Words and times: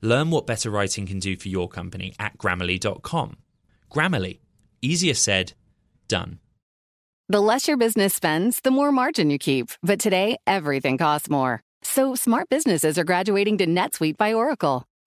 Learn 0.00 0.30
what 0.30 0.46
better 0.46 0.70
writing 0.70 1.06
can 1.06 1.18
do 1.18 1.36
for 1.36 1.48
your 1.48 1.68
company 1.68 2.14
at 2.18 2.38
grammarly.com. 2.38 3.36
Grammarly, 3.92 4.40
easier 4.80 5.14
said, 5.14 5.52
done. 6.08 6.38
The 7.28 7.40
less 7.40 7.68
your 7.68 7.76
business 7.76 8.14
spends, 8.14 8.60
the 8.60 8.70
more 8.70 8.90
margin 8.90 9.28
you 9.28 9.38
keep. 9.38 9.70
But 9.82 10.00
today, 10.00 10.38
everything 10.46 10.96
costs 10.96 11.28
more. 11.28 11.62
So 11.82 12.14
smart 12.14 12.48
businesses 12.48 12.98
are 12.98 13.04
graduating 13.04 13.58
to 13.58 13.66
NetSuite 13.66 14.16
by 14.16 14.32
Oracle. 14.32 14.87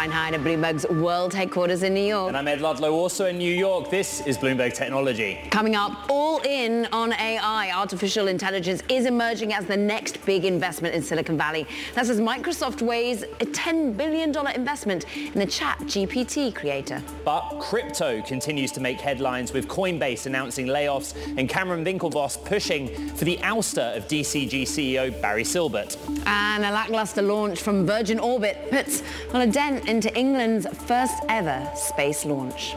Caroline 0.00 0.32
Hyde 0.32 0.34
at 0.34 0.40
Bloomberg's 0.40 0.86
World 0.88 1.34
Headquarters 1.34 1.82
in 1.82 1.92
New 1.92 2.00
York. 2.00 2.28
And 2.28 2.36
I'm 2.36 2.48
Ed 2.48 2.62
Ludlow, 2.62 2.90
also 2.90 3.26
in 3.26 3.36
New 3.36 3.52
York. 3.52 3.90
This 3.90 4.26
is 4.26 4.38
Bloomberg 4.38 4.72
Technology. 4.72 5.38
Coming 5.50 5.76
up, 5.76 6.08
all 6.08 6.40
in 6.40 6.86
on 6.86 7.12
AI. 7.12 7.70
Artificial 7.70 8.28
intelligence 8.28 8.82
is 8.88 9.04
emerging 9.04 9.52
as 9.52 9.66
the 9.66 9.76
next 9.76 10.24
big 10.24 10.46
investment 10.46 10.94
in 10.94 11.02
Silicon 11.02 11.36
Valley. 11.36 11.66
That's 11.94 12.08
as 12.08 12.18
Microsoft 12.18 12.80
weighs 12.80 13.24
a 13.24 13.44
$10 13.44 13.94
billion 13.94 14.34
investment 14.54 15.04
in 15.18 15.38
the 15.38 15.44
Chat 15.44 15.78
GPT 15.80 16.54
creator. 16.54 17.02
But 17.22 17.58
crypto 17.60 18.22
continues 18.22 18.72
to 18.72 18.80
make 18.80 19.02
headlines 19.02 19.52
with 19.52 19.68
Coinbase 19.68 20.24
announcing 20.24 20.66
layoffs 20.66 21.14
and 21.36 21.46
Cameron 21.46 21.84
Winklevoss 21.84 22.42
pushing 22.46 22.88
for 23.16 23.26
the 23.26 23.36
ouster 23.38 23.94
of 23.98 24.08
DCG 24.08 24.62
CEO 24.62 25.20
Barry 25.20 25.44
Silbert. 25.44 25.98
And 26.26 26.64
a 26.64 26.70
lackluster 26.70 27.20
launch 27.20 27.60
from 27.60 27.84
Virgin 27.84 28.18
Orbit 28.18 28.70
puts 28.70 29.02
on 29.34 29.42
a 29.42 29.46
dent 29.46 29.89
into 29.90 30.16
England's 30.16 30.68
first 30.86 31.20
ever 31.28 31.68
space 31.74 32.24
launch. 32.24 32.76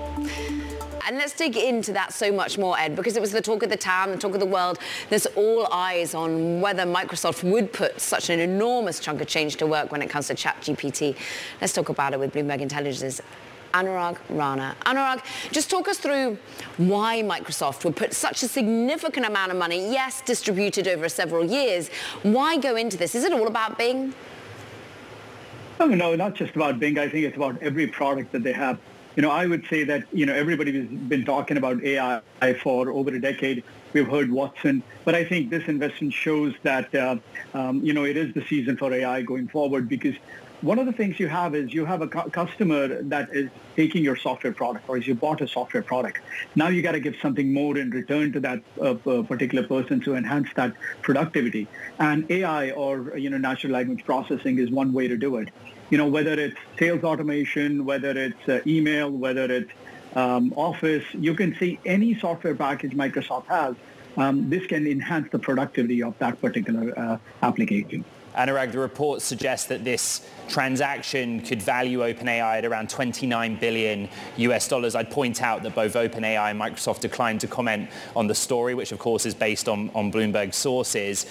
And 1.06 1.18
let's 1.18 1.34
dig 1.34 1.56
into 1.56 1.94
that 1.94 2.12
so 2.12 2.32
much 2.32 2.58
more, 2.58 2.76
Ed, 2.80 2.96
because 2.96 3.16
it 3.16 3.22
was 3.22 3.32
the 3.32 3.42
talk 3.42 3.62
of 3.62 3.70
the 3.70 3.78
town, 3.78 4.10
the 4.10 4.18
talk 4.18 4.34
of 4.34 4.40
the 4.40 4.48
world. 4.48 4.80
There's 5.12 5.28
all 5.28 5.72
eyes 5.72 6.16
on 6.16 6.60
whether 6.60 6.84
Microsoft 6.84 7.44
would 7.44 7.72
put 7.72 8.02
such 8.02 8.32
an 8.32 8.40
enormous 8.40 9.00
chunk 9.00 9.22
of 9.22 9.28
change 9.28 9.58
to 9.58 9.68
work 9.68 9.92
when 9.92 10.02
it 10.02 10.10
comes 10.10 10.28
to 10.28 10.34
ChatGPT. 10.34 11.16
Let's 11.62 11.74
talk 11.74 11.90
about 11.90 12.14
it 12.14 12.20
with 12.20 12.34
Bloomberg 12.34 12.62
Intelligence's 12.62 13.22
Anurag 13.76 14.18
Rana. 14.30 14.76
Anurag, 14.88 15.24
just 15.52 15.70
talk 15.70 15.88
us 15.88 16.00
through 16.00 16.40
why 16.78 17.22
Microsoft 17.22 17.86
would 17.86 17.96
put 17.96 18.14
such 18.14 18.42
a 18.42 18.48
significant 18.48 19.28
amount 19.28 19.52
of 19.52 19.58
money, 19.60 19.92
yes, 19.92 20.22
distributed 20.22 20.88
over 20.88 21.08
several 21.10 21.46
years. 21.46 21.90
Why 22.24 22.58
go 22.58 22.76
into 22.76 22.98
this? 22.98 23.14
Is 23.14 23.24
it 23.24 23.34
all 23.34 23.46
about 23.46 23.78
Bing? 23.78 24.16
No, 25.80 25.88
no, 25.88 26.16
not 26.16 26.36
just 26.36 26.56
about 26.56 26.80
Bing. 26.80 26.98
I 26.98 27.10
think 27.10 27.26
it's 27.26 27.36
about 27.36 27.62
every 27.62 27.88
product 27.88 28.32
that 28.32 28.44
they 28.44 28.54
have. 28.54 28.80
You 29.16 29.22
know, 29.22 29.30
I 29.30 29.46
would 29.46 29.66
say 29.68 29.84
that, 29.84 30.06
you 30.12 30.26
know, 30.26 30.34
everybody 30.34 30.76
has 30.80 30.88
been 30.88 31.26
talking 31.26 31.58
about 31.58 31.84
AI 31.84 32.22
for 32.62 32.90
over 32.90 33.12
a 33.12 33.20
decade. 33.22 33.64
We've 33.94 34.08
heard 34.08 34.32
Watson, 34.32 34.82
but 35.06 35.14
I 35.14 35.24
think 35.24 35.52
this 35.52 35.68
investment 35.68 36.14
shows 36.14 36.56
that, 36.64 36.94
uh, 36.96 37.18
um, 37.54 37.84
you 37.84 37.94
know, 37.94 38.06
it 38.06 38.18
is 38.18 38.34
the 38.34 38.44
season 38.46 38.76
for 38.76 38.92
AI 38.92 39.22
going 39.22 39.48
forward 39.48 39.88
because 39.88 40.16
one 40.64 40.80
of 40.80 40.86
the 40.86 40.94
things 40.94 41.20
you 41.20 41.28
have 41.28 41.56
is 41.56 41.74
you 41.74 41.84
have 41.84 42.02
a 42.02 42.08
cu- 42.08 42.30
customer 42.30 43.04
that 43.04 43.30
is 43.34 43.50
taking 43.76 44.02
your 44.02 44.16
software 44.16 44.54
product 44.54 44.88
or 44.88 44.98
is 44.98 45.06
you 45.06 45.14
bought 45.14 45.42
a 45.42 45.48
software 45.48 45.84
product. 45.84 46.20
Now 46.56 46.70
you 46.70 46.82
got 46.82 46.94
to 46.94 47.02
give 47.02 47.18
something 47.22 47.52
more 47.54 47.78
in 47.78 47.90
return 47.90 48.32
to 48.32 48.40
that 48.40 48.62
uh, 48.82 48.94
particular 49.24 49.68
person 49.68 50.00
to 50.02 50.16
enhance 50.16 50.48
that 50.56 50.74
productivity. 51.02 51.68
And 52.00 52.32
AI 52.32 52.72
or, 52.72 53.18
you 53.18 53.30
know, 53.30 53.38
natural 53.38 53.74
language 53.74 54.06
processing 54.06 54.58
is 54.58 54.72
one 54.72 54.94
way 54.94 55.10
to 55.10 55.18
do 55.18 55.36
it. 55.36 55.50
You 55.90 55.98
know, 55.98 56.08
whether 56.08 56.32
it's 56.32 56.58
sales 56.80 57.04
automation, 57.04 57.84
whether 57.84 58.12
it's 58.12 58.48
uh, 58.48 58.62
email, 58.66 59.12
whether 59.12 59.52
it's 59.52 59.72
um, 60.16 60.54
Office, 60.56 61.04
you 61.14 61.36
can 61.36 61.56
see 61.56 61.78
any 61.86 62.18
software 62.18 62.56
package 62.56 62.94
Microsoft 62.94 63.48
has. 63.48 63.76
Um, 64.16 64.50
this 64.50 64.66
can 64.68 64.88
enhance 64.88 65.30
the 65.30 65.40
productivity 65.40 66.02
of 66.02 66.18
that 66.20 66.40
particular 66.40 66.98
uh, 66.98 67.18
application. 67.42 68.06
Anurag, 68.36 68.72
the 68.72 68.80
report 68.80 69.22
suggests 69.22 69.68
that 69.68 69.84
this 69.84 70.26
transaction 70.48 71.40
could 71.42 71.62
value 71.62 72.00
OpenAI 72.00 72.58
at 72.58 72.66
around 72.66 72.90
29 72.90 73.56
billion 73.58 74.10
US 74.38 74.68
dollars. 74.68 74.96
I'd 74.96 75.12
point 75.12 75.42
out 75.42 75.64
that 75.64 75.76
both 75.76 75.94
OpenAI 75.94 76.52
and 76.52 76.60
Microsoft 76.60 77.02
declined 77.02 77.42
to 77.42 77.48
comment 77.48 77.90
on 78.16 78.28
the 78.28 78.36
story, 78.36 78.74
which 78.74 78.92
of 78.92 79.00
course 79.00 79.26
is 79.26 79.34
based 79.34 79.70
on, 79.70 79.92
on 79.94 80.12
Bloomberg 80.12 80.54
sources. 80.54 81.26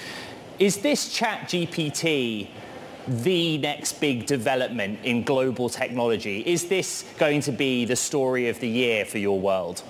Is 0.58 0.78
this 0.78 1.12
chat 1.12 1.48
GPT 1.48 2.48
the 3.08 3.58
next 3.58 4.00
big 4.00 4.26
development 4.26 5.00
in 5.02 5.24
global 5.24 5.68
technology? 5.68 6.40
Is 6.46 6.68
this 6.68 7.04
going 7.18 7.40
to 7.42 7.52
be 7.52 7.84
the 7.84 7.96
story 7.96 8.48
of 8.48 8.60
the 8.60 8.68
year 8.68 9.04
for 9.04 9.18
your 9.18 9.40
world? 9.40 9.82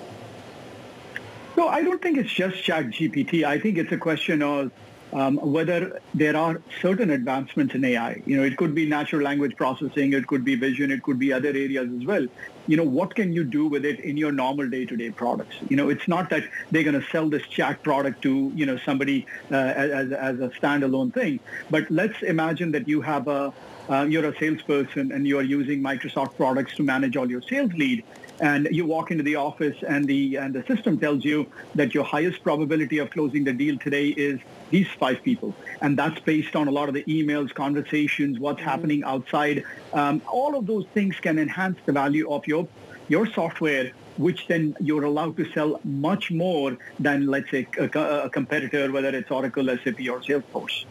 No, 1.55 1.67
I 1.67 1.83
don't 1.83 2.01
think 2.01 2.17
it's 2.17 2.33
just 2.33 2.63
chat 2.63 2.85
GPT. 2.85 3.43
I 3.43 3.59
think 3.59 3.77
it's 3.77 3.91
a 3.91 3.97
question 3.97 4.41
of 4.41 4.71
um, 5.13 5.37
whether 5.37 5.99
there 6.13 6.35
are 6.35 6.61
certain 6.81 7.11
advancements 7.11 7.75
in 7.75 7.85
AI. 7.85 8.21
You 8.25 8.37
know, 8.37 8.43
it 8.43 8.57
could 8.57 8.73
be 8.73 8.87
natural 8.87 9.21
language 9.21 9.55
processing, 9.55 10.13
it 10.13 10.27
could 10.27 10.43
be 10.43 10.55
vision, 10.55 10.91
it 10.91 11.03
could 11.03 11.19
be 11.19 11.31
other 11.31 11.49
areas 11.49 11.89
as 11.95 12.05
well. 12.05 12.27
You 12.67 12.77
know, 12.77 12.83
what 12.83 13.13
can 13.13 13.33
you 13.33 13.43
do 13.43 13.67
with 13.67 13.85
it 13.85 13.99
in 13.99 14.17
your 14.17 14.31
normal 14.31 14.69
day-to-day 14.69 15.11
products? 15.11 15.55
You 15.69 15.75
know, 15.75 15.89
it's 15.89 16.07
not 16.07 16.29
that 16.29 16.43
they're 16.71 16.83
going 16.83 16.99
to 16.99 17.07
sell 17.07 17.29
this 17.29 17.45
chat 17.47 17.83
product 17.83 18.21
to, 18.23 18.51
you 18.55 18.65
know, 18.65 18.77
somebody 18.77 19.27
uh, 19.51 19.55
as, 19.55 20.11
as 20.11 20.39
a 20.39 20.49
standalone 20.49 21.13
thing. 21.13 21.39
But 21.69 21.91
let's 21.91 22.21
imagine 22.23 22.71
that 22.71 22.87
you 22.87 23.01
have 23.01 23.27
a, 23.27 23.53
uh, 23.89 24.07
you're 24.09 24.25
a 24.25 24.37
salesperson 24.37 25.11
and 25.11 25.27
you're 25.27 25.41
using 25.41 25.83
Microsoft 25.83 26.37
products 26.37 26.75
to 26.75 26.83
manage 26.83 27.17
all 27.17 27.29
your 27.29 27.41
sales 27.41 27.73
lead 27.73 28.03
and 28.39 28.67
you 28.71 28.85
walk 28.85 29.11
into 29.11 29.23
the 29.23 29.35
office 29.35 29.77
and 29.87 30.07
the 30.07 30.37
and 30.37 30.55
the 30.55 30.63
system 30.63 30.99
tells 30.99 31.23
you 31.23 31.45
that 31.75 31.93
your 31.93 32.03
highest 32.03 32.43
probability 32.43 32.97
of 32.97 33.09
closing 33.11 33.43
the 33.43 33.53
deal 33.53 33.77
today 33.77 34.07
is 34.07 34.39
these 34.73 34.91
five 35.03 35.21
people 35.23 35.55
and 35.81 35.97
that's 36.01 36.19
based 36.31 36.55
on 36.55 36.67
a 36.67 36.71
lot 36.79 36.87
of 36.89 36.95
the 36.99 37.03
emails 37.15 37.53
conversations 37.53 38.39
what's 38.39 38.59
mm-hmm. 38.59 38.69
happening 38.69 39.03
outside 39.03 39.63
um, 39.93 40.21
all 40.39 40.57
of 40.59 40.65
those 40.71 40.85
things 40.95 41.15
can 41.25 41.37
enhance 41.37 41.77
the 41.85 41.93
value 42.03 42.25
of 42.35 42.47
your 42.47 42.67
your 43.07 43.25
software 43.39 43.91
which 44.17 44.47
then 44.47 44.75
you're 44.79 45.05
allowed 45.11 45.35
to 45.37 45.45
sell 45.53 45.79
much 45.83 46.31
more 46.31 46.77
than 46.99 47.27
let's 47.27 47.49
say 47.51 47.67
a, 47.77 47.85
a 48.27 48.29
competitor 48.29 48.91
whether 48.91 49.11
it's 49.19 49.31
oracle 49.31 49.67
sap 49.83 49.99
or 50.13 50.19
salesforce 50.29 50.85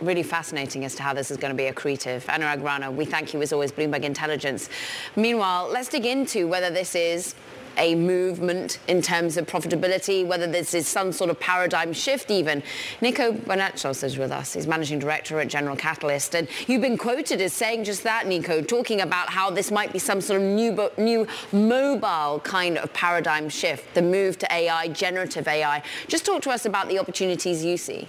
really 0.00 0.22
fascinating 0.22 0.84
as 0.84 0.94
to 0.96 1.02
how 1.02 1.14
this 1.14 1.30
is 1.30 1.36
going 1.36 1.56
to 1.56 1.56
be 1.56 1.70
accretive. 1.70 2.22
Anurag 2.24 2.62
Rana, 2.62 2.90
we 2.90 3.04
thank 3.04 3.32
you 3.32 3.40
as 3.42 3.52
always, 3.52 3.70
Bloomberg 3.70 4.02
Intelligence. 4.02 4.68
Meanwhile, 5.16 5.70
let's 5.72 5.88
dig 5.88 6.04
into 6.04 6.48
whether 6.48 6.68
this 6.68 6.96
is 6.96 7.36
a 7.76 7.94
movement 7.94 8.78
in 8.88 9.02
terms 9.02 9.36
of 9.36 9.46
profitability, 9.46 10.26
whether 10.26 10.46
this 10.46 10.74
is 10.74 10.86
some 10.86 11.12
sort 11.12 11.30
of 11.30 11.38
paradigm 11.40 11.92
shift 11.92 12.30
even. 12.30 12.62
Nico 13.00 13.32
Bonatsos 13.32 14.02
is 14.04 14.18
with 14.18 14.30
us. 14.30 14.54
He's 14.54 14.66
managing 14.66 14.98
director 14.98 15.40
at 15.40 15.48
General 15.48 15.76
Catalyst. 15.76 16.34
And 16.34 16.48
you've 16.66 16.82
been 16.82 16.98
quoted 16.98 17.40
as 17.40 17.52
saying 17.52 17.84
just 17.84 18.02
that, 18.04 18.26
Nico, 18.26 18.62
talking 18.62 19.00
about 19.00 19.30
how 19.30 19.50
this 19.50 19.70
might 19.70 19.92
be 19.92 19.98
some 19.98 20.20
sort 20.20 20.40
of 20.40 20.46
new, 20.46 20.90
new 20.98 21.26
mobile 21.52 22.40
kind 22.40 22.78
of 22.78 22.92
paradigm 22.92 23.48
shift, 23.48 23.94
the 23.94 24.02
move 24.02 24.38
to 24.38 24.52
AI, 24.52 24.88
generative 24.88 25.48
AI. 25.48 25.82
Just 26.08 26.24
talk 26.24 26.42
to 26.42 26.50
us 26.50 26.66
about 26.66 26.88
the 26.88 26.98
opportunities 26.98 27.64
you 27.64 27.76
see. 27.76 28.08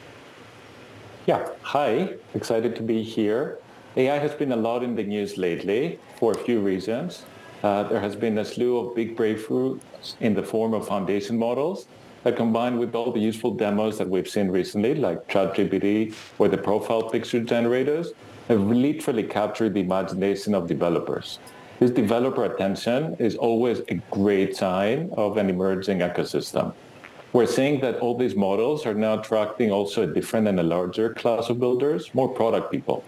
Yeah, 1.25 1.49
hi. 1.61 2.15
Excited 2.33 2.75
to 2.75 2.83
be 2.83 3.01
here. 3.01 3.59
AI 3.97 4.17
has 4.17 4.35
been 4.35 4.51
a 4.51 4.55
lot 4.55 4.83
in 4.83 4.95
the 4.95 5.03
news 5.03 5.37
lately 5.37 5.99
for 6.19 6.33
a 6.33 6.37
few 6.37 6.59
reasons. 6.59 7.23
Uh, 7.65 7.81
there 7.81 7.99
has 7.99 8.15
been 8.15 8.37
a 8.37 8.45
slew 8.45 8.77
of 8.77 8.95
big 8.95 9.17
breakthroughs 9.17 9.79
in 10.19 10.35
the 10.35 10.43
form 10.43 10.75
of 10.75 10.87
foundation 10.87 11.35
models, 11.35 11.87
that 12.21 12.35
combined 12.35 12.77
with 12.77 12.93
all 12.93 13.11
the 13.11 13.19
useful 13.19 13.49
demos 13.49 13.97
that 13.97 14.07
we've 14.07 14.29
seen 14.29 14.49
recently, 14.49 14.93
like 14.93 15.27
ChatGPT 15.27 16.13
or 16.37 16.47
the 16.47 16.59
profile 16.59 17.09
picture 17.09 17.39
generators, 17.39 18.11
have 18.49 18.61
literally 18.61 19.23
captured 19.23 19.73
the 19.73 19.79
imagination 19.79 20.53
of 20.53 20.67
developers. 20.67 21.39
This 21.79 21.89
developer 21.89 22.45
attention 22.45 23.15
is 23.17 23.35
always 23.35 23.81
a 23.87 23.95
great 24.11 24.55
sign 24.55 25.09
of 25.17 25.37
an 25.37 25.49
emerging 25.49 26.01
ecosystem. 26.01 26.71
We're 27.33 27.47
seeing 27.47 27.81
that 27.81 27.95
all 27.97 28.15
these 28.15 28.35
models 28.35 28.85
are 28.85 28.93
now 28.93 29.19
attracting 29.19 29.71
also 29.71 30.03
a 30.03 30.13
different 30.13 30.47
and 30.47 30.59
a 30.59 30.63
larger 30.63 31.15
class 31.15 31.49
of 31.49 31.59
builders, 31.59 32.13
more 32.13 32.29
product 32.29 32.71
people. 32.71 33.03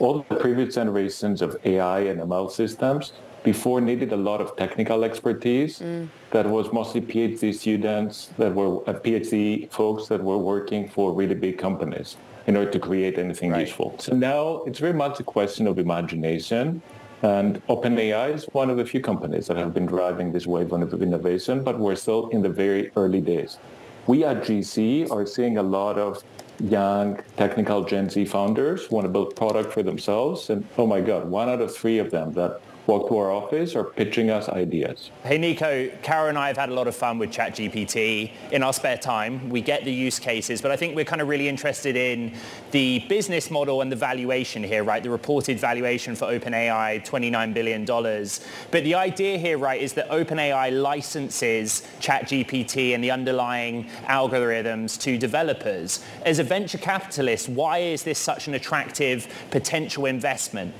All 0.00 0.26
the 0.28 0.34
previous 0.34 0.74
generations 0.74 1.42
of 1.42 1.56
AI 1.64 2.00
and 2.00 2.18
ML 2.18 2.50
systems 2.50 3.12
before 3.42 3.80
needed 3.80 4.12
a 4.12 4.16
lot 4.16 4.40
of 4.40 4.56
technical 4.56 5.04
expertise 5.04 5.78
mm. 5.78 6.08
that 6.30 6.46
was 6.46 6.72
mostly 6.72 7.00
PhD 7.00 7.54
students 7.54 8.30
that 8.38 8.54
were 8.54 8.88
uh, 8.88 8.92
PhD 8.94 9.70
folks 9.70 10.08
that 10.08 10.22
were 10.22 10.38
working 10.38 10.88
for 10.88 11.12
really 11.12 11.34
big 11.34 11.58
companies 11.58 12.16
in 12.46 12.56
order 12.56 12.70
to 12.70 12.78
create 12.78 13.18
anything 13.18 13.50
right. 13.50 13.66
useful. 13.66 13.94
So 13.98 14.14
now 14.14 14.62
it's 14.66 14.78
very 14.78 14.92
much 14.92 15.20
a 15.20 15.24
question 15.24 15.66
of 15.66 15.78
imagination. 15.78 16.82
And 17.22 17.64
OpenAI 17.66 18.34
is 18.34 18.44
one 18.52 18.70
of 18.70 18.78
the 18.78 18.84
few 18.84 19.00
companies 19.00 19.46
that 19.48 19.56
have 19.58 19.74
been 19.74 19.86
driving 19.86 20.32
this 20.32 20.46
wave 20.46 20.72
of 20.72 21.02
innovation, 21.02 21.62
but 21.62 21.78
we're 21.78 21.96
still 21.96 22.28
in 22.30 22.40
the 22.40 22.48
very 22.48 22.90
early 22.96 23.20
days. 23.20 23.58
We 24.06 24.24
at 24.24 24.38
GC 24.42 25.10
are 25.10 25.26
seeing 25.26 25.58
a 25.58 25.62
lot 25.62 25.98
of 25.98 26.24
young 26.60 27.20
technical 27.36 27.84
Gen 27.84 28.08
Z 28.08 28.24
founders 28.24 28.90
want 28.90 29.04
to 29.04 29.08
build 29.10 29.36
product 29.36 29.72
for 29.72 29.82
themselves. 29.82 30.50
And 30.50 30.66
oh 30.78 30.86
my 30.86 31.00
God, 31.00 31.28
one 31.28 31.48
out 31.48 31.60
of 31.60 31.74
three 31.74 31.98
of 31.98 32.10
them 32.10 32.32
that 32.34 32.60
walk 32.90 33.08
to 33.08 33.16
our 33.16 33.30
office 33.30 33.76
or 33.76 33.84
pitching 33.84 34.30
us 34.30 34.48
ideas. 34.48 35.12
Hey 35.22 35.38
Nico, 35.38 35.88
Kara 36.02 36.28
and 36.28 36.36
I 36.36 36.48
have 36.48 36.56
had 36.56 36.70
a 36.70 36.74
lot 36.74 36.88
of 36.88 36.96
fun 36.96 37.20
with 37.20 37.30
ChatGPT 37.30 38.32
in 38.50 38.64
our 38.64 38.72
spare 38.72 38.98
time. 38.98 39.48
We 39.48 39.60
get 39.60 39.84
the 39.84 39.92
use 39.92 40.18
cases, 40.18 40.60
but 40.60 40.72
I 40.72 40.76
think 40.76 40.96
we're 40.96 41.04
kind 41.04 41.22
of 41.22 41.28
really 41.28 41.48
interested 41.48 41.94
in 41.94 42.34
the 42.72 42.98
business 43.08 43.48
model 43.48 43.80
and 43.82 43.92
the 43.92 43.96
valuation 43.96 44.64
here, 44.64 44.82
right? 44.82 45.04
The 45.04 45.10
reported 45.10 45.60
valuation 45.60 46.16
for 46.16 46.26
OpenAI, 46.26 47.06
$29 47.06 47.54
billion. 47.54 47.84
But 47.84 48.82
the 48.82 48.96
idea 48.96 49.38
here, 49.38 49.56
right, 49.56 49.80
is 49.80 49.92
that 49.92 50.10
OpenAI 50.10 50.82
licenses 50.82 51.86
ChatGPT 52.00 52.92
and 52.92 53.04
the 53.04 53.12
underlying 53.12 53.88
algorithms 54.08 55.00
to 55.02 55.16
developers. 55.16 56.04
As 56.26 56.40
a 56.40 56.44
venture 56.44 56.78
capitalist, 56.78 57.48
why 57.48 57.78
is 57.78 58.02
this 58.02 58.18
such 58.18 58.48
an 58.48 58.54
attractive 58.54 59.28
potential 59.52 60.06
investment? 60.06 60.74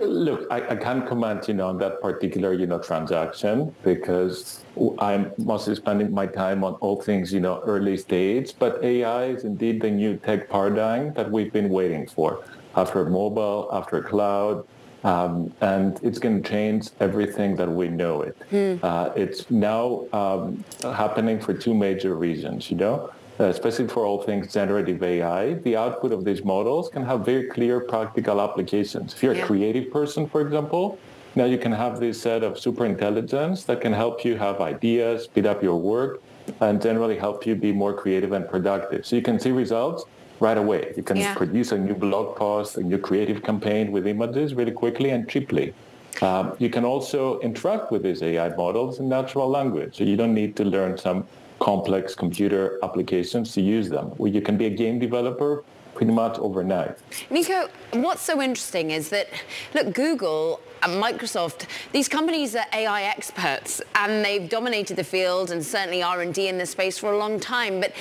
Look, 0.00 0.46
I, 0.50 0.56
I, 0.70 0.76
can't 0.76 1.06
comment, 1.06 1.46
you 1.46 1.54
know, 1.54 1.68
on 1.68 1.78
that 1.78 2.00
particular, 2.00 2.52
you 2.52 2.66
know, 2.66 2.80
transaction 2.80 3.74
because 3.84 4.64
I'm 4.98 5.30
mostly 5.38 5.76
spending 5.76 6.12
my 6.12 6.26
time 6.26 6.64
on 6.64 6.74
all 6.74 7.00
things, 7.00 7.32
you 7.32 7.40
know, 7.40 7.62
early 7.64 7.96
stage. 7.96 8.54
But 8.58 8.82
AI 8.82 9.26
is 9.26 9.44
indeed 9.44 9.80
the 9.80 9.90
new 9.90 10.16
tech 10.16 10.50
paradigm 10.50 11.12
that 11.14 11.30
we've 11.30 11.52
been 11.52 11.68
waiting 11.68 12.08
for 12.08 12.44
after 12.74 13.04
mobile, 13.04 13.68
after 13.72 14.02
cloud, 14.02 14.66
um, 15.04 15.54
and 15.60 16.00
it's 16.02 16.18
going 16.18 16.42
to 16.42 16.48
change 16.48 16.88
everything 16.98 17.54
that 17.56 17.70
we 17.70 17.88
know 17.88 18.22
it. 18.22 18.36
Mm. 18.50 18.82
Uh, 18.82 19.12
it's 19.14 19.48
now 19.48 20.06
um, 20.12 20.64
happening 20.82 21.38
for 21.38 21.54
two 21.54 21.72
major 21.72 22.16
reasons, 22.16 22.68
you 22.68 22.76
know 22.76 23.12
especially 23.38 23.88
for 23.88 24.04
all 24.04 24.22
things 24.22 24.52
generative 24.52 25.02
AI, 25.02 25.54
the 25.54 25.76
output 25.76 26.12
of 26.12 26.24
these 26.24 26.44
models 26.44 26.88
can 26.88 27.04
have 27.04 27.24
very 27.24 27.48
clear 27.48 27.80
practical 27.80 28.40
applications. 28.40 29.14
If 29.14 29.22
you're 29.22 29.34
yeah. 29.34 29.42
a 29.42 29.46
creative 29.46 29.90
person, 29.90 30.28
for 30.28 30.40
example, 30.40 30.98
now 31.34 31.44
you 31.44 31.58
can 31.58 31.72
have 31.72 31.98
this 31.98 32.20
set 32.20 32.44
of 32.44 32.58
super 32.58 32.86
intelligence 32.86 33.64
that 33.64 33.80
can 33.80 33.92
help 33.92 34.24
you 34.24 34.36
have 34.36 34.60
ideas, 34.60 35.24
speed 35.24 35.46
up 35.46 35.62
your 35.62 35.76
work, 35.80 36.22
and 36.60 36.80
generally 36.80 37.18
help 37.18 37.44
you 37.46 37.56
be 37.56 37.72
more 37.72 37.92
creative 37.92 38.32
and 38.32 38.48
productive. 38.48 39.04
So 39.04 39.16
you 39.16 39.22
can 39.22 39.40
see 39.40 39.50
results 39.50 40.04
right 40.38 40.58
away. 40.58 40.92
You 40.96 41.02
can 41.02 41.16
yeah. 41.16 41.34
produce 41.34 41.72
a 41.72 41.78
new 41.78 41.94
blog 41.94 42.36
post, 42.36 42.76
a 42.76 42.82
new 42.82 42.98
creative 42.98 43.42
campaign 43.42 43.90
with 43.90 44.06
images 44.06 44.54
really 44.54 44.72
quickly 44.72 45.10
and 45.10 45.28
cheaply. 45.28 45.74
Um, 46.22 46.54
you 46.58 46.70
can 46.70 46.84
also 46.84 47.40
interact 47.40 47.90
with 47.90 48.02
these 48.02 48.22
AI 48.22 48.54
models 48.54 49.00
in 49.00 49.08
natural 49.08 49.48
language. 49.48 49.96
So 49.96 50.04
you 50.04 50.16
don't 50.16 50.34
need 50.34 50.54
to 50.56 50.64
learn 50.64 50.96
some 50.96 51.26
complex 51.64 52.14
computer 52.14 52.78
applications 52.82 53.54
to 53.54 53.62
use 53.62 53.88
them. 53.88 54.08
Where 54.18 54.30
you 54.30 54.42
can 54.42 54.58
be 54.58 54.66
a 54.66 54.70
game 54.70 54.98
developer 54.98 55.64
pretty 55.94 56.12
much 56.12 56.38
overnight. 56.38 56.98
Nico, 57.30 57.68
what's 57.92 58.20
so 58.20 58.42
interesting 58.42 58.90
is 58.90 59.08
that, 59.08 59.28
look, 59.72 59.94
Google 59.94 60.60
and 60.82 61.02
Microsoft, 61.02 61.66
these 61.92 62.06
companies 62.06 62.54
are 62.54 62.66
AI 62.74 63.04
experts 63.04 63.80
and 63.94 64.22
they've 64.22 64.46
dominated 64.46 64.96
the 64.96 65.04
field 65.04 65.50
and 65.52 65.64
certainly 65.64 66.02
R&D 66.02 66.48
in 66.48 66.58
this 66.58 66.72
space 66.72 66.98
for 66.98 67.12
a 67.14 67.16
long 67.16 67.40
time. 67.40 67.80
But 67.80 67.92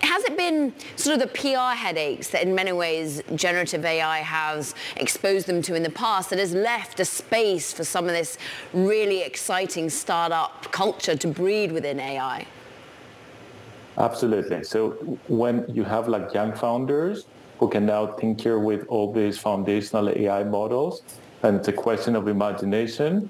has 0.00 0.24
it 0.24 0.36
been 0.36 0.74
sort 0.96 1.14
of 1.14 1.20
the 1.22 1.28
PR 1.28 1.76
headaches 1.76 2.30
that 2.30 2.42
in 2.42 2.52
many 2.52 2.72
ways 2.72 3.22
generative 3.36 3.84
AI 3.84 4.18
has 4.18 4.74
exposed 4.96 5.46
them 5.46 5.62
to 5.62 5.76
in 5.76 5.84
the 5.84 5.90
past 5.90 6.30
that 6.30 6.40
has 6.40 6.54
left 6.54 6.98
a 6.98 7.04
space 7.04 7.72
for 7.72 7.84
some 7.84 8.06
of 8.06 8.14
this 8.14 8.36
really 8.72 9.22
exciting 9.22 9.90
startup 9.90 10.72
culture 10.72 11.14
to 11.14 11.28
breed 11.28 11.70
within 11.70 12.00
AI? 12.00 12.48
Absolutely. 13.98 14.64
So 14.64 14.90
when 15.28 15.64
you 15.68 15.84
have 15.84 16.08
like 16.08 16.32
young 16.32 16.52
founders 16.52 17.26
who 17.58 17.68
can 17.68 17.86
now 17.86 18.06
tinker 18.06 18.58
with 18.58 18.86
all 18.88 19.12
these 19.12 19.38
foundational 19.38 20.08
AI 20.08 20.44
models, 20.44 21.02
and 21.42 21.56
it's 21.56 21.68
a 21.68 21.72
question 21.72 22.16
of 22.16 22.28
imagination, 22.28 23.28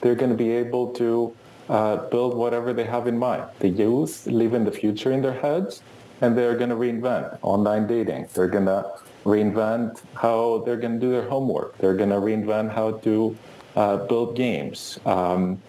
they're 0.00 0.14
going 0.14 0.30
to 0.30 0.36
be 0.36 0.50
able 0.50 0.88
to 0.94 1.34
uh, 1.68 1.96
build 2.08 2.36
whatever 2.36 2.72
they 2.72 2.84
have 2.84 3.06
in 3.06 3.18
mind. 3.18 3.44
The 3.60 3.68
youth 3.68 4.26
live 4.26 4.54
in 4.54 4.64
the 4.64 4.72
future 4.72 5.12
in 5.12 5.22
their 5.22 5.38
heads, 5.40 5.82
and 6.20 6.36
they're 6.36 6.56
going 6.56 6.70
to 6.70 6.76
reinvent 6.76 7.38
online 7.42 7.86
dating. 7.86 8.28
They're 8.34 8.48
going 8.48 8.66
to 8.66 8.90
reinvent 9.24 10.02
how 10.14 10.62
they're 10.66 10.76
going 10.76 10.94
to 10.94 11.00
do 11.00 11.12
their 11.12 11.28
homework. 11.28 11.78
They're 11.78 11.94
going 11.94 12.10
to 12.10 12.16
reinvent 12.16 12.74
how 12.74 12.92
to 12.92 13.36
uh, 13.76 13.96
build 14.06 14.36
games. 14.36 14.98
Um, 15.06 15.62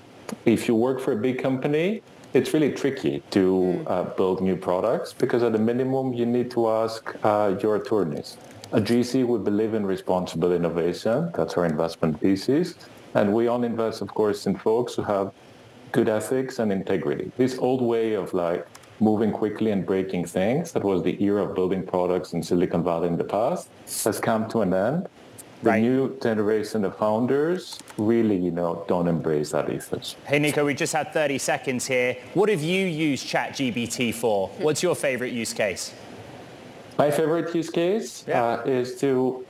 if 0.46 0.68
you 0.68 0.76
work 0.76 1.00
for 1.00 1.12
a 1.14 1.16
big 1.16 1.42
company, 1.42 2.02
it's 2.34 2.52
really 2.54 2.72
tricky 2.72 3.22
to 3.30 3.84
mm. 3.86 3.90
uh, 3.90 4.04
build 4.16 4.42
new 4.42 4.56
products 4.56 5.14
because 5.14 5.44
at 5.44 5.56
a 5.56 5.60
minimum 5.60 6.14
you 6.14 6.26
need 6.26 6.50
to 6.52 6.70
ask 6.70 7.16
uh, 7.24 7.56
your 7.62 7.76
attorneys. 7.76 8.38
A 8.72 8.82
GC 8.82 9.26
would 9.26 9.44
believe 9.44 9.76
in 9.76 9.86
responsible 9.86 10.52
innovation. 10.52 11.32
That's 11.36 11.56
our 11.58 11.66
investment 11.66 12.20
thesis. 12.20 12.76
And 13.14 13.32
we 13.32 13.48
all 13.48 13.64
invest, 13.64 14.02
of 14.02 14.08
course, 14.08 14.48
in 14.48 14.58
folks 14.58 14.96
who 14.96 15.04
have 15.04 15.32
good 15.92 16.10
ethics 16.10 16.58
and 16.58 16.72
integrity. 16.72 17.32
This 17.38 17.60
old 17.60 17.84
way 17.84 18.14
of 18.14 18.34
like 18.34 18.66
moving 19.00 19.32
quickly 19.32 19.70
and 19.70 19.86
breaking 19.86 20.26
things, 20.26 20.72
that 20.72 20.84
was 20.84 21.04
the 21.04 21.22
era 21.24 21.44
of 21.44 21.54
building 21.54 21.86
products 21.86 22.34
in 22.34 22.42
Silicon 22.42 22.84
Valley 22.84 23.10
in 23.10 23.18
the 23.18 23.24
past, 23.24 23.70
has 24.04 24.20
come 24.20 24.50
to 24.50 24.62
an 24.62 24.74
end 24.74 25.08
the 25.64 25.70
right. 25.70 25.82
new 25.82 26.18
generation 26.22 26.84
of 26.86 26.98
founders 26.98 27.80
really, 27.98 28.36
you 28.36 28.52
know, 28.52 28.84
don't 28.88 29.08
embrace 29.08 29.52
that 29.52 29.70
ethos. 29.70 30.16
Hey, 30.26 30.40
Nico, 30.40 30.66
we 30.66 30.74
just 30.74 30.94
had 30.94 31.14
30 31.14 31.38
seconds 31.38 31.88
here. 31.88 32.18
What 32.34 32.50
have 32.50 32.62
you 32.62 32.86
used 32.86 33.26
ChatGPT 33.26 34.14
for? 34.14 34.50
What's 34.60 34.84
your 34.84 34.96
favorite 34.96 35.32
use 35.32 35.54
case? 35.54 35.94
My 36.98 37.10
favorite 37.10 37.56
use 37.56 37.70
case 37.70 38.26
yeah. 38.28 38.44
uh, 38.44 38.64
is 38.66 39.00
to 39.00 39.46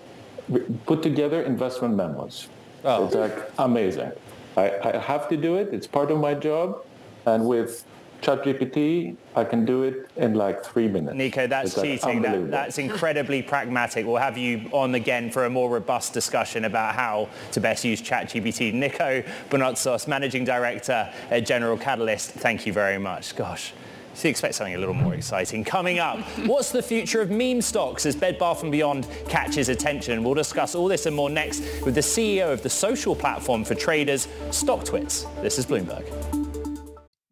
put 0.85 1.01
together 1.01 1.41
investment 1.41 1.95
memos. 1.95 2.47
Oh. 2.85 3.05
It's 3.05 3.15
like 3.15 3.51
amazing. 3.57 4.11
I, 4.55 4.71
I 4.83 4.97
have 4.97 5.27
to 5.29 5.37
do 5.37 5.55
it. 5.55 5.73
It's 5.73 5.87
part 5.87 6.11
of 6.11 6.19
my 6.19 6.33
job. 6.33 6.85
And 7.25 7.47
with 7.47 7.85
ChatGPT, 8.23 9.15
I 9.35 9.43
can 9.43 9.65
do 9.65 9.83
it 9.83 10.09
in 10.15 10.33
like 10.33 10.63
three 10.63 10.87
minutes. 10.87 11.15
Nico, 11.15 11.45
that's 11.45 11.77
it's 11.77 11.81
cheating. 11.81 12.21
That, 12.21 12.49
that's 12.49 12.77
incredibly 12.77 13.41
pragmatic. 13.41 14.05
We'll 14.05 14.17
have 14.17 14.37
you 14.37 14.69
on 14.71 14.95
again 14.95 15.29
for 15.29 15.45
a 15.45 15.49
more 15.49 15.69
robust 15.69 16.13
discussion 16.13 16.65
about 16.65 16.95
how 16.95 17.29
to 17.51 17.59
best 17.59 17.83
use 17.83 18.01
ChatGPT. 18.01 18.73
Nico 18.73 19.23
Bonatsos, 19.49 20.07
Managing 20.07 20.45
Director 20.45 21.11
at 21.29 21.45
General 21.45 21.77
Catalyst, 21.77 22.31
thank 22.31 22.65
you 22.65 22.73
very 22.73 22.97
much. 22.97 23.35
Gosh. 23.35 23.73
So 24.13 24.27
you 24.27 24.29
expect 24.29 24.55
something 24.55 24.75
a 24.75 24.77
little 24.77 24.93
more 24.93 25.15
exciting. 25.15 25.63
Coming 25.63 25.97
up, 25.97 26.19
what's 26.45 26.71
the 26.71 26.83
future 26.83 27.21
of 27.21 27.31
meme 27.31 27.61
stocks 27.61 28.05
as 28.05 28.15
Bed 28.15 28.37
Bath 28.37 28.61
& 28.61 28.71
Beyond 28.71 29.07
catches 29.27 29.69
attention? 29.69 30.23
We'll 30.23 30.35
discuss 30.35 30.75
all 30.75 30.87
this 30.87 31.07
and 31.07 31.15
more 31.15 31.31
next 31.31 31.63
with 31.83 31.95
the 31.95 32.01
CEO 32.01 32.53
of 32.53 32.61
the 32.61 32.69
social 32.69 33.15
platform 33.15 33.63
for 33.63 33.73
traders, 33.73 34.27
StockTwits. 34.49 35.41
This 35.41 35.57
is 35.57 35.65
Bloomberg. 35.65 36.42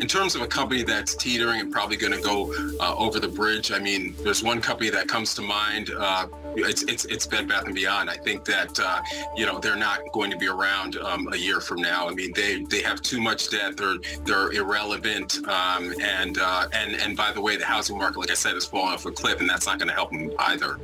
In 0.00 0.06
terms 0.06 0.34
of 0.34 0.42
a 0.42 0.46
company 0.46 0.82
that's 0.82 1.14
teetering 1.14 1.60
and 1.60 1.72
probably 1.72 1.96
going 1.96 2.12
to 2.12 2.20
go 2.20 2.52
uh, 2.80 2.94
over 2.96 3.18
the 3.18 3.28
bridge, 3.28 3.72
I 3.72 3.78
mean, 3.78 4.14
there's 4.22 4.42
one 4.42 4.60
company 4.60 4.90
that 4.90 5.08
comes 5.08 5.34
to 5.34 5.42
mind. 5.42 5.90
Uh, 5.96 6.26
it's, 6.56 6.82
it's 6.84 7.04
it's 7.06 7.26
Bed 7.26 7.48
Bath 7.48 7.66
and 7.66 7.74
Beyond. 7.74 8.08
I 8.08 8.16
think 8.16 8.44
that 8.46 8.78
uh, 8.80 9.00
you 9.36 9.46
know 9.46 9.58
they're 9.58 9.76
not 9.76 10.00
going 10.12 10.30
to 10.30 10.36
be 10.36 10.48
around 10.48 10.96
um, 10.96 11.28
a 11.32 11.36
year 11.36 11.60
from 11.60 11.80
now. 11.80 12.08
I 12.08 12.14
mean, 12.14 12.32
they 12.34 12.62
they 12.64 12.82
have 12.82 13.02
too 13.02 13.20
much 13.20 13.50
debt. 13.50 13.76
They're 13.76 13.96
they're 14.24 14.52
irrelevant. 14.52 15.36
Um, 15.48 15.94
and 16.00 16.38
uh, 16.38 16.68
and 16.72 16.94
and 16.94 17.16
by 17.16 17.32
the 17.32 17.40
way, 17.40 17.56
the 17.56 17.66
housing 17.66 17.98
market, 17.98 18.18
like 18.18 18.30
I 18.30 18.34
said, 18.34 18.54
is 18.56 18.64
falling 18.64 18.92
off 18.92 19.06
a 19.06 19.12
cliff, 19.12 19.40
and 19.40 19.48
that's 19.48 19.66
not 19.66 19.78
going 19.78 19.88
to 19.88 19.94
help 19.94 20.10
them 20.10 20.30
either. 20.38 20.78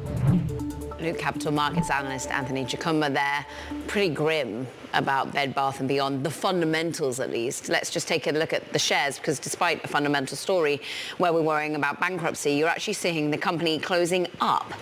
Loop 1.03 1.19
Capital 1.19 1.53
Markets 1.53 1.91
analyst 1.91 2.31
Anthony 2.31 2.65
Chukumba 2.65 3.13
there. 3.13 3.45
Pretty 3.89 4.13
grim 4.15 4.67
about 4.95 5.33
Bed 5.33 5.55
Bath 5.55 5.85
& 5.87 5.87
Beyond, 5.87 6.25
the 6.25 6.31
fundamentals 6.31 7.19
at 7.19 7.31
least. 7.31 7.69
Let's 7.69 7.91
just 7.91 8.07
take 8.07 8.27
a 8.27 8.31
look 8.31 8.53
at 8.53 8.73
the 8.73 8.79
shares 8.79 9.19
because 9.19 9.39
despite 9.39 9.85
a 9.85 9.89
fundamental 9.89 10.37
story 10.37 10.81
where 11.19 11.33
we're 11.33 11.43
worrying 11.43 11.75
about 11.75 11.99
bankruptcy, 11.99 12.53
you're 12.53 12.69
actually 12.69 12.95
seeing 12.95 13.31
the 13.31 13.39
company 13.39 13.79
closing 13.79 14.29
up 14.41 14.73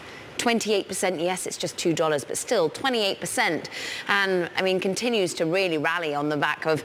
28%, 0.40 1.20
yes, 1.20 1.46
it's 1.46 1.58
just 1.58 1.76
$2, 1.76 2.26
but 2.26 2.36
still 2.36 2.70
28%. 2.70 3.66
And 4.08 4.50
I 4.56 4.62
mean, 4.62 4.80
continues 4.80 5.34
to 5.34 5.44
really 5.44 5.76
rally 5.76 6.14
on 6.14 6.30
the 6.30 6.36
back 6.36 6.64
of, 6.64 6.82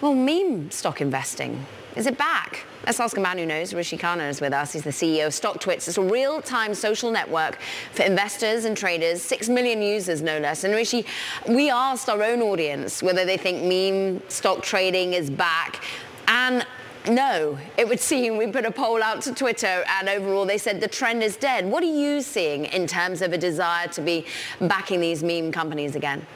well, 0.00 0.14
meme 0.14 0.70
stock 0.70 1.00
investing. 1.00 1.66
Is 1.94 2.06
it 2.06 2.16
back? 2.16 2.64
Let's 2.86 2.98
ask 3.00 3.18
a 3.18 3.20
man 3.20 3.36
who 3.36 3.44
knows. 3.44 3.74
Rishi 3.74 3.98
Khanna 3.98 4.28
is 4.30 4.40
with 4.40 4.54
us. 4.54 4.72
He's 4.72 4.82
the 4.82 4.90
CEO 4.90 5.26
of 5.26 5.32
StockTwits. 5.32 5.88
It's 5.88 5.98
a 5.98 6.02
real-time 6.02 6.74
social 6.74 7.10
network 7.10 7.58
for 7.92 8.02
investors 8.02 8.64
and 8.64 8.74
traders, 8.74 9.20
six 9.20 9.48
million 9.48 9.82
users 9.82 10.22
no 10.22 10.38
less. 10.38 10.64
And 10.64 10.74
Rishi, 10.74 11.04
we 11.46 11.68
asked 11.68 12.08
our 12.08 12.22
own 12.22 12.40
audience 12.40 13.02
whether 13.02 13.26
they 13.26 13.36
think 13.36 13.62
meme 13.62 14.22
stock 14.30 14.62
trading 14.62 15.12
is 15.12 15.28
back. 15.28 15.84
And 16.28 16.66
no, 17.08 17.58
it 17.76 17.86
would 17.86 18.00
seem 18.10 18.38
we 18.38 18.46
put 18.46 18.64
a 18.64 18.72
poll 18.72 19.02
out 19.02 19.20
to 19.22 19.34
Twitter 19.34 19.84
and 19.86 20.08
overall 20.08 20.46
they 20.46 20.58
said 20.58 20.80
the 20.80 20.88
trend 20.88 21.22
is 21.22 21.36
dead. 21.36 21.66
What 21.66 21.82
are 21.82 21.94
you 21.94 22.22
seeing 22.22 22.64
in 22.66 22.86
terms 22.86 23.20
of 23.20 23.34
a 23.34 23.38
desire 23.38 23.88
to 23.88 24.00
be 24.00 24.24
backing 24.62 25.00
these 25.00 25.22
meme 25.22 25.52
companies 25.52 25.94
again? 25.94 26.26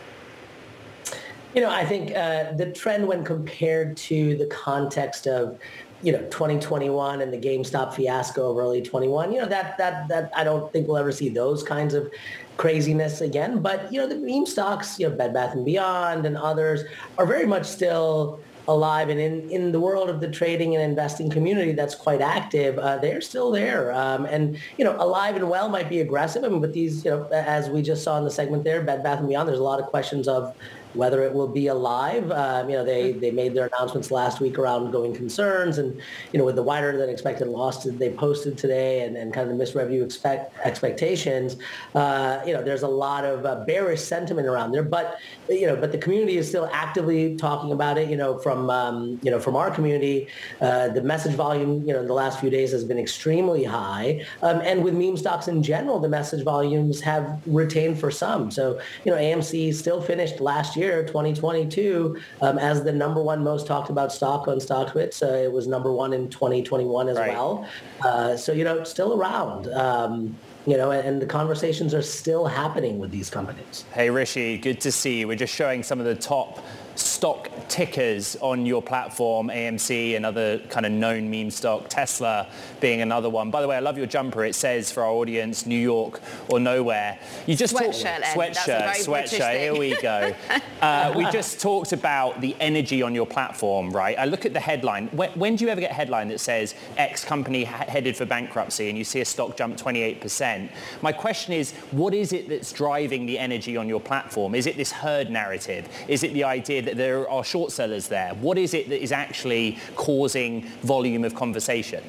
You 1.56 1.62
know, 1.62 1.70
I 1.70 1.86
think 1.86 2.14
uh, 2.14 2.52
the 2.52 2.70
trend 2.70 3.08
when 3.08 3.24
compared 3.24 3.96
to 3.96 4.36
the 4.36 4.44
context 4.48 5.26
of 5.26 5.58
you 6.02 6.12
know 6.12 6.20
2021 6.24 7.22
and 7.22 7.32
the 7.32 7.38
GameStop 7.38 7.94
fiasco 7.94 8.50
of 8.50 8.58
early 8.58 8.82
21, 8.82 9.32
you 9.32 9.40
know 9.40 9.46
that 9.46 9.78
that 9.78 10.06
that 10.08 10.30
I 10.36 10.44
don't 10.44 10.70
think 10.70 10.86
we'll 10.86 10.98
ever 10.98 11.12
see 11.12 11.30
those 11.30 11.62
kinds 11.62 11.94
of 11.94 12.12
craziness 12.58 13.22
again. 13.22 13.62
But 13.62 13.90
you 13.90 13.98
know 13.98 14.06
the 14.06 14.16
meme 14.16 14.44
stocks, 14.44 15.00
you 15.00 15.08
know 15.08 15.16
Bed 15.16 15.32
Bath 15.32 15.54
and 15.54 15.64
Beyond 15.64 16.26
and 16.26 16.36
others 16.36 16.82
are 17.16 17.24
very 17.24 17.46
much 17.46 17.64
still 17.64 18.38
alive 18.68 19.08
and 19.08 19.20
in, 19.20 19.48
in 19.50 19.72
the 19.72 19.80
world 19.80 20.10
of 20.10 20.20
the 20.20 20.28
trading 20.28 20.74
and 20.74 20.82
investing 20.82 21.30
community 21.30 21.72
that's 21.72 21.94
quite 21.94 22.20
active, 22.20 22.78
uh, 22.78 22.98
they're 22.98 23.20
still 23.20 23.50
there. 23.50 23.92
Um, 23.92 24.26
and, 24.26 24.58
you 24.76 24.84
know, 24.84 24.96
alive 24.98 25.36
and 25.36 25.48
well 25.48 25.68
might 25.68 25.88
be 25.88 26.00
aggressive. 26.00 26.42
I 26.44 26.48
mean, 26.48 26.60
but 26.60 26.72
these, 26.72 27.04
you 27.04 27.10
know, 27.12 27.28
as 27.28 27.68
we 27.68 27.82
just 27.82 28.02
saw 28.02 28.18
in 28.18 28.24
the 28.24 28.30
segment 28.30 28.64
there, 28.64 28.82
Bed 28.82 29.02
Bath 29.02 29.26
& 29.26 29.28
Beyond, 29.28 29.48
there's 29.48 29.60
a 29.60 29.62
lot 29.62 29.80
of 29.80 29.86
questions 29.86 30.26
of 30.26 30.54
whether 30.94 31.22
it 31.22 31.32
will 31.32 31.48
be 31.48 31.66
alive. 31.68 32.30
Um, 32.30 32.70
you 32.70 32.76
know, 32.76 32.84
they, 32.84 33.12
they 33.12 33.30
made 33.30 33.54
their 33.54 33.66
announcements 33.66 34.10
last 34.10 34.40
week 34.40 34.58
around 34.58 34.90
going 34.90 35.14
concerns 35.14 35.78
and, 35.78 36.00
you 36.32 36.38
know, 36.38 36.44
with 36.44 36.56
the 36.56 36.62
wider 36.62 36.96
than 36.96 37.10
expected 37.10 37.48
loss 37.48 37.84
that 37.84 37.98
they 37.98 38.10
posted 38.10 38.56
today 38.56 39.02
and, 39.02 39.16
and 39.16 39.32
kind 39.32 39.44
of 39.44 39.52
the 39.52 39.58
missed 39.58 39.74
revenue 39.74 40.02
expect, 40.02 40.56
expectations, 40.64 41.56
uh, 41.94 42.40
you 42.46 42.52
know, 42.52 42.62
there's 42.62 42.82
a 42.82 42.88
lot 42.88 43.24
of 43.24 43.44
uh, 43.44 43.64
bearish 43.66 44.00
sentiment 44.00 44.46
around 44.46 44.72
there. 44.72 44.82
But, 44.82 45.18
you 45.48 45.66
know, 45.66 45.76
but 45.76 45.92
the 45.92 45.98
community 45.98 46.38
is 46.38 46.48
still 46.48 46.68
actively 46.72 47.36
talking 47.36 47.72
about 47.72 47.98
it, 47.98 48.08
you 48.08 48.16
know, 48.16 48.38
from, 48.38 48.70
um, 48.70 49.18
you 49.22 49.30
know, 49.30 49.38
from 49.38 49.56
our 49.56 49.70
community. 49.70 50.28
Uh, 50.60 50.88
the 50.88 51.02
message 51.02 51.34
volume, 51.34 51.86
you 51.86 51.92
know, 51.92 52.00
in 52.00 52.06
the 52.06 52.14
last 52.14 52.40
few 52.40 52.50
days 52.50 52.72
has 52.72 52.84
been 52.84 52.98
extremely 52.98 53.64
high. 53.64 54.24
Um, 54.42 54.60
and 54.60 54.82
with 54.82 54.94
meme 54.94 55.16
stocks 55.16 55.48
in 55.48 55.62
general, 55.62 56.00
the 56.00 56.08
message 56.08 56.44
volumes 56.44 57.00
have 57.00 57.40
retained 57.46 57.98
for 57.98 58.10
some. 58.10 58.50
So, 58.50 58.80
you 59.04 59.12
know, 59.12 59.18
AMC 59.18 59.74
still 59.74 60.00
finished 60.00 60.40
last 60.40 60.76
year 60.76 60.85
year, 60.86 61.04
2022, 61.04 62.16
um, 62.40 62.58
as 62.58 62.84
the 62.84 62.92
number 62.92 63.22
one 63.22 63.42
most 63.42 63.66
talked 63.66 63.90
about 63.90 64.12
stock 64.12 64.48
on 64.48 64.58
StockTwits. 64.58 65.22
Uh, 65.22 65.44
it 65.44 65.52
was 65.52 65.66
number 65.66 65.92
one 65.92 66.12
in 66.12 66.28
2021 66.28 67.08
as 67.08 67.16
right. 67.16 67.32
well. 67.32 67.68
Uh, 68.04 68.36
so, 68.36 68.52
you 68.52 68.64
know, 68.64 68.84
still 68.84 69.20
around. 69.20 69.68
Um, 69.68 70.36
you 70.66 70.76
know, 70.76 70.90
and, 70.90 71.06
and, 71.06 71.22
the 71.22 71.26
conversations 71.26 71.94
are 71.94 72.02
still 72.02 72.44
happening 72.44 72.98
with 72.98 73.12
these 73.12 73.30
companies. 73.30 73.84
Hey, 73.92 74.10
Rishi, 74.10 74.58
good 74.58 74.80
to 74.80 74.90
see 74.90 75.20
you. 75.20 75.28
We're 75.28 75.36
just 75.36 75.54
showing 75.54 75.84
some 75.84 76.00
of 76.00 76.06
the 76.06 76.16
top 76.16 76.58
stock 76.98 77.50
tickers 77.68 78.36
on 78.40 78.66
your 78.66 78.82
platform, 78.82 79.48
AMC 79.48 80.16
and 80.16 80.24
other 80.24 80.58
kind 80.70 80.86
of 80.86 80.92
known 80.92 81.30
meme 81.30 81.50
stock, 81.50 81.88
Tesla 81.88 82.48
being 82.80 83.02
another 83.02 83.28
one. 83.30 83.50
By 83.50 83.62
the 83.62 83.68
way, 83.68 83.76
I 83.76 83.80
love 83.80 83.98
your 83.98 84.06
jumper. 84.06 84.44
It 84.44 84.54
says 84.54 84.90
for 84.90 85.02
our 85.02 85.10
audience, 85.10 85.66
New 85.66 85.78
York 85.78 86.20
or 86.48 86.60
nowhere. 86.60 87.18
You 87.46 87.54
just 87.54 87.74
sweatshirt, 87.74 88.22
talk- 88.22 88.36
sweatshirt, 88.36 89.06
sweatshirt. 89.06 89.58
Here 89.58 89.76
we 89.76 90.00
go. 90.00 90.34
uh, 90.80 91.12
we 91.16 91.30
just 91.30 91.60
talked 91.60 91.92
about 91.92 92.40
the 92.40 92.56
energy 92.60 93.02
on 93.02 93.14
your 93.14 93.26
platform, 93.26 93.90
right? 93.90 94.18
I 94.18 94.24
look 94.24 94.46
at 94.46 94.52
the 94.52 94.60
headline. 94.60 95.08
When, 95.08 95.30
when 95.32 95.56
do 95.56 95.64
you 95.64 95.70
ever 95.70 95.80
get 95.80 95.90
a 95.90 95.94
headline 95.94 96.28
that 96.28 96.40
says 96.40 96.74
X 96.96 97.24
company 97.24 97.64
ha- 97.64 97.84
headed 97.88 98.16
for 98.16 98.24
bankruptcy 98.24 98.88
and 98.88 98.96
you 98.96 99.04
see 99.04 99.20
a 99.20 99.24
stock 99.24 99.56
jump 99.56 99.76
28%? 99.76 100.70
My 101.02 101.12
question 101.12 101.52
is, 101.52 101.72
what 101.90 102.14
is 102.14 102.32
it 102.32 102.48
that's 102.48 102.72
driving 102.72 103.26
the 103.26 103.38
energy 103.38 103.76
on 103.76 103.88
your 103.88 104.00
platform? 104.00 104.54
Is 104.54 104.66
it 104.66 104.76
this 104.76 104.92
herd 104.92 105.30
narrative? 105.30 105.88
Is 106.08 106.22
it 106.22 106.32
the 106.32 106.44
idea 106.44 106.82
that 106.86 106.96
there 106.96 107.28
are 107.28 107.44
short 107.44 107.72
sellers 107.72 108.08
there? 108.08 108.34
What 108.34 108.58
is 108.58 108.74
it 108.74 108.88
that 108.88 109.02
is 109.02 109.12
actually 109.12 109.78
causing 109.94 110.62
volume 110.82 111.24
of 111.24 111.34
conversation? 111.34 112.02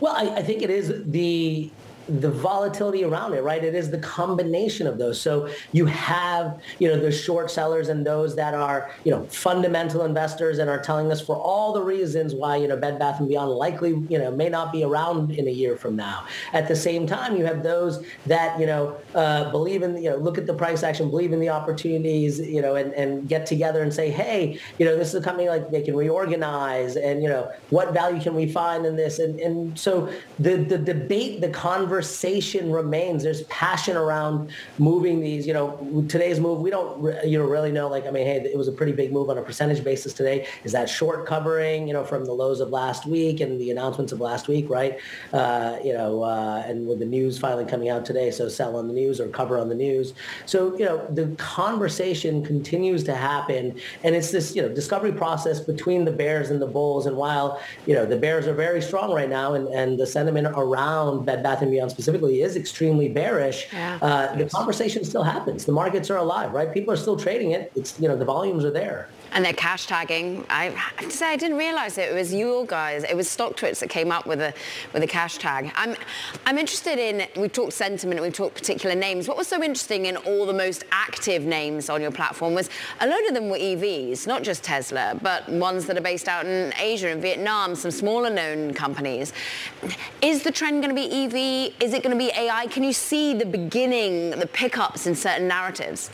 Well, 0.00 0.14
I, 0.16 0.36
I 0.36 0.42
think 0.42 0.62
it 0.62 0.70
is 0.70 1.02
the 1.06 1.70
the 2.08 2.30
volatility 2.30 3.04
around 3.04 3.34
it, 3.34 3.42
right? 3.42 3.62
It 3.62 3.74
is 3.74 3.90
the 3.90 3.98
combination 3.98 4.86
of 4.86 4.98
those. 4.98 5.20
So 5.20 5.48
you 5.72 5.86
have, 5.86 6.60
you 6.78 6.88
know, 6.88 6.98
the 6.98 7.12
short 7.12 7.50
sellers 7.50 7.88
and 7.88 8.04
those 8.04 8.34
that 8.36 8.54
are, 8.54 8.90
you 9.04 9.10
know, 9.10 9.24
fundamental 9.26 10.04
investors 10.04 10.58
and 10.58 10.68
are 10.68 10.80
telling 10.80 11.12
us 11.12 11.20
for 11.20 11.36
all 11.36 11.72
the 11.72 11.82
reasons 11.82 12.34
why, 12.34 12.56
you 12.56 12.68
know, 12.68 12.76
Bed 12.76 12.98
Bath 12.98 13.20
& 13.26 13.28
Beyond 13.28 13.50
likely, 13.50 13.90
you 14.08 14.18
know, 14.18 14.30
may 14.30 14.48
not 14.48 14.72
be 14.72 14.84
around 14.84 15.30
in 15.32 15.46
a 15.46 15.50
year 15.50 15.76
from 15.76 15.96
now. 15.96 16.24
At 16.52 16.68
the 16.68 16.76
same 16.76 17.06
time, 17.06 17.36
you 17.36 17.44
have 17.44 17.62
those 17.62 18.04
that, 18.26 18.58
you 18.58 18.66
know, 18.66 18.96
uh, 19.14 19.50
believe 19.50 19.82
in, 19.82 19.96
you 20.02 20.10
know, 20.10 20.16
look 20.16 20.38
at 20.38 20.46
the 20.46 20.54
price 20.54 20.82
action, 20.82 21.08
believe 21.08 21.32
in 21.32 21.40
the 21.40 21.50
opportunities, 21.50 22.40
you 22.40 22.62
know, 22.62 22.74
and, 22.74 22.92
and 22.94 23.28
get 23.28 23.46
together 23.46 23.82
and 23.82 23.92
say, 23.92 24.10
hey, 24.10 24.58
you 24.78 24.84
know, 24.84 24.96
this 24.96 25.08
is 25.08 25.14
a 25.14 25.22
company 25.22 25.48
like 25.48 25.70
they 25.70 25.82
can 25.82 25.94
reorganize 25.94 26.96
and, 26.96 27.22
you 27.22 27.28
know, 27.28 27.50
what 27.70 27.92
value 27.92 28.20
can 28.20 28.34
we 28.34 28.50
find 28.50 28.84
in 28.84 28.96
this? 28.96 29.18
And, 29.18 29.38
and 29.40 29.78
so 29.78 30.12
the, 30.38 30.56
the 30.56 30.78
debate, 30.78 31.40
the 31.40 31.48
conversation 31.48 31.91
remains. 32.70 33.22
There's 33.22 33.42
passion 33.44 33.96
around 33.96 34.50
moving 34.78 35.20
these, 35.20 35.46
you 35.46 35.52
know, 35.52 36.04
today's 36.08 36.40
move, 36.40 36.60
we 36.60 36.70
don't, 36.70 37.02
you 37.26 37.38
know, 37.38 37.44
really 37.44 37.72
know, 37.72 37.88
like, 37.88 38.06
I 38.06 38.10
mean, 38.10 38.26
hey, 38.26 38.36
it 38.36 38.56
was 38.56 38.68
a 38.68 38.72
pretty 38.72 38.92
big 38.92 39.12
move 39.12 39.28
on 39.30 39.38
a 39.38 39.42
percentage 39.42 39.82
basis 39.84 40.12
today. 40.12 40.46
Is 40.64 40.72
that 40.72 40.88
short 40.88 41.26
covering, 41.26 41.86
you 41.86 41.92
know, 41.92 42.04
from 42.04 42.24
the 42.24 42.32
lows 42.32 42.60
of 42.60 42.70
last 42.70 43.06
week 43.06 43.40
and 43.40 43.60
the 43.60 43.70
announcements 43.70 44.12
of 44.12 44.20
last 44.20 44.48
week, 44.48 44.68
right? 44.70 44.98
Uh, 45.32 45.78
you 45.84 45.92
know, 45.92 46.22
uh, 46.22 46.62
and 46.66 46.86
with 46.86 46.98
the 46.98 47.04
news 47.04 47.38
finally 47.38 47.64
coming 47.64 47.88
out 47.88 48.04
today, 48.04 48.30
so 48.30 48.48
sell 48.48 48.76
on 48.76 48.88
the 48.88 48.94
news 48.94 49.20
or 49.20 49.28
cover 49.28 49.58
on 49.58 49.68
the 49.68 49.74
news. 49.74 50.14
So, 50.46 50.76
you 50.76 50.84
know, 50.84 51.06
the 51.10 51.26
conversation 51.36 52.44
continues 52.44 53.04
to 53.04 53.14
happen 53.14 53.78
and 54.04 54.14
it's 54.14 54.30
this, 54.30 54.54
you 54.54 54.62
know, 54.62 54.68
discovery 54.68 55.12
process 55.12 55.60
between 55.60 56.04
the 56.04 56.12
bears 56.12 56.50
and 56.50 56.60
the 56.60 56.66
bulls. 56.66 57.06
And 57.06 57.16
while, 57.16 57.60
you 57.86 57.94
know, 57.94 58.06
the 58.06 58.16
bears 58.16 58.46
are 58.46 58.54
very 58.54 58.80
strong 58.80 59.12
right 59.12 59.28
now 59.28 59.54
and, 59.54 59.66
and 59.68 59.98
the 59.98 60.06
sentiment 60.06 60.46
around 60.56 61.24
Bed 61.24 61.42
Bath 61.42 61.60
& 61.60 61.60
Beyond 61.60 61.81
specifically 61.90 62.42
is 62.42 62.56
extremely 62.56 63.08
bearish, 63.08 63.68
yeah. 63.72 63.98
uh, 64.02 64.36
the 64.36 64.46
conversation 64.46 65.04
still 65.04 65.22
happens. 65.22 65.64
The 65.64 65.72
markets 65.72 66.10
are 66.10 66.18
alive, 66.18 66.52
right? 66.52 66.72
People 66.72 66.92
are 66.92 66.96
still 66.96 67.16
trading 67.16 67.52
it. 67.52 67.72
It's, 67.74 67.98
you 68.00 68.08
know, 68.08 68.16
the 68.16 68.24
volumes 68.24 68.64
are 68.64 68.70
there 68.70 69.08
and 69.32 69.44
they're 69.44 69.52
cash 69.52 69.86
tagging. 69.86 70.44
I 70.50 70.66
have 70.66 71.08
to 71.08 71.10
say 71.10 71.26
I 71.26 71.36
didn't 71.36 71.56
realize 71.56 71.98
it. 71.98 72.10
It 72.10 72.14
was 72.14 72.32
you 72.32 72.64
guys. 72.68 73.04
It 73.04 73.16
was 73.16 73.28
StockTwits 73.28 73.80
that 73.80 73.88
came 73.88 74.12
up 74.12 74.26
with 74.26 74.40
a 74.40 74.54
with 74.92 75.02
a 75.02 75.06
cash 75.06 75.38
tag. 75.38 75.72
I'm 75.74 75.96
I'm 76.46 76.58
interested 76.58 76.98
in. 76.98 77.26
We've 77.40 77.52
talked 77.52 77.72
sentiment. 77.72 78.20
We've 78.20 78.32
talked 78.32 78.54
particular 78.54 78.94
names. 78.94 79.28
What 79.28 79.36
was 79.36 79.48
so 79.48 79.62
interesting 79.62 80.06
in 80.06 80.16
all 80.18 80.46
the 80.46 80.52
most 80.52 80.84
active 80.92 81.44
names 81.44 81.88
on 81.88 82.00
your 82.00 82.10
platform 82.10 82.54
was 82.54 82.68
a 83.00 83.06
load 83.06 83.24
of 83.26 83.34
them 83.34 83.48
were 83.48 83.58
EVs, 83.58 84.26
not 84.26 84.42
just 84.42 84.62
Tesla, 84.62 85.18
but 85.22 85.48
ones 85.48 85.86
that 85.86 85.96
are 85.96 86.02
based 86.02 86.28
out 86.28 86.46
in 86.46 86.72
Asia 86.78 87.08
and 87.08 87.22
Vietnam, 87.22 87.74
some 87.74 87.90
smaller 87.90 88.30
known 88.30 88.74
companies. 88.74 89.32
Is 90.20 90.42
the 90.42 90.52
trend 90.52 90.82
going 90.82 90.94
to 90.94 91.08
be 91.08 91.24
EV? 91.24 91.74
Is 91.82 91.94
it 91.94 92.02
going 92.02 92.16
to 92.16 92.18
be 92.18 92.30
AI? 92.36 92.66
Can 92.66 92.82
you 92.82 92.92
see 92.92 93.34
the 93.34 93.46
beginning, 93.46 94.30
the 94.30 94.46
pickups 94.46 95.06
in 95.06 95.14
certain 95.14 95.48
narratives? 95.48 96.10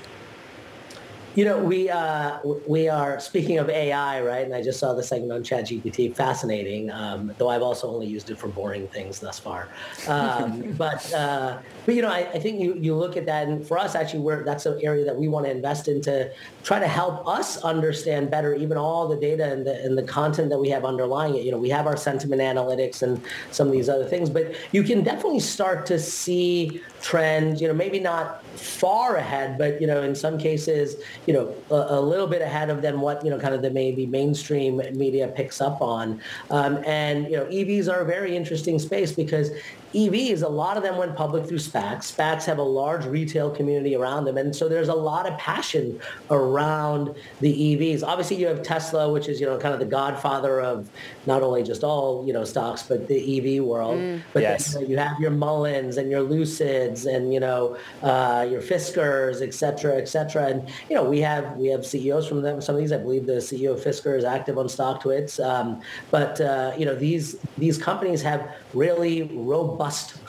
You 1.39 1.45
know, 1.45 1.57
we 1.57 1.89
uh, 1.89 2.41
we 2.67 2.89
are 2.89 3.21
speaking 3.21 3.59
of 3.59 3.71
AI, 3.71 4.21
right? 4.23 4.45
And 4.45 4.53
I 4.53 4.61
just 4.61 4.81
saw 4.81 4.93
the 4.93 5.05
segment 5.05 5.31
on 5.31 5.45
ChatGPT, 5.45 6.13
fascinating. 6.13 6.91
Um, 6.91 7.33
though 7.39 7.49
I've 7.49 7.63
also 7.63 7.89
only 7.89 8.09
used 8.09 8.29
it 8.31 8.37
for 8.37 8.49
boring 8.49 8.89
things 8.89 9.21
thus 9.21 9.39
far. 9.39 9.69
Um, 10.09 10.73
but 10.77 11.15
uh, 11.15 11.59
but 11.87 11.95
you 11.95 12.03
know, 12.03 12.09
I, 12.09 12.29
I, 12.35 12.41
think 12.41 12.59
you 12.61 12.75
you 12.75 12.97
look 12.97 13.17
at 13.17 13.25
that, 13.27 13.47
and 13.47 13.65
for 13.65 13.79
us, 13.79 13.95
actually, 13.95 14.19
we're 14.19 14.43
that's 14.43 14.67
an 14.67 14.81
area 14.83 15.05
that 15.05 15.15
we 15.15 15.29
want 15.29 15.47
to 15.47 15.53
invest 15.53 15.87
in 15.87 16.01
to 16.03 16.29
try 16.65 16.81
to 16.81 16.89
help 16.89 17.25
us 17.29 17.59
understand 17.59 18.33
better, 18.33 18.57
even 18.57 18.77
all 18.77 19.07
the 19.07 19.15
data 19.15 19.45
and 19.45 19.65
the 19.65 19.81
and 19.85 19.97
the 19.97 20.03
content 20.03 20.51
that 20.51 20.59
we 20.59 20.69
have 20.71 20.85
underlying 20.85 21.37
it. 21.37 21.45
You 21.45 21.53
know, 21.53 21.59
we 21.59 21.69
have 21.69 21.87
our 21.87 21.97
sentiment 21.97 22.43
analytics 22.43 23.01
and 23.01 23.23
some 23.53 23.69
of 23.69 23.73
these 23.73 23.89
other 23.89 24.07
things, 24.07 24.29
but 24.29 24.57
you 24.73 24.83
can 24.83 25.05
definitely 25.05 25.39
start 25.39 25.87
to 25.87 26.01
see 26.01 26.81
trends. 27.01 27.63
You 27.63 27.69
know, 27.69 27.75
maybe 27.75 28.01
not 28.01 28.43
far 28.59 29.17
ahead, 29.17 29.57
but 29.57 29.81
you 29.81 29.87
know, 29.87 30.03
in 30.03 30.15
some 30.15 30.39
cases 30.39 30.97
you 31.27 31.35
know, 31.35 31.55
a, 31.71 31.99
a, 31.99 32.01
little 32.01 32.27
bit 32.27 32.43
ahead 32.43 32.71
of 32.71 32.83
than 32.83 33.01
what, 33.01 33.25
you 33.25 33.31
know, 33.31 33.39
kind 33.39 33.55
of 33.55 33.63
the 33.63 33.71
maybe 33.71 34.07
mainstream 34.07 34.79
media 34.95 35.29
picks 35.29 35.61
up 35.61 35.81
on. 35.81 36.21
Um, 36.51 36.83
and, 36.87 37.25
you 37.27 37.37
know, 37.37 37.45
EVs 37.47 37.93
are 37.93 38.01
a 38.01 38.05
very 38.05 38.37
interesting 38.37 38.79
space 38.79 39.13
because 39.13 39.51
EVs, 39.95 40.43
a 40.43 40.49
lot 40.49 40.77
of 40.77 40.83
them 40.83 40.97
went 40.97 41.17
public 41.17 41.47
through 41.47 41.59
SPACs. 41.59 42.15
SPACs 42.15 42.45
have 42.45 42.59
a 42.59 42.63
large 42.63 43.07
retail 43.07 43.51
community 43.51 43.97
around 43.97 44.27
them. 44.27 44.37
And 44.37 44.55
so 44.55 44.69
there's 44.69 44.89
a 44.89 44.95
lot 44.95 45.27
of 45.27 45.39
passion 45.39 45.99
around 46.31 47.15
the 47.41 47.53
EVs. 47.53 48.03
Obviously, 48.03 48.37
you 48.37 48.47
have 48.47 48.63
Tesla, 48.63 49.11
which 49.11 49.29
is, 49.29 49.41
you 49.41 49.47
know, 49.47 49.57
kind 49.57 49.73
of 49.73 49.81
the 49.81 49.87
godfather 49.87 50.61
of 50.61 50.91
not 51.27 51.43
only 51.43 51.63
just 51.63 51.83
all, 51.83 52.27
you 52.27 52.33
know, 52.35 52.45
stocks, 52.45 52.83
but 52.83 53.09
the 53.09 53.59
EV 53.59 53.65
world. 53.65 53.99
Mm. 53.99 54.21
But 54.35 54.43
yes. 54.43 54.75
then, 54.75 54.83
you, 54.83 54.89
know, 54.89 55.03
you 55.03 55.09
have 55.09 55.21
your 55.21 55.31
Mullens 55.31 55.97
and 55.97 56.11
your 56.11 56.21
Lucids 56.21 57.07
and, 57.07 57.33
you 57.33 57.41
know, 57.41 57.79
uh, 58.03 58.47
your 58.51 58.61
Fiskers, 58.61 59.41
et 59.41 59.55
cetera, 59.55 59.97
et 59.97 60.09
cetera. 60.09 60.49
And, 60.49 60.69
you 60.91 60.97
know, 60.97 61.05
we 61.05 61.21
have 61.21 61.57
we 61.57 61.69
have 61.69 61.87
CEOs 61.87 62.29
from 62.29 62.43
them. 62.43 62.61
Some 62.61 62.75
of 62.75 62.81
these, 62.81 62.93
I 62.93 62.99
believe 62.99 63.25
the 63.25 63.35
CEO 63.35 63.73
of 63.73 63.81
Fisker 63.81 64.19
is 64.19 64.25
active 64.25 64.59
on 64.59 64.67
StockTwits. 64.67 65.43
Um, 65.43 65.81
but, 66.11 66.41
uh, 66.41 66.73
you 66.77 66.85
know, 66.85 66.95
these 66.95 67.37
these 67.57 67.79
companies 67.79 68.21
have 68.23 68.55
really 68.75 69.23
robust 69.35 69.78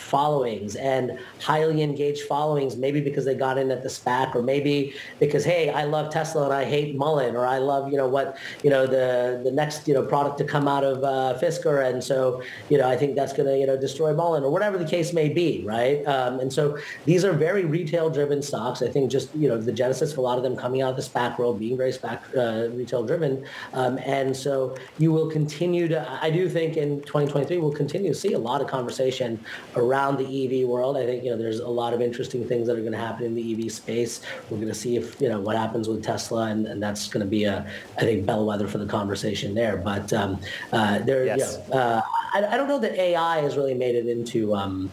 followings 0.09 0.75
and 0.75 1.19
highly 1.41 1.81
engaged 1.81 2.23
followings, 2.23 2.75
maybe 2.75 3.01
because 3.01 3.25
they 3.25 3.35
got 3.35 3.57
in 3.57 3.71
at 3.71 3.83
the 3.83 3.89
SPAC 3.89 4.35
or 4.35 4.41
maybe 4.41 4.93
because, 5.19 5.45
hey, 5.45 5.69
I 5.69 5.83
love 5.83 6.11
Tesla 6.11 6.45
and 6.45 6.53
I 6.53 6.65
hate 6.65 6.95
Mullen 6.95 7.35
or 7.35 7.45
I 7.45 7.57
love, 7.57 7.91
you 7.91 7.97
know, 7.97 8.07
what, 8.07 8.37
you 8.63 8.69
know, 8.69 8.87
the, 8.87 9.41
the 9.43 9.51
next, 9.51 9.87
you 9.87 9.93
know, 9.93 10.03
product 10.03 10.37
to 10.39 10.43
come 10.43 10.67
out 10.67 10.83
of 10.83 11.03
uh, 11.03 11.39
Fisker. 11.39 11.87
And 11.87 12.03
so, 12.03 12.41
you 12.69 12.77
know, 12.77 12.89
I 12.89 12.97
think 12.97 13.15
that's 13.15 13.33
going 13.33 13.47
to, 13.47 13.57
you 13.57 13.67
know, 13.67 13.77
destroy 13.77 14.13
Mullen 14.13 14.43
or 14.43 14.51
whatever 14.51 14.77
the 14.77 14.85
case 14.85 15.13
may 15.13 15.29
be, 15.29 15.63
right? 15.65 16.05
Um, 16.05 16.39
and 16.39 16.51
so 16.51 16.77
these 17.05 17.25
are 17.25 17.33
very 17.33 17.65
retail 17.65 18.09
driven 18.09 18.41
stocks. 18.41 18.81
I 18.81 18.87
think 18.87 19.11
just, 19.11 19.33
you 19.35 19.47
know, 19.47 19.57
the 19.57 19.71
genesis 19.71 20.11
of 20.11 20.17
a 20.17 20.21
lot 20.21 20.37
of 20.37 20.43
them 20.43 20.55
coming 20.55 20.81
out 20.81 20.91
of 20.91 20.95
the 20.95 21.01
SPAC 21.01 21.37
world 21.37 21.59
being 21.59 21.77
very 21.77 21.91
SPAC 21.91 22.19
uh, 22.37 22.69
retail 22.75 23.03
driven. 23.03 23.45
Um, 23.73 23.99
and 23.99 24.35
so 24.35 24.75
you 24.97 25.11
will 25.11 25.29
continue 25.29 25.87
to, 25.87 26.19
I 26.21 26.29
do 26.29 26.49
think 26.49 26.77
in 26.77 27.01
2023, 27.01 27.57
we'll 27.57 27.71
continue 27.71 28.13
to 28.13 28.19
see 28.19 28.33
a 28.33 28.39
lot 28.39 28.61
of 28.61 28.67
conversation 28.67 29.38
around 29.75 30.17
the 30.17 30.25
EV 30.63 30.67
world. 30.67 30.97
I 30.97 31.05
think 31.05 31.23
you 31.23 31.31
know 31.31 31.37
there's 31.37 31.59
a 31.59 31.67
lot 31.67 31.93
of 31.93 32.01
interesting 32.01 32.47
things 32.47 32.67
that 32.67 32.77
are 32.77 32.81
going 32.81 32.91
to 32.91 32.97
happen 32.97 33.25
in 33.25 33.35
the 33.35 33.65
EV 33.65 33.71
space. 33.71 34.21
We're 34.49 34.57
going 34.57 34.69
to 34.69 34.73
see 34.73 34.95
if 34.95 35.19
you 35.21 35.29
know 35.29 35.39
what 35.39 35.55
happens 35.55 35.87
with 35.87 36.03
Tesla, 36.03 36.47
and, 36.47 36.67
and 36.67 36.81
that's 36.81 37.07
going 37.07 37.25
to 37.25 37.29
be 37.29 37.43
a 37.45 37.69
I 37.97 38.01
think 38.01 38.25
bellwether 38.25 38.67
for 38.67 38.77
the 38.77 38.85
conversation 38.85 39.53
there. 39.53 39.77
But 39.77 40.11
um, 40.13 40.39
uh, 40.71 40.99
there, 40.99 41.25
yes. 41.25 41.59
you 41.67 41.73
know, 41.73 41.79
uh, 41.79 42.01
I, 42.33 42.45
I, 42.45 42.57
don't 42.57 42.67
know 42.67 42.79
that 42.79 42.93
AI 42.93 43.41
has 43.41 43.57
really 43.57 43.73
made 43.73 43.95
it 43.95 44.07
into 44.07 44.55
um, 44.55 44.91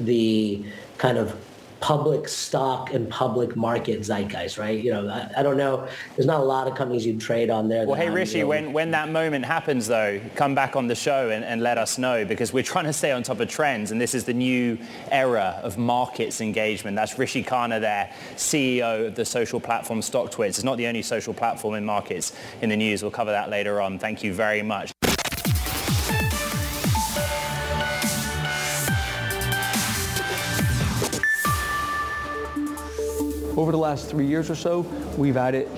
the 0.00 0.64
kind 0.98 1.18
of 1.18 1.36
public 1.84 2.26
stock 2.28 2.94
and 2.94 3.10
public 3.10 3.56
market 3.56 4.00
zeitgeist, 4.00 4.56
right? 4.56 4.82
You 4.82 4.90
know, 4.90 5.06
I, 5.06 5.40
I, 5.40 5.42
don't 5.42 5.58
know. 5.58 5.86
There's 6.16 6.24
not 6.24 6.40
a 6.40 6.42
lot 6.42 6.66
of 6.66 6.74
companies 6.74 7.04
you'd 7.04 7.20
trade 7.20 7.50
on 7.50 7.68
there. 7.68 7.86
Well, 7.86 7.94
hey, 7.94 8.08
Rishi, 8.08 8.42
when, 8.42 8.72
when 8.72 8.92
that 8.92 9.10
moment 9.10 9.44
happens, 9.44 9.86
though, 9.86 10.18
come 10.34 10.54
back 10.54 10.76
on 10.76 10.86
the 10.86 10.94
show 10.94 11.28
and, 11.28 11.44
and 11.44 11.60
let 11.60 11.76
us 11.76 11.98
know 11.98 12.24
because 12.24 12.54
we're 12.54 12.62
trying 12.62 12.86
to 12.86 12.92
stay 12.94 13.12
on 13.12 13.22
top 13.22 13.38
of 13.38 13.50
trends. 13.50 13.90
And 13.90 14.00
this 14.00 14.14
is 14.14 14.24
the 14.24 14.32
new 14.32 14.78
era 15.10 15.60
of 15.62 15.76
markets 15.76 16.40
engagement. 16.40 16.96
That's 16.96 17.18
Rishi 17.18 17.44
Khanna 17.44 17.82
there, 17.82 18.10
CEO 18.34 19.08
of 19.08 19.14
the 19.14 19.26
social 19.26 19.60
platform 19.60 20.00
StockTwits. 20.00 20.48
It's 20.48 20.64
not 20.64 20.78
the 20.78 20.86
only 20.86 21.02
social 21.02 21.34
platform 21.34 21.74
in 21.74 21.84
markets 21.84 22.34
in 22.62 22.70
the 22.70 22.76
news. 22.78 23.02
We'll 23.02 23.10
cover 23.10 23.32
that 23.32 23.50
later 23.50 23.82
on. 23.82 23.98
Thank 23.98 24.24
you 24.24 24.32
very 24.32 24.62
much. 24.62 24.94
Over 33.56 33.70
the 33.70 33.78
last 33.78 34.08
three 34.08 34.26
years 34.26 34.50
or 34.50 34.56
so, 34.56 34.80
we've 35.16 35.36
added 35.36 35.68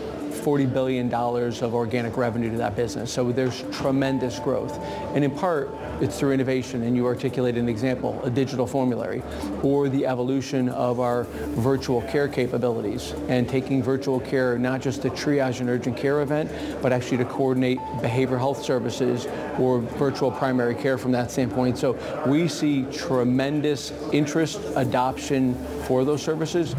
$40 0.47 0.73
billion 0.73 1.13
of 1.13 1.75
organic 1.75 2.17
revenue 2.17 2.51
to 2.53 2.57
that 2.59 2.77
business. 2.77 3.13
So 3.13 3.33
there's 3.33 3.65
tremendous 3.73 4.39
growth. 4.39 4.79
And 5.15 5.25
in 5.25 5.31
part, 5.33 5.71
it's 6.01 6.19
through 6.19 6.33
innovation, 6.33 6.85
and 6.85 6.95
you 6.95 7.05
articulated 7.05 7.63
an 7.63 7.69
example, 7.69 8.23
a 8.23 8.31
digital 8.31 8.67
formulary, 8.67 9.23
or 9.63 9.89
the 9.89 10.07
evolution 10.07 10.69
of 10.69 11.01
our 11.01 11.25
virtual 11.25 12.01
care 12.03 12.29
capabilities, 12.29 13.13
and 13.29 13.49
taking 13.49 13.83
virtual 13.83 14.21
care 14.21 14.57
not 14.57 14.81
just 14.81 15.03
to 15.03 15.11
triage 15.11 15.61
an 15.61 15.69
urgent 15.69 15.97
care 15.97 16.23
event, 16.23 16.51
but 16.81 16.93
actually 16.93 17.19
to 17.19 17.25
coordinate 17.25 17.79
behavioral 18.01 18.39
health 18.39 18.63
services 18.63 19.27
or 19.59 19.81
virtual 19.81 20.31
primary 20.31 20.75
care 20.75 20.97
from 20.97 21.13
that 21.13 21.31
standpoint. 21.31 21.77
So 21.77 21.99
we 22.27 22.47
see 22.47 22.85
tremendous 22.93 23.91
interest, 24.13 24.61
adoption 24.77 25.55
for 25.87 26.05
those 26.05 26.23
services. 26.23 26.75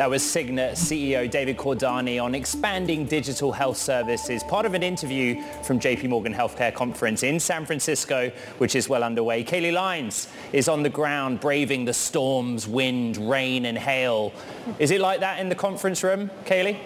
That 0.00 0.08
was 0.08 0.22
Cigna 0.22 0.72
CEO 0.72 1.30
David 1.30 1.58
Cordani 1.58 2.18
on 2.24 2.34
expanding 2.34 3.04
digital 3.04 3.52
health 3.52 3.76
services, 3.76 4.42
part 4.42 4.64
of 4.64 4.72
an 4.72 4.82
interview 4.82 5.42
from 5.62 5.78
JP 5.78 6.08
Morgan 6.08 6.32
Healthcare 6.32 6.72
Conference 6.72 7.22
in 7.22 7.38
San 7.38 7.66
Francisco, 7.66 8.32
which 8.56 8.74
is 8.74 8.88
well 8.88 9.04
underway. 9.04 9.44
Kailey 9.44 9.74
Leinz 9.74 10.28
is 10.54 10.68
on 10.68 10.82
the 10.82 10.88
ground 10.88 11.40
braving 11.40 11.84
the 11.84 11.92
storms, 11.92 12.66
wind, 12.66 13.18
rain 13.18 13.66
and 13.66 13.76
hail. 13.76 14.32
Is 14.78 14.90
it 14.90 15.02
like 15.02 15.20
that 15.20 15.38
in 15.38 15.50
the 15.50 15.54
conference 15.54 16.02
room, 16.02 16.30
Kailey? 16.46 16.78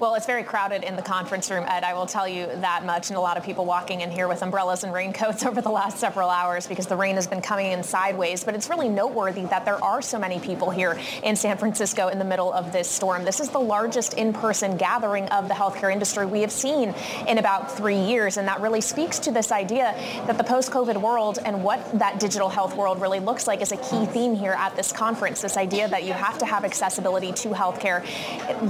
Well, 0.00 0.14
it's 0.14 0.26
very 0.26 0.44
crowded 0.44 0.84
in 0.84 0.94
the 0.94 1.02
conference 1.02 1.50
room, 1.50 1.64
Ed. 1.66 1.82
I 1.82 1.92
will 1.92 2.06
tell 2.06 2.28
you 2.28 2.46
that 2.46 2.86
much. 2.86 3.10
And 3.10 3.16
a 3.16 3.20
lot 3.20 3.36
of 3.36 3.42
people 3.42 3.64
walking 3.64 4.00
in 4.02 4.12
here 4.12 4.28
with 4.28 4.42
umbrellas 4.42 4.84
and 4.84 4.92
raincoats 4.92 5.42
over 5.44 5.60
the 5.60 5.70
last 5.70 5.98
several 5.98 6.30
hours 6.30 6.68
because 6.68 6.86
the 6.86 6.94
rain 6.94 7.16
has 7.16 7.26
been 7.26 7.40
coming 7.40 7.72
in 7.72 7.82
sideways. 7.82 8.44
But 8.44 8.54
it's 8.54 8.70
really 8.70 8.88
noteworthy 8.88 9.46
that 9.46 9.64
there 9.64 9.82
are 9.82 10.00
so 10.00 10.16
many 10.16 10.38
people 10.38 10.70
here 10.70 10.96
in 11.24 11.34
San 11.34 11.58
Francisco 11.58 12.06
in 12.08 12.20
the 12.20 12.24
middle 12.24 12.52
of 12.52 12.72
this 12.72 12.88
storm. 12.88 13.24
This 13.24 13.40
is 13.40 13.48
the 13.48 13.58
largest 13.58 14.14
in-person 14.14 14.76
gathering 14.76 15.24
of 15.30 15.48
the 15.48 15.54
healthcare 15.54 15.92
industry 15.92 16.26
we 16.26 16.42
have 16.42 16.52
seen 16.52 16.94
in 17.26 17.38
about 17.38 17.68
three 17.68 17.98
years. 17.98 18.36
And 18.36 18.46
that 18.46 18.60
really 18.60 18.80
speaks 18.80 19.18
to 19.18 19.32
this 19.32 19.50
idea 19.50 19.96
that 20.28 20.38
the 20.38 20.44
post-COVID 20.44 20.96
world 21.00 21.40
and 21.44 21.64
what 21.64 21.98
that 21.98 22.20
digital 22.20 22.48
health 22.48 22.76
world 22.76 23.00
really 23.00 23.18
looks 23.18 23.48
like 23.48 23.60
is 23.62 23.72
a 23.72 23.76
key 23.76 24.06
theme 24.06 24.36
here 24.36 24.54
at 24.56 24.76
this 24.76 24.92
conference. 24.92 25.40
This 25.40 25.56
idea 25.56 25.88
that 25.88 26.04
you 26.04 26.12
have 26.12 26.38
to 26.38 26.46
have 26.46 26.64
accessibility 26.64 27.32
to 27.32 27.48
healthcare 27.48 28.04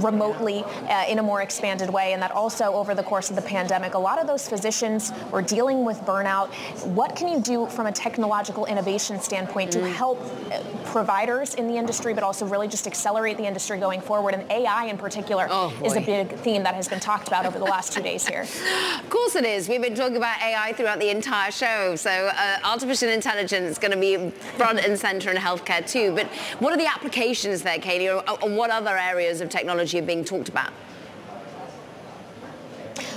remotely 0.01 0.63
uh, 0.63 1.05
in 1.07 1.18
a 1.19 1.23
more 1.23 1.41
expanded 1.41 1.89
way. 1.89 2.13
And 2.13 2.21
that 2.21 2.31
also 2.31 2.73
over 2.73 2.95
the 2.95 3.03
course 3.03 3.29
of 3.29 3.35
the 3.35 3.41
pandemic, 3.41 3.93
a 3.93 3.99
lot 3.99 4.19
of 4.19 4.25
those 4.25 4.49
physicians 4.49 5.11
were 5.31 5.41
dealing 5.41 5.85
with 5.85 5.99
burnout. 6.01 6.49
What 6.87 7.15
can 7.15 7.27
you 7.27 7.39
do 7.39 7.67
from 7.67 7.85
a 7.85 7.91
technological 7.91 8.65
innovation 8.65 9.19
standpoint 9.19 9.71
to 9.73 9.79
mm. 9.79 9.91
help 9.91 10.19
uh, 10.51 10.63
providers 10.85 11.53
in 11.55 11.67
the 11.67 11.75
industry, 11.75 12.13
but 12.13 12.23
also 12.23 12.47
really 12.47 12.67
just 12.67 12.87
accelerate 12.87 13.37
the 13.37 13.45
industry 13.45 13.77
going 13.77 14.01
forward? 14.01 14.33
And 14.33 14.49
AI 14.51 14.85
in 14.85 14.97
particular 14.97 15.47
oh, 15.49 15.73
is 15.83 15.95
a 15.95 16.01
big 16.01 16.33
theme 16.39 16.63
that 16.63 16.73
has 16.73 16.87
been 16.87 16.99
talked 16.99 17.27
about 17.27 17.45
over 17.45 17.59
the 17.59 17.65
last 17.65 17.93
two 17.93 18.01
days 18.01 18.27
here. 18.27 18.45
Of 18.99 19.09
course 19.09 19.35
it 19.35 19.45
is. 19.45 19.67
We've 19.67 19.81
been 19.81 19.95
talking 19.95 20.17
about 20.17 20.41
AI 20.41 20.73
throughout 20.73 20.99
the 20.99 21.09
entire 21.09 21.51
show. 21.51 21.95
So 21.95 22.09
uh, 22.09 22.57
artificial 22.63 23.09
intelligence 23.09 23.71
is 23.71 23.77
going 23.77 23.91
to 23.91 23.97
be 23.97 24.29
front 24.57 24.79
and 24.79 24.97
center 24.99 25.31
in 25.31 25.37
healthcare 25.37 25.89
too. 25.89 26.13
But 26.13 26.27
what 26.59 26.73
are 26.73 26.77
the 26.77 26.87
applications 26.87 27.63
there, 27.63 27.79
Katie, 27.79 28.09
or, 28.09 28.23
or 28.41 28.49
what 28.49 28.69
other 28.69 28.97
areas 28.97 29.41
of 29.41 29.49
technology 29.49 29.99
are 29.99 30.03
being 30.03 30.23
talked 30.23 30.49
about? 30.49 30.71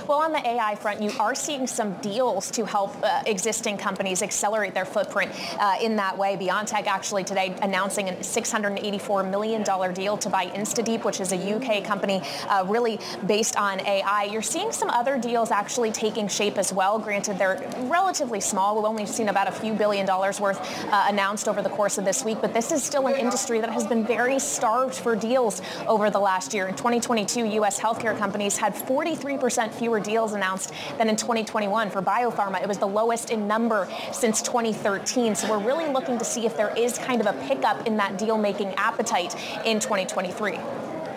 Well, 0.05 0.19
on 0.19 0.33
the 0.33 0.45
AI 0.45 0.75
front, 0.75 1.01
you 1.01 1.11
are 1.17 1.33
seeing 1.33 1.65
some 1.65 1.93
deals 2.01 2.51
to 2.51 2.65
help 2.65 2.93
uh, 3.03 3.23
existing 3.25 3.77
companies 3.77 4.21
accelerate 4.21 4.73
their 4.73 4.83
footprint 4.83 5.31
uh, 5.57 5.77
in 5.81 5.95
that 5.95 6.17
way. 6.17 6.35
BioNTech 6.35 6.87
actually 6.87 7.23
today 7.23 7.55
announcing 7.61 8.09
a 8.09 8.13
$684 8.13 9.29
million 9.29 9.63
deal 9.93 10.17
to 10.17 10.29
buy 10.29 10.47
InstaDeep, 10.47 11.05
which 11.05 11.21
is 11.21 11.31
a 11.31 11.55
UK 11.55 11.85
company 11.85 12.21
uh, 12.49 12.65
really 12.67 12.99
based 13.27 13.55
on 13.55 13.79
AI. 13.87 14.23
You're 14.29 14.41
seeing 14.41 14.73
some 14.73 14.89
other 14.89 15.17
deals 15.17 15.51
actually 15.51 15.91
taking 15.91 16.27
shape 16.27 16.57
as 16.57 16.73
well. 16.73 16.99
Granted, 16.99 17.37
they're 17.37 17.63
relatively 17.83 18.41
small. 18.41 18.75
We've 18.75 18.83
only 18.83 19.05
seen 19.05 19.29
about 19.29 19.47
a 19.47 19.53
few 19.53 19.73
billion 19.73 20.05
dollars 20.05 20.37
worth 20.41 20.59
uh, 20.91 21.05
announced 21.07 21.47
over 21.47 21.61
the 21.61 21.69
course 21.69 21.97
of 21.97 22.03
this 22.03 22.25
week, 22.25 22.39
but 22.41 22.53
this 22.53 22.73
is 22.73 22.83
still 22.83 23.07
an 23.07 23.15
industry 23.15 23.61
that 23.61 23.69
has 23.69 23.87
been 23.87 24.05
very 24.05 24.37
starved 24.37 24.95
for 24.95 25.15
deals 25.15 25.61
over 25.87 26.09
the 26.09 26.19
last 26.19 26.53
year. 26.53 26.67
In 26.67 26.75
2022, 26.75 27.45
U.S. 27.45 27.79
healthcare 27.79 28.17
companies 28.17 28.57
had 28.57 28.73
43% 28.73 29.71
fewer 29.73 29.92
fewer 29.93 29.99
deals 29.99 30.33
announced 30.33 30.73
than 30.97 31.07
in 31.07 31.15
2021. 31.15 31.89
For 31.91 32.01
biopharma, 32.01 32.61
it 32.61 32.67
was 32.67 32.79
the 32.79 32.87
lowest 32.87 33.29
in 33.29 33.47
number 33.47 33.87
since 34.11 34.41
2013. 34.41 35.35
So 35.35 35.49
we're 35.49 35.63
really 35.63 35.91
looking 35.91 36.17
to 36.17 36.25
see 36.25 36.45
if 36.45 36.57
there 36.57 36.75
is 36.75 36.97
kind 36.97 37.21
of 37.21 37.27
a 37.27 37.33
pickup 37.47 37.85
in 37.85 37.97
that 37.97 38.17
deal-making 38.17 38.73
appetite 38.75 39.35
in 39.65 39.79
2023. 39.79 40.53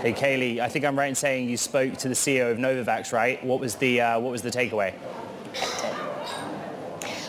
Hey, 0.00 0.12
Kailey, 0.12 0.60
I 0.60 0.68
think 0.68 0.84
I'm 0.84 0.98
right 0.98 1.08
in 1.08 1.14
saying 1.14 1.48
you 1.48 1.56
spoke 1.56 1.96
to 1.98 2.08
the 2.08 2.14
CEO 2.14 2.52
of 2.52 2.58
Novavax, 2.58 3.12
right? 3.12 3.42
What 3.42 3.60
was 3.60 3.76
the, 3.76 4.02
uh, 4.02 4.20
what 4.20 4.30
was 4.30 4.42
the 4.42 4.50
takeaway? 4.50 4.92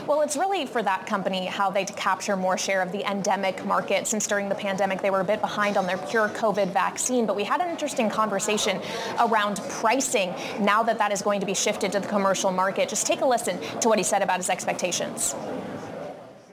Well, 0.08 0.22
it's 0.22 0.38
really 0.38 0.66
for 0.66 0.82
that 0.84 1.06
company 1.06 1.48
how 1.48 1.70
they 1.70 1.84
capture 1.84 2.38
more 2.38 2.58
share 2.58 2.82
of 2.82 2.94
the 2.94 3.04
endemic 3.04 3.66
market. 3.66 4.08
Since 4.08 4.26
during 4.26 4.48
the 4.48 4.56
pandemic, 4.56 5.02
they 5.02 5.10
were 5.10 5.20
a 5.20 5.26
bit 5.26 5.42
behind 5.42 5.76
on 5.76 5.86
their 5.86 5.98
pure 5.98 6.30
COVID 6.30 6.72
vaccine. 6.72 7.26
But 7.26 7.36
we 7.36 7.44
had 7.44 7.60
an 7.60 7.70
interesting 7.70 8.10
conversation 8.10 8.80
around 9.20 9.60
pricing 9.68 10.34
now 10.62 10.82
that 10.84 10.98
that 11.00 11.12
is 11.12 11.22
going 11.22 11.42
to 11.42 11.46
be 11.46 11.54
shifted 11.54 11.92
to 11.92 12.00
the 12.00 12.08
commercial 12.08 12.52
market. 12.52 12.88
Just 12.88 13.06
take 13.06 13.20
a 13.20 13.26
listen 13.26 13.60
to 13.82 13.90
what 13.90 13.98
he 13.98 14.04
said 14.04 14.22
about 14.22 14.38
his 14.38 14.50
expectations. 14.50 15.36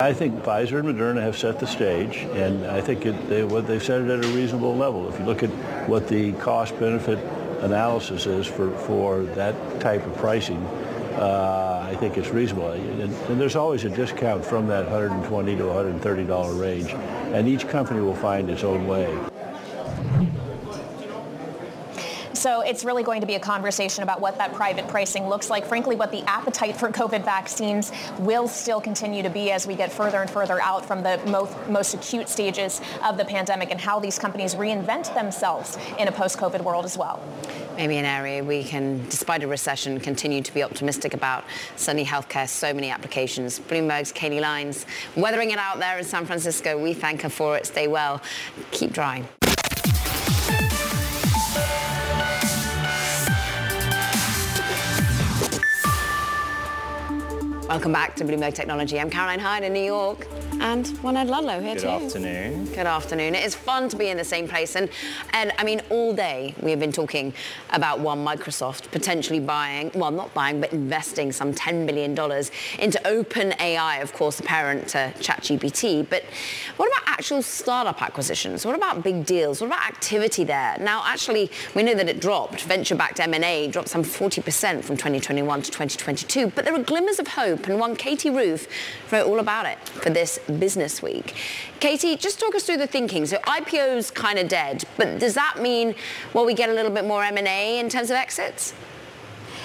I 0.00 0.12
think 0.12 0.42
Pfizer 0.42 0.80
and 0.80 0.88
Moderna 0.88 1.22
have 1.22 1.38
set 1.38 1.60
the 1.60 1.68
stage, 1.68 2.26
and 2.32 2.66
I 2.66 2.80
think 2.80 3.06
it, 3.06 3.28
they, 3.28 3.44
what 3.44 3.68
they've 3.68 3.80
set 3.80 4.00
it 4.00 4.10
at 4.10 4.24
a 4.24 4.28
reasonable 4.34 4.74
level. 4.74 5.08
If 5.08 5.20
you 5.20 5.26
look 5.26 5.44
at 5.44 5.50
what 5.88 6.08
the 6.08 6.32
cost-benefit 6.32 7.20
analysis 7.62 8.26
is 8.26 8.48
for, 8.48 8.76
for 8.78 9.22
that 9.36 9.54
type 9.80 10.04
of 10.04 10.16
pricing, 10.16 10.60
uh, 11.16 11.86
I 11.88 11.94
think 11.96 12.16
it's 12.18 12.30
reasonable. 12.30 12.72
And, 12.72 13.02
and, 13.02 13.40
there's 13.40 13.56
always 13.56 13.84
a 13.84 13.88
discount 13.88 14.44
from 14.44 14.66
that 14.68 14.84
120 14.84 15.56
to 15.56 15.62
$130 15.62 16.60
range, 16.60 16.90
and 17.32 17.46
each 17.46 17.68
company 17.68 18.00
will 18.00 18.16
find 18.16 18.50
its 18.50 18.64
own 18.64 18.86
way. 18.86 19.16
So 22.44 22.60
it's 22.60 22.84
really 22.84 23.02
going 23.02 23.22
to 23.22 23.26
be 23.26 23.36
a 23.36 23.40
conversation 23.40 24.02
about 24.02 24.20
what 24.20 24.36
that 24.36 24.52
private 24.52 24.86
pricing 24.86 25.28
looks 25.28 25.48
like. 25.48 25.64
Frankly, 25.64 25.96
what 25.96 26.10
the 26.10 26.22
appetite 26.28 26.76
for 26.76 26.90
COVID 26.90 27.24
vaccines 27.24 27.90
will 28.18 28.48
still 28.48 28.82
continue 28.82 29.22
to 29.22 29.30
be 29.30 29.50
as 29.50 29.66
we 29.66 29.74
get 29.74 29.90
further 29.90 30.20
and 30.20 30.28
further 30.28 30.60
out 30.60 30.84
from 30.84 31.02
the 31.02 31.18
most, 31.26 31.56
most 31.70 31.94
acute 31.94 32.28
stages 32.28 32.82
of 33.02 33.16
the 33.16 33.24
pandemic 33.24 33.70
and 33.70 33.80
how 33.80 33.98
these 33.98 34.18
companies 34.18 34.56
reinvent 34.56 35.14
themselves 35.14 35.78
in 35.98 36.06
a 36.08 36.12
post-COVID 36.12 36.60
world 36.60 36.84
as 36.84 36.98
well. 36.98 37.22
Maybe 37.76 37.96
an 37.96 38.04
area 38.04 38.42
we 38.44 38.62
can, 38.62 39.04
despite 39.08 39.42
a 39.42 39.48
recession, 39.48 39.98
continue 39.98 40.40
to 40.42 40.54
be 40.54 40.62
optimistic 40.62 41.12
about. 41.12 41.44
Certainly 41.74 42.04
healthcare, 42.04 42.48
so 42.48 42.72
many 42.72 42.88
applications. 42.88 43.58
Bloomberg's 43.58 44.12
Katie 44.12 44.40
Leinz, 44.40 44.86
weathering 45.16 45.50
it 45.50 45.58
out 45.58 45.80
there 45.80 45.98
in 45.98 46.04
San 46.04 46.24
Francisco. 46.24 46.80
We 46.80 46.94
thank 46.94 47.22
her 47.22 47.28
for 47.28 47.56
it. 47.56 47.66
Stay 47.66 47.88
well. 47.88 48.22
Keep 48.70 48.92
drying. 48.92 49.26
Welcome 57.68 57.92
back 57.92 58.14
to 58.16 58.24
Bloomberg 58.24 58.54
Technology. 58.54 59.00
I'm 59.00 59.10
Caroline 59.10 59.40
Hyde 59.40 59.64
in 59.64 59.72
New 59.72 59.82
York 59.82 60.28
and 60.60 60.88
one 61.02 61.16
Ed 61.16 61.28
Ludlow 61.28 61.60
here 61.60 61.74
Good 61.74 61.82
too. 61.82 61.86
Good 61.86 62.04
afternoon. 62.04 62.64
Good 62.66 62.86
afternoon. 62.86 63.34
It 63.34 63.44
is 63.44 63.54
fun 63.54 63.88
to 63.88 63.96
be 63.96 64.08
in 64.08 64.16
the 64.16 64.24
same 64.24 64.48
place. 64.48 64.76
And, 64.76 64.88
and 65.32 65.52
I 65.58 65.64
mean, 65.64 65.80
all 65.90 66.14
day 66.14 66.54
we 66.60 66.70
have 66.70 66.80
been 66.80 66.92
talking 66.92 67.32
about 67.70 68.00
one 68.00 68.24
Microsoft 68.24 68.90
potentially 68.90 69.40
buying, 69.40 69.90
well, 69.94 70.10
not 70.10 70.32
buying, 70.34 70.60
but 70.60 70.72
investing 70.72 71.32
some 71.32 71.54
$10 71.54 71.86
billion 71.86 72.12
into 72.12 72.98
OpenAI, 73.04 74.02
of 74.02 74.12
course, 74.12 74.36
the 74.36 74.42
parent 74.42 74.88
to 74.88 75.12
ChatGPT. 75.18 76.08
But 76.08 76.24
what 76.76 76.88
about 76.88 77.08
actual 77.08 77.42
startup 77.42 78.02
acquisitions? 78.02 78.66
What 78.66 78.74
about 78.74 79.02
big 79.02 79.24
deals? 79.24 79.60
What 79.60 79.68
about 79.68 79.86
activity 79.86 80.44
there? 80.44 80.76
Now, 80.80 81.02
actually, 81.06 81.50
we 81.74 81.82
know 81.82 81.94
that 81.94 82.08
it 82.08 82.20
dropped. 82.20 82.62
Venture-backed 82.62 83.20
M&A 83.20 83.68
dropped 83.68 83.88
some 83.88 84.02
40% 84.02 84.82
from 84.84 84.96
2021 84.96 85.62
to 85.62 85.70
2022. 85.70 86.48
But 86.48 86.64
there 86.64 86.74
are 86.74 86.82
glimmers 86.82 87.18
of 87.18 87.28
hope. 87.28 87.66
And 87.68 87.78
one 87.78 87.96
Katie 87.96 88.30
Roof 88.30 88.66
wrote 89.12 89.26
all 89.26 89.38
about 89.38 89.66
it 89.66 89.78
for 89.88 90.10
this 90.10 90.38
Business 90.58 91.02
Week. 91.02 91.34
Katie, 91.80 92.16
just 92.16 92.40
talk 92.40 92.54
us 92.54 92.64
through 92.64 92.78
the 92.78 92.86
thinking. 92.86 93.26
So 93.26 93.38
IPO's 93.38 94.10
kind 94.10 94.38
of 94.38 94.48
dead, 94.48 94.84
but 94.96 95.18
does 95.18 95.34
that 95.34 95.58
mean, 95.60 95.94
well, 96.32 96.44
we 96.44 96.54
get 96.54 96.70
a 96.70 96.72
little 96.72 96.90
bit 96.90 97.04
more 97.04 97.22
M&A 97.24 97.78
in 97.78 97.88
terms 97.88 98.10
of 98.10 98.16
exits? 98.16 98.72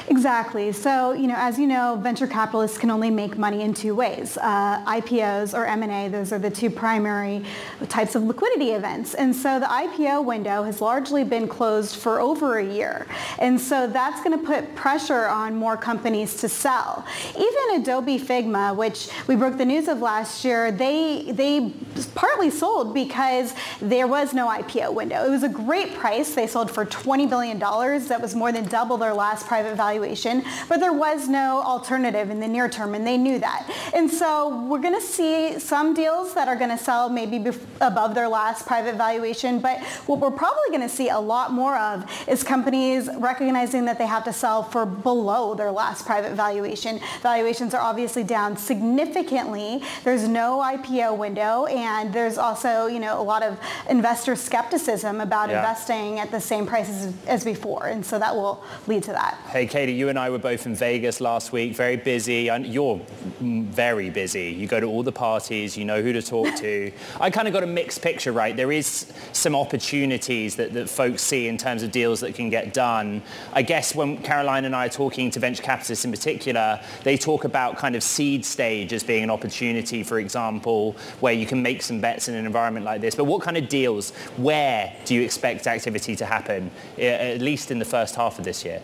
Exactly. 0.10 0.72
So, 0.72 1.14
you 1.14 1.28
know, 1.28 1.36
as 1.38 1.60
you 1.60 1.68
know, 1.68 1.96
venture 2.02 2.26
capitalists 2.26 2.80
can 2.80 2.90
only 2.90 3.12
make 3.12 3.38
money 3.38 3.62
in 3.62 3.76
two 3.76 3.94
ways. 3.94 4.40
Uh, 4.42 4.84
IPOs 4.86 5.56
or 5.56 5.68
M&A, 5.68 6.08
those 6.08 6.34
are 6.34 6.40
the 6.40 6.50
two 6.50 6.72
primary 6.72 7.46
types 7.90 8.16
of 8.16 8.24
liquidity 8.24 8.72
events. 8.72 9.14
And 9.14 9.36
so 9.36 9.60
the 9.60 9.68
IPO 9.68 10.26
window 10.26 10.64
has 10.64 10.82
largely 10.82 11.24
been 11.24 11.48
closed 11.48 11.96
for 11.98 12.20
over 12.20 12.58
a 12.58 12.66
year. 12.66 13.06
And 13.38 13.62
so 13.62 13.86
that's 13.86 14.24
going 14.24 14.38
to 14.38 14.44
put 14.44 14.76
pressure 14.76 15.28
on 15.28 15.56
more 15.56 15.78
companies 15.78 16.38
to 16.38 16.50
sell. 16.50 17.06
Even 17.36 17.82
Adobe 17.82 18.18
Figma, 18.18 18.76
which 18.76 19.10
we 19.28 19.36
broke 19.36 19.60
the 19.60 19.66
news 19.66 19.88
of 19.88 20.00
last 20.00 20.44
year, 20.44 20.72
they, 20.72 21.32
they 21.34 21.72
partly 22.16 22.50
sold 22.50 22.96
because 22.96 23.54
there 23.80 24.08
was 24.08 24.34
no 24.34 24.48
IPO 24.48 24.92
window. 24.92 25.24
It 25.24 25.30
was 25.30 25.44
a 25.44 25.50
great 25.50 25.94
price. 25.94 26.34
They 26.34 26.48
sold 26.48 26.72
for 26.72 26.84
$20 26.84 27.30
billion. 27.30 27.60
That 27.60 28.20
was 28.20 28.34
more 28.34 28.52
than 28.52 28.68
double 28.68 28.98
their 28.98 29.14
last 29.14 29.46
private 29.46 29.76
value 29.76 29.99
valuation, 30.00 30.44
but 30.68 30.80
there 30.80 30.94
was 30.94 31.28
no 31.28 31.62
alternative 31.62 32.30
in 32.30 32.40
the 32.40 32.48
near 32.48 32.70
term, 32.70 32.96
and 32.96 33.06
they 33.06 33.18
knew 33.18 33.40
that. 33.40 33.70
And 33.94 34.10
so 34.10 34.66
we're 34.66 34.82
going 34.82 34.96
to 35.00 35.06
see 35.06 35.60
some 35.60 35.94
deals 35.94 36.34
that 36.34 36.48
are 36.48 36.56
going 36.56 36.70
to 36.70 36.78
sell 36.78 37.10
maybe 37.10 37.38
bef- 37.38 37.62
above 37.82 38.16
their 38.16 38.28
last 38.28 38.66
private 38.66 38.96
valuation, 38.96 39.60
but 39.60 39.80
what 40.08 40.20
we're 40.20 40.32
probably 40.32 40.70
going 40.70 40.82
to 40.82 40.90
see 40.90 41.10
a 41.10 41.20
lot 41.20 41.52
more 41.52 41.78
of 41.78 42.10
is 42.28 42.44
companies 42.44 43.10
recognizing 43.18 43.86
that 43.86 43.98
they 43.98 44.08
have 44.08 44.24
to 44.24 44.34
sell 44.34 44.64
for 44.64 44.86
below 44.86 45.54
their 45.56 45.72
last 45.72 46.06
private 46.06 46.34
valuation. 46.34 47.00
Valuations 47.22 47.74
are 47.74 47.82
obviously 47.82 48.24
down 48.24 48.56
significantly. 48.56 49.84
There's 50.04 50.28
no 50.28 50.60
IPO 50.60 51.18
window, 51.18 51.66
and 51.66 52.14
there's 52.14 52.38
also, 52.38 52.88
you 52.88 53.00
know, 53.00 53.20
a 53.20 53.24
lot 53.24 53.44
of 53.44 53.60
investor 53.90 54.36
skepticism 54.36 55.22
about 55.22 55.50
yeah. 55.50 55.58
investing 55.60 56.20
at 56.20 56.32
the 56.32 56.40
same 56.40 56.66
prices 56.66 57.14
as 57.28 57.44
before, 57.44 57.88
and 57.88 58.06
so 58.06 58.18
that 58.20 58.36
will 58.36 58.64
lead 58.88 59.04
to 59.04 59.12
that. 59.12 59.38
Hey, 59.50 59.66
Kate, 59.66 59.89
Katie, 59.90 59.98
you 59.98 60.10
and 60.10 60.20
I 60.20 60.30
were 60.30 60.38
both 60.38 60.68
in 60.68 60.76
Vegas 60.76 61.20
last 61.20 61.52
week, 61.52 61.76
very 61.76 61.98
busy. 61.98 62.48
And 62.50 62.68
you're 62.68 63.02
very 63.40 64.12
busy. 64.12 64.52
You 64.52 64.68
go 64.68 64.80
to 64.80 64.86
all 64.86 65.02
the 65.02 65.12
parties, 65.12 65.76
you 65.76 65.84
know 65.84 66.02
who 66.04 66.14
to 66.14 66.22
talk 66.22 66.56
to. 66.58 66.92
I 67.20 67.32
kind 67.32 67.48
of 67.48 67.54
got 67.56 67.64
a 67.64 67.68
mixed 67.68 68.04
picture, 68.04 68.32
right? 68.32 68.56
There 68.56 68.72
is 68.72 69.12
some 69.34 69.56
opportunities 69.56 70.58
that, 70.58 70.74
that 70.74 70.90
folks 70.90 71.24
see 71.24 71.48
in 71.48 71.58
terms 71.58 71.82
of 71.82 71.92
deals 71.92 72.20
that 72.20 72.36
can 72.36 72.52
get 72.52 72.72
done. 72.72 73.24
I 73.52 73.64
guess 73.64 73.96
when 73.96 74.18
Caroline 74.22 74.66
and 74.66 74.76
I 74.76 74.86
are 74.86 74.90
talking 74.90 75.32
to 75.32 75.40
venture 75.40 75.64
capitalists 75.64 76.06
in 76.06 76.12
particular, 76.12 76.80
they 77.04 77.18
talk 77.18 77.46
about 77.46 77.78
kind 77.78 77.96
of 77.96 78.04
seed 78.04 78.46
stage 78.46 78.94
as 78.94 79.04
being 79.04 79.24
an 79.24 79.32
opportunity, 79.32 80.04
for 80.04 80.20
example, 80.20 80.96
where 81.20 81.34
you 81.34 81.48
can 81.48 81.64
make 81.64 81.82
some 81.82 82.00
bets 82.00 82.28
in 82.28 82.36
an 82.36 82.46
environment 82.46 82.86
like 82.86 83.02
this. 83.02 83.16
But 83.16 83.24
what 83.24 83.42
kind 83.42 83.58
of 83.58 83.68
deals, 83.70 84.12
where 84.38 84.96
do 85.06 85.16
you 85.16 85.22
expect 85.24 85.66
activity 85.66 86.16
to 86.18 86.26
happen, 86.28 86.70
at 87.00 87.42
least 87.42 87.72
in 87.72 87.80
the 87.80 87.86
first 87.86 88.14
half 88.16 88.38
of 88.38 88.46
this 88.46 88.64
year? 88.64 88.84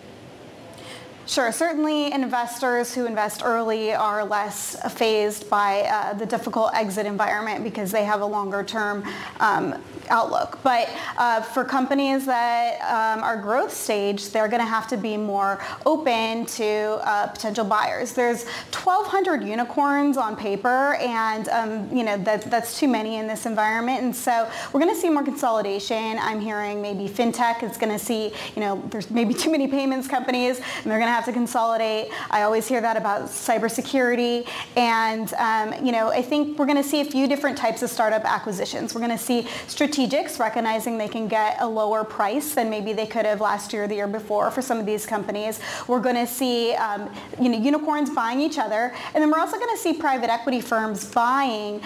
Sure. 1.28 1.52
Certainly 1.52 2.14
investors 2.14 2.94
who 2.94 3.08
invest 3.08 3.42
early 3.44 3.94
are 3.94 4.24
less 4.24 4.76
phased 4.94 5.50
by 5.50 5.82
uh, 5.82 6.14
the 6.14 6.26
difficult 6.26 6.72
exit 6.76 7.08
environment 7.08 7.64
because 7.64 7.92
they 7.92 8.04
have 8.04 8.22
a 8.22 8.26
longer 8.26 8.64
term 8.64 9.04
um, 9.40 9.82
outlook. 10.10 10.60
But 10.64 10.90
uh, 11.18 11.42
for 11.42 11.64
companies 11.64 12.26
that 12.26 12.80
um, 12.82 13.24
are 13.24 13.38
growth 13.38 13.74
stage, 13.74 14.30
they're 14.30 14.48
going 14.48 14.62
to 14.62 14.68
have 14.68 14.88
to 14.90 14.98
be 14.98 15.18
more 15.18 15.64
open 15.86 16.46
to 16.46 16.66
uh, 17.04 17.28
potential 17.28 17.66
buyers. 17.66 18.14
There's 18.14 18.46
1,200 18.46 19.44
unicorns 19.44 20.18
on 20.18 20.36
paper, 20.36 20.96
and 20.96 21.50
um, 21.50 21.96
you 21.96 22.04
know 22.04 22.18
that 22.20 22.44
that's 22.52 22.80
too 22.80 22.88
many 22.88 23.16
in 23.16 23.28
this 23.28 23.46
environment. 23.46 24.04
And 24.04 24.16
so 24.16 24.50
we're 24.72 24.80
going 24.80 24.94
to 24.94 25.00
see 25.00 25.10
more 25.10 25.24
consolidation. 25.24 26.18
I'm 26.20 26.40
hearing 26.40 26.82
maybe 26.82 27.08
fintech 27.08 27.64
is 27.64 27.78
going 27.78 27.92
to 27.92 28.00
see, 28.00 28.32
you 28.56 28.62
know, 28.62 28.84
there's 28.92 29.10
maybe 29.10 29.34
too 29.34 29.52
many 29.52 29.68
payments 29.68 30.08
companies, 30.08 30.58
and 30.58 30.92
they're 30.92 31.00
going 31.00 31.10
to 31.10 31.15
have 31.16 31.26
to 31.26 31.34
consolidate. 31.34 32.12
I 32.30 32.44
always 32.44 32.68
hear 32.68 32.82
that 32.82 32.98
about 32.98 33.24
cybersecurity, 33.24 34.48
and 34.76 35.34
um, 35.36 35.86
you 35.86 35.92
know, 35.92 36.10
I 36.10 36.22
think 36.22 36.60
we're 36.60 36.66
going 36.66 36.82
to 36.82 36.90
see 36.90 37.02
a 37.02 37.06
few 37.06 37.28
different 37.28 37.58
types 37.58 37.82
of 37.82 37.90
startup 37.90 38.26
acquisitions. 38.26 38.94
We're 38.94 39.02
going 39.02 39.18
to 39.18 39.24
see 39.24 39.44
strategics 39.68 40.40
recognizing 40.40 40.98
they 40.98 41.08
can 41.08 41.28
get 41.28 41.58
a 41.62 41.68
lower 41.68 42.04
price 42.04 42.54
than 42.54 42.70
maybe 42.70 42.94
they 42.94 43.08
could 43.08 43.26
have 43.26 43.42
last 43.42 43.74
year 43.74 43.84
or 43.86 43.88
the 43.88 43.96
year 43.96 44.08
before 44.08 44.52
for 44.52 44.62
some 44.62 44.78
of 44.78 44.86
these 44.86 45.06
companies. 45.06 45.60
We're 45.88 46.00
going 46.00 46.16
to 46.16 46.28
see 46.28 46.74
um, 46.74 47.10
you 47.40 47.50
know, 47.50 47.58
unicorns 47.58 48.10
buying 48.10 48.40
each 48.40 48.58
other. 48.58 48.94
And 49.14 49.22
then 49.22 49.32
we're 49.32 49.40
also 49.40 49.58
going 49.58 49.76
to 49.76 49.82
see 49.82 49.94
private 49.94 50.32
equity 50.32 50.62
firms 50.62 51.06
buying 51.06 51.82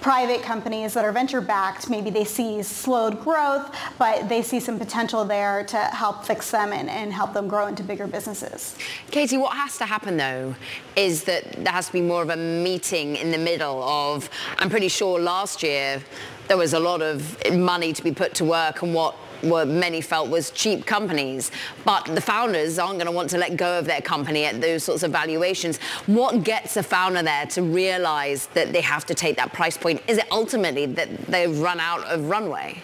private 0.00 0.42
companies 0.42 0.94
that 0.94 1.04
are 1.04 1.12
venture 1.12 1.40
backed, 1.40 1.90
maybe 1.90 2.10
they 2.10 2.24
see 2.24 2.62
slowed 2.62 3.20
growth, 3.20 3.74
but 3.98 4.28
they 4.28 4.42
see 4.42 4.60
some 4.60 4.78
potential 4.78 5.24
there 5.24 5.64
to 5.64 5.76
help 5.76 6.24
fix 6.24 6.50
them 6.50 6.72
and, 6.72 6.88
and, 6.88 7.12
help 7.12 7.32
them 7.32 7.48
grow 7.48 7.66
into 7.66 7.82
bigger 7.82 8.06
businesses. 8.06 8.76
Katie, 9.10 9.36
what 9.36 9.56
has 9.56 9.76
to 9.78 9.84
happen 9.84 10.16
though 10.16 10.54
is 10.96 11.24
that 11.24 11.52
there 11.52 11.72
has 11.72 11.88
to 11.88 11.92
be 11.92 12.00
more 12.00 12.22
of 12.22 12.30
a 12.30 12.36
meeting 12.36 13.16
in 13.16 13.30
the 13.30 13.38
middle 13.38 13.82
of, 13.82 14.30
I'm 14.58 14.70
pretty 14.70 14.88
sure 14.88 15.18
last 15.18 15.62
year 15.62 16.02
there 16.48 16.56
was 16.56 16.72
a 16.72 16.80
lot 16.80 17.02
of 17.02 17.36
money 17.52 17.92
to 17.92 18.02
be 18.02 18.12
put 18.12 18.34
to 18.34 18.44
work 18.44 18.82
and 18.82 18.94
what 18.94 19.16
what 19.42 19.68
many 19.68 20.00
felt 20.00 20.28
was 20.28 20.50
cheap 20.50 20.86
companies. 20.86 21.50
But 21.84 22.04
the 22.06 22.20
founders 22.20 22.78
aren't 22.78 22.98
going 22.98 23.06
to 23.06 23.12
want 23.12 23.30
to 23.30 23.38
let 23.38 23.56
go 23.56 23.78
of 23.78 23.84
their 23.84 24.00
company 24.00 24.44
at 24.44 24.60
those 24.60 24.84
sorts 24.84 25.02
of 25.02 25.12
valuations. 25.12 25.78
What 26.06 26.44
gets 26.44 26.76
a 26.76 26.82
founder 26.82 27.22
there 27.22 27.46
to 27.46 27.62
realize 27.62 28.46
that 28.48 28.72
they 28.72 28.80
have 28.80 29.06
to 29.06 29.14
take 29.14 29.36
that 29.36 29.52
price 29.52 29.76
point? 29.76 30.02
Is 30.08 30.18
it 30.18 30.26
ultimately 30.30 30.86
that 30.86 31.26
they've 31.26 31.58
run 31.58 31.80
out 31.80 32.04
of 32.04 32.28
runway? 32.28 32.82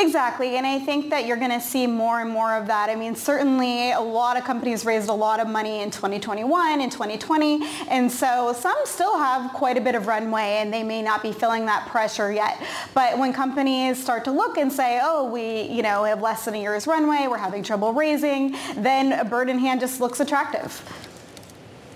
Exactly, 0.00 0.56
and 0.56 0.66
I 0.66 0.80
think 0.80 1.10
that 1.10 1.24
you're 1.24 1.36
going 1.36 1.52
to 1.52 1.60
see 1.60 1.86
more 1.86 2.20
and 2.20 2.28
more 2.28 2.54
of 2.54 2.66
that. 2.66 2.90
I 2.90 2.96
mean, 2.96 3.14
certainly 3.14 3.92
a 3.92 4.00
lot 4.00 4.36
of 4.36 4.42
companies 4.42 4.84
raised 4.84 5.08
a 5.08 5.12
lot 5.12 5.38
of 5.38 5.46
money 5.46 5.82
in 5.82 5.90
2021 5.92 6.80
and 6.80 6.90
2020, 6.90 7.60
and 7.88 8.10
so 8.10 8.52
some 8.58 8.76
still 8.86 9.16
have 9.16 9.52
quite 9.52 9.76
a 9.76 9.80
bit 9.80 9.94
of 9.94 10.08
runway 10.08 10.58
and 10.58 10.72
they 10.72 10.82
may 10.82 11.00
not 11.00 11.22
be 11.22 11.30
feeling 11.32 11.66
that 11.66 11.86
pressure 11.88 12.32
yet. 12.32 12.60
But 12.92 13.18
when 13.18 13.32
companies 13.32 14.02
start 14.02 14.24
to 14.24 14.32
look 14.32 14.58
and 14.58 14.72
say, 14.72 14.98
oh, 15.00 15.30
we, 15.30 15.62
you 15.62 15.82
know, 15.82 16.02
have 16.02 16.20
less 16.20 16.44
than 16.44 16.54
a 16.54 16.60
year's 16.60 16.88
runway, 16.88 17.26
we're 17.28 17.38
having 17.38 17.62
trouble 17.62 17.92
raising, 17.92 18.56
then 18.76 19.12
a 19.12 19.24
bird 19.24 19.48
in 19.48 19.58
hand 19.58 19.80
just 19.80 20.00
looks 20.00 20.18
attractive. 20.18 20.82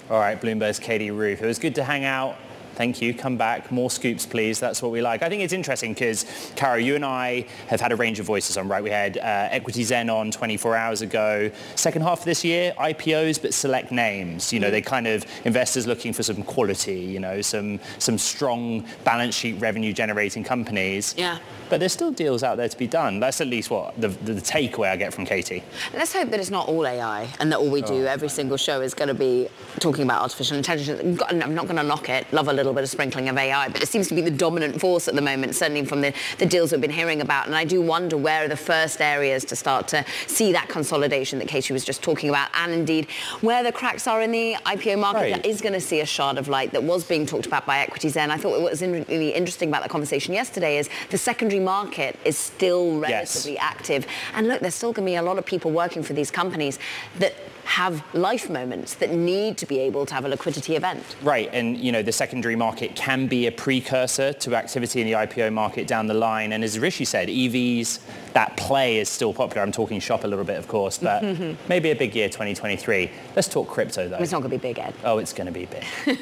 All 0.09 0.21
right, 0.21 0.41
Bloomberg's 0.41 0.79
Katie 0.79 1.11
Roof. 1.11 1.43
It 1.43 1.47
was 1.47 1.59
good 1.59 1.75
to 1.75 1.85
hang 1.85 2.05
out 2.05 2.37
Thank 2.79 3.03
you. 3.03 3.13
Come 3.13 3.37
back. 3.37 3.73
More 3.73 3.91
scoops, 3.91 4.25
please. 4.25 4.61
That's 4.61 4.81
what 4.81 4.93
we 4.93 5.03
like. 5.03 5.25
I 5.25 5.29
think 5.29 5.43
it's 5.43 5.53
interesting 5.53 5.95
because, 5.95 6.25
Caro, 6.55 6.77
you 6.77 6.95
and 6.95 7.05
I 7.05 7.45
have 7.67 7.81
had 7.81 7.91
a 7.91 7.97
range 7.97 8.21
of 8.21 8.27
voices 8.27 8.57
on, 8.57 8.69
right? 8.69 8.81
We 8.81 8.91
had 8.91 9.19
uh, 9.19 9.49
EquityZen 9.51 10.15
on 10.15 10.31
24 10.31 10.77
hours 10.77 11.03
ago. 11.03 11.51
Second 11.75 12.03
half 12.03 12.21
of 12.21 12.25
this 12.25 12.45
year, 12.45 12.73
IPOs, 12.79 13.43
but 13.43 13.53
select 13.53 13.91
names. 13.91 14.53
You 14.53 14.61
know, 14.61 14.71
they 14.71 14.81
kind 14.81 15.09
of 15.09 15.27
investors 15.45 15.89
looking 15.89 16.13
for 16.13 16.23
some 16.23 16.45
quality, 16.45 17.01
you 17.01 17.19
know, 17.19 17.43
some, 17.43 17.81
some 17.99 18.17
strong 18.17 18.87
balance 19.03 19.35
sheet 19.35 19.61
revenue 19.61 19.93
generating 19.93 20.45
companies. 20.45 21.17
Yeah. 21.19 21.41
But 21.69 21.81
there's 21.81 21.93
still 21.93 22.13
deals 22.13 22.45
out 22.45 22.59
there 22.59 22.69
to 22.69 22.79
be 22.79 22.87
done. 22.87 23.19
That's 23.19 23.41
at 23.41 23.49
least 23.49 23.71
what 23.71 24.01
the, 24.01 24.07
the, 24.09 24.35
the 24.35 24.41
takeaway 24.41 24.91
I 24.91 24.97
get 24.97 25.13
from 25.13 25.25
Katie. 25.27 25.65
Let's 25.93 26.13
hope 26.13 26.31
that 26.31 26.39
it's 26.39 26.51
not 26.51 26.69
all 26.69 26.87
AI 26.87 27.29
and 27.41 27.51
that 27.51 27.59
all 27.59 27.71
we 27.71 27.83
do, 27.83 28.05
oh. 28.05 28.07
every 28.07 28.29
single 28.29 28.57
show 28.57 28.81
is 28.83 28.95
going 28.95 29.09
to 29.09 29.15
be 29.15 29.49
talking 29.81 30.05
about 30.05 30.23
artificial 30.23 30.57
intelligence. 30.57 31.21
I'm 31.29 31.57
not 31.57 31.65
going 31.65 31.77
to 31.77 31.83
knock 31.83 32.09
it. 32.09 32.33
Love 32.33 32.47
a 32.47 32.53
little 32.53 32.68
bit 32.75 32.85
of 32.85 32.91
sprinkling 32.91 33.29
of 33.29 33.37
AI, 33.37 33.69
but 33.69 33.83
it 33.83 33.89
seems 33.89 34.09
to 34.09 34.15
be 34.15 34.21
the 34.21 34.31
dominant 34.31 34.81
force 34.81 35.09
at 35.09 35.15
the 35.15 35.23
moment, 35.23 35.55
certainly 35.55 35.85
from 35.85 36.01
the, 36.01 36.13
the 36.39 36.47
deals 36.47 36.73
we've 36.73 36.81
been 36.81 36.91
hearing 36.91 37.21
about. 37.21 37.47
And 37.47 37.55
I 37.55 37.65
do 37.65 37.81
wonder 37.81 38.17
where 38.17 38.45
are 38.45 38.49
the 38.49 38.57
first 38.57 39.01
areas 39.01 39.45
to 39.47 39.57
start 39.57 39.89
to 39.89 40.05
see 40.27 40.53
that 40.53 40.69
consolidation 40.69 41.39
that 41.39 41.49
Katie 41.49 41.73
was 41.73 41.85
just 41.85 42.03
talking 42.03 42.29
about, 42.29 42.51
and 42.55 42.73
indeed 42.73 43.09
where 43.41 43.63
the 43.63 43.73
cracks 43.73 44.07
are 44.07 44.23
in 44.23 44.33
the 44.33 44.57
IPO 44.67 44.99
market 44.99 45.21
right. 45.21 45.35
that 45.35 45.47
is 45.47 45.61
going 45.61 45.73
to 45.73 45.81
see 45.81 46.01
a 46.01 46.07
shard 46.07 46.39
of 46.39 46.49
light 46.49 46.73
that 46.73 46.83
was 46.83 47.05
being 47.05 47.27
talked 47.27 47.47
about 47.47 47.67
by 47.67 47.79
Equities. 47.79 48.17
And 48.17 48.33
I 48.33 48.37
thought 48.37 48.61
what 48.61 48.71
was 48.71 48.83
really 48.83 49.31
interesting 49.31 49.69
about 49.69 49.83
the 49.83 49.89
conversation 49.89 50.35
yesterday 50.35 50.79
is 50.79 50.89
the 51.11 51.19
secondary 51.19 51.61
market 51.61 52.19
is 52.25 52.37
still 52.37 52.99
relatively 52.99 53.55
yes. 53.55 53.63
active. 53.63 54.07
And 54.35 54.49
look, 54.49 54.61
there's 54.61 54.75
still 54.75 54.93
going 54.93 55.07
to 55.07 55.11
be 55.11 55.17
a 55.17 55.23
lot 55.23 55.39
of 55.39 55.47
people 55.47 55.71
working 55.71 56.03
for 56.03 56.13
these 56.13 56.31
companies 56.31 56.79
that 57.19 57.35
have 57.69 58.03
life 58.15 58.49
moments 58.49 58.95
that 58.95 59.13
need 59.13 59.59
to 59.59 59.67
be 59.67 59.79
able 59.79 60.07
to 60.07 60.15
have 60.15 60.25
a 60.25 60.29
liquidity 60.29 60.75
event. 60.75 61.05
Right, 61.23 61.51
and 61.53 61.77
you 61.77 61.93
know 61.93 62.03
the 62.03 62.13
secondary 62.13 62.57
market 62.57 62.97
can 62.97 63.27
be 63.27 63.47
a 63.47 63.53
precursor 63.53 64.33
to 64.33 64.57
activity 64.57 65.03
in 65.03 65.07
the 65.07 65.13
IPO 65.13 65.53
market 65.53 65.87
down 65.87 66.07
the 66.07 66.15
line. 66.15 66.55
And 66.55 66.65
as 66.65 66.79
Rishi 66.79 67.05
said, 67.05 67.29
EVs, 67.29 68.01
that 68.33 68.57
play 68.57 68.99
is 68.99 69.11
still 69.11 69.35
popular. 69.35 69.63
I'm 69.63 69.71
talking 69.71 70.01
shop 70.01 70.25
a 70.25 70.27
little 70.27 70.47
bit, 70.47 70.57
of 70.57 70.67
course, 70.67 70.97
but 70.97 71.23
mm-hmm. 71.23 71.69
maybe 71.69 71.91
a 71.91 71.95
big 71.95 72.17
year 72.17 72.29
2023. 72.29 73.11
Let's 73.37 73.49
talk 73.49 73.69
crypto 73.69 74.09
though. 74.09 74.17
It's 74.17 74.33
not 74.33 74.41
going 74.41 74.51
to 74.51 74.59
be 74.59 74.63
big, 74.69 74.79
Ed. 74.79 74.95
Oh, 75.05 75.19
it's 75.19 75.35
going 75.35 75.47
to 75.47 75.53
be 75.53 75.67
big. 75.67 75.85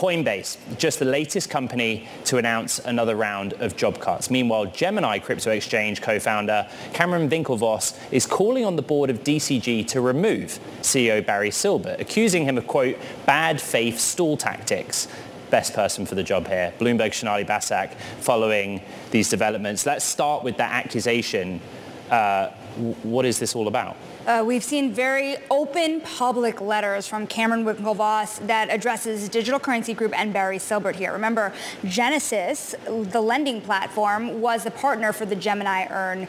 Coinbase, 0.00 0.56
just 0.78 0.98
the 0.98 1.04
latest 1.04 1.50
company 1.50 2.08
to 2.24 2.38
announce 2.38 2.78
another 2.78 3.14
round 3.14 3.52
of 3.60 3.76
job 3.76 4.00
cuts. 4.00 4.30
Meanwhile, 4.30 4.64
Gemini 4.72 5.18
crypto 5.18 5.50
exchange 5.50 6.00
co-founder 6.00 6.66
Cameron 6.94 7.28
Winklevoss 7.28 7.98
is 8.10 8.24
calling 8.24 8.64
on 8.64 8.76
the 8.76 8.82
board 8.82 9.10
of 9.10 9.22
DCG 9.22 9.86
to 9.88 10.00
remove 10.00 10.58
CEO 10.80 11.24
Barry 11.26 11.50
Silbert, 11.50 12.00
accusing 12.00 12.44
him 12.44 12.56
of, 12.56 12.66
quote, 12.66 12.96
bad 13.26 13.60
faith 13.60 14.00
stall 14.00 14.38
tactics 14.38 15.06
best 15.50 15.74
person 15.74 16.06
for 16.06 16.14
the 16.14 16.22
job 16.22 16.46
here. 16.46 16.72
Bloomberg 16.78 17.12
Sonali 17.12 17.44
Basak 17.44 17.92
following 18.20 18.80
these 19.10 19.28
developments. 19.28 19.84
Let's 19.84 20.04
start 20.04 20.44
with 20.44 20.56
that 20.56 20.72
accusation. 20.72 21.60
Uh, 22.08 22.48
what 23.02 23.26
is 23.26 23.38
this 23.38 23.54
all 23.54 23.68
about? 23.68 23.96
Uh, 24.30 24.44
we've 24.44 24.62
seen 24.62 24.92
very 24.92 25.36
open 25.50 26.00
public 26.02 26.60
letters 26.60 27.04
from 27.04 27.26
Cameron 27.26 27.64
Winklevoss 27.64 28.46
that 28.46 28.70
addresses 28.70 29.28
Digital 29.28 29.58
Currency 29.58 29.92
Group 29.92 30.16
and 30.16 30.32
Barry 30.32 30.58
Silbert 30.58 30.94
here. 30.94 31.12
Remember, 31.12 31.52
Genesis, 31.84 32.76
the 32.86 33.20
lending 33.20 33.60
platform, 33.60 34.40
was 34.40 34.62
the 34.62 34.70
partner 34.70 35.12
for 35.12 35.26
the 35.26 35.34
Gemini 35.34 35.88
Earn 35.90 36.28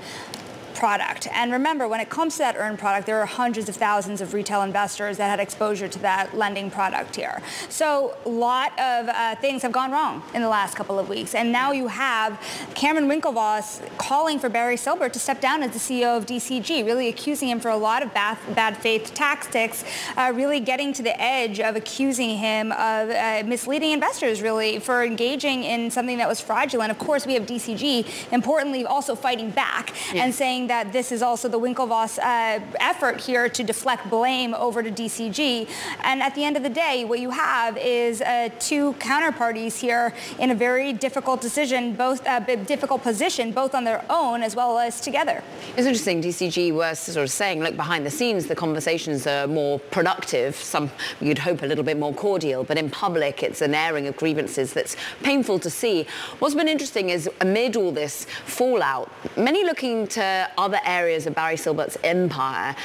product. 0.82 1.28
And 1.32 1.52
remember, 1.52 1.88
when 1.88 2.00
it 2.00 2.10
comes 2.10 2.34
to 2.34 2.40
that 2.40 2.56
earned 2.58 2.80
product, 2.80 3.06
there 3.06 3.22
are 3.22 3.28
hundreds 3.28 3.70
of 3.70 3.76
thousands 3.76 4.20
of 4.20 4.34
retail 4.34 4.64
investors 4.64 5.18
that 5.18 5.30
had 5.30 5.40
exposure 5.40 5.88
to 5.88 6.00
that 6.00 6.36
lending 6.36 6.72
product 6.72 7.16
here. 7.16 7.40
So 7.70 8.18
a 8.26 8.30
lot 8.30 8.72
of 8.80 9.08
uh, 9.08 9.36
things 9.36 9.62
have 9.62 9.72
gone 9.72 9.92
wrong 9.92 10.24
in 10.34 10.42
the 10.42 10.50
last 10.50 10.76
couple 10.76 10.98
of 10.98 11.08
weeks. 11.08 11.36
And 11.36 11.52
now 11.52 11.72
you 11.72 11.86
have 11.86 12.42
Cameron 12.74 13.08
Winklevoss 13.08 13.96
calling 14.00 14.40
for 14.40 14.50
Barry 14.50 14.76
Silbert 14.76 15.12
to 15.12 15.20
step 15.20 15.40
down 15.40 15.62
as 15.62 15.70
the 15.70 15.78
CEO 15.78 16.18
of 16.18 16.26
DCG, 16.26 16.84
really 16.84 17.10
accusing 17.10 17.50
him 17.50 17.60
for 17.60 17.70
a 17.70 17.78
lot 17.78 18.02
of 18.02 18.12
bad, 18.16 18.40
bad 18.56 18.76
faith 18.76 19.14
tactics, 19.14 19.84
uh, 20.18 20.32
really 20.34 20.60
getting 20.60 20.94
to 20.94 21.04
the 21.04 21.16
edge 21.22 21.60
of 21.60 21.76
accusing 21.76 22.40
him 22.40 22.72
of 22.72 23.12
uh, 23.12 23.44
misleading 23.46 23.92
investors, 23.92 24.42
really, 24.42 24.80
for 24.80 25.04
engaging 25.04 25.64
in 25.64 25.92
something 25.92 26.18
that 26.18 26.28
was 26.28 26.42
fraudulent. 26.42 26.90
Of 26.90 26.98
course, 26.98 27.28
we 27.28 27.36
have 27.36 27.46
DCG, 27.46 28.34
importantly, 28.34 28.84
also 28.84 29.14
fighting 29.14 29.52
back 29.52 29.94
yeah. 30.12 30.24
and 30.24 30.34
saying 30.34 30.71
that 30.72 30.94
this 30.94 31.12
is 31.12 31.22
also 31.22 31.50
the 31.50 31.60
Winklevoss 31.60 32.18
uh, 32.18 32.62
effort 32.80 33.20
here 33.20 33.50
to 33.50 33.62
deflect 33.62 34.10
blame 34.10 34.54
over 34.54 34.82
to 34.82 34.90
DCG. 34.90 35.68
And 36.06 36.24
at 36.24 36.34
the 36.34 36.46
end 36.46 36.56
of 36.56 36.64
the 36.64 36.70
day, 36.70 37.04
what 37.04 37.20
you 37.20 37.30
have 37.32 37.76
is 37.78 38.22
uh, 38.22 38.48
two 38.58 38.94
counterparties 38.94 39.78
here 39.78 40.14
in 40.40 40.52
a 40.52 40.56
very 40.56 40.94
difficult 40.94 41.42
decision, 41.42 41.94
both 41.94 42.26
uh, 42.26 42.40
difficult 42.74 43.04
position, 43.04 43.52
both 43.52 43.76
on 43.76 43.84
their 43.84 44.06
own 44.10 44.44
as 44.44 44.56
well 44.56 44.80
as 44.80 45.02
together. 45.02 45.44
It's 45.76 45.88
interesting. 45.88 46.22
DCG 46.22 46.74
was 46.74 47.00
sort 47.00 47.26
of 47.26 47.32
saying, 47.32 47.60
look, 47.60 47.76
behind 47.76 48.06
the 48.06 48.12
scenes, 48.20 48.48
the 48.48 48.56
conversations 48.56 49.28
are 49.28 49.48
more 49.48 49.78
productive. 49.98 50.56
Some 50.56 50.90
you'd 51.20 51.40
hope 51.40 51.64
a 51.64 51.66
little 51.66 51.84
bit 51.84 51.98
more 51.98 52.14
cordial, 52.14 52.64
but 52.64 52.78
in 52.78 52.90
public, 52.90 53.44
it's 53.44 53.62
an 53.62 53.76
airing 53.76 54.08
of 54.08 54.16
grievances 54.16 54.72
that's 54.72 54.96
painful 55.22 55.60
to 55.60 55.70
see. 55.70 56.06
What's 56.40 56.56
been 56.56 56.70
interesting 56.70 57.10
is 57.10 57.30
amid 57.42 57.76
all 57.76 57.92
this 57.92 58.26
fallout, 58.46 59.12
many 59.36 59.66
looking 59.66 60.08
to 60.08 60.51
other 60.58 60.80
areas 60.86 61.28
of 61.28 61.36
Barry 61.36 61.58
Silbert's 61.58 61.98
empire 62.04 62.76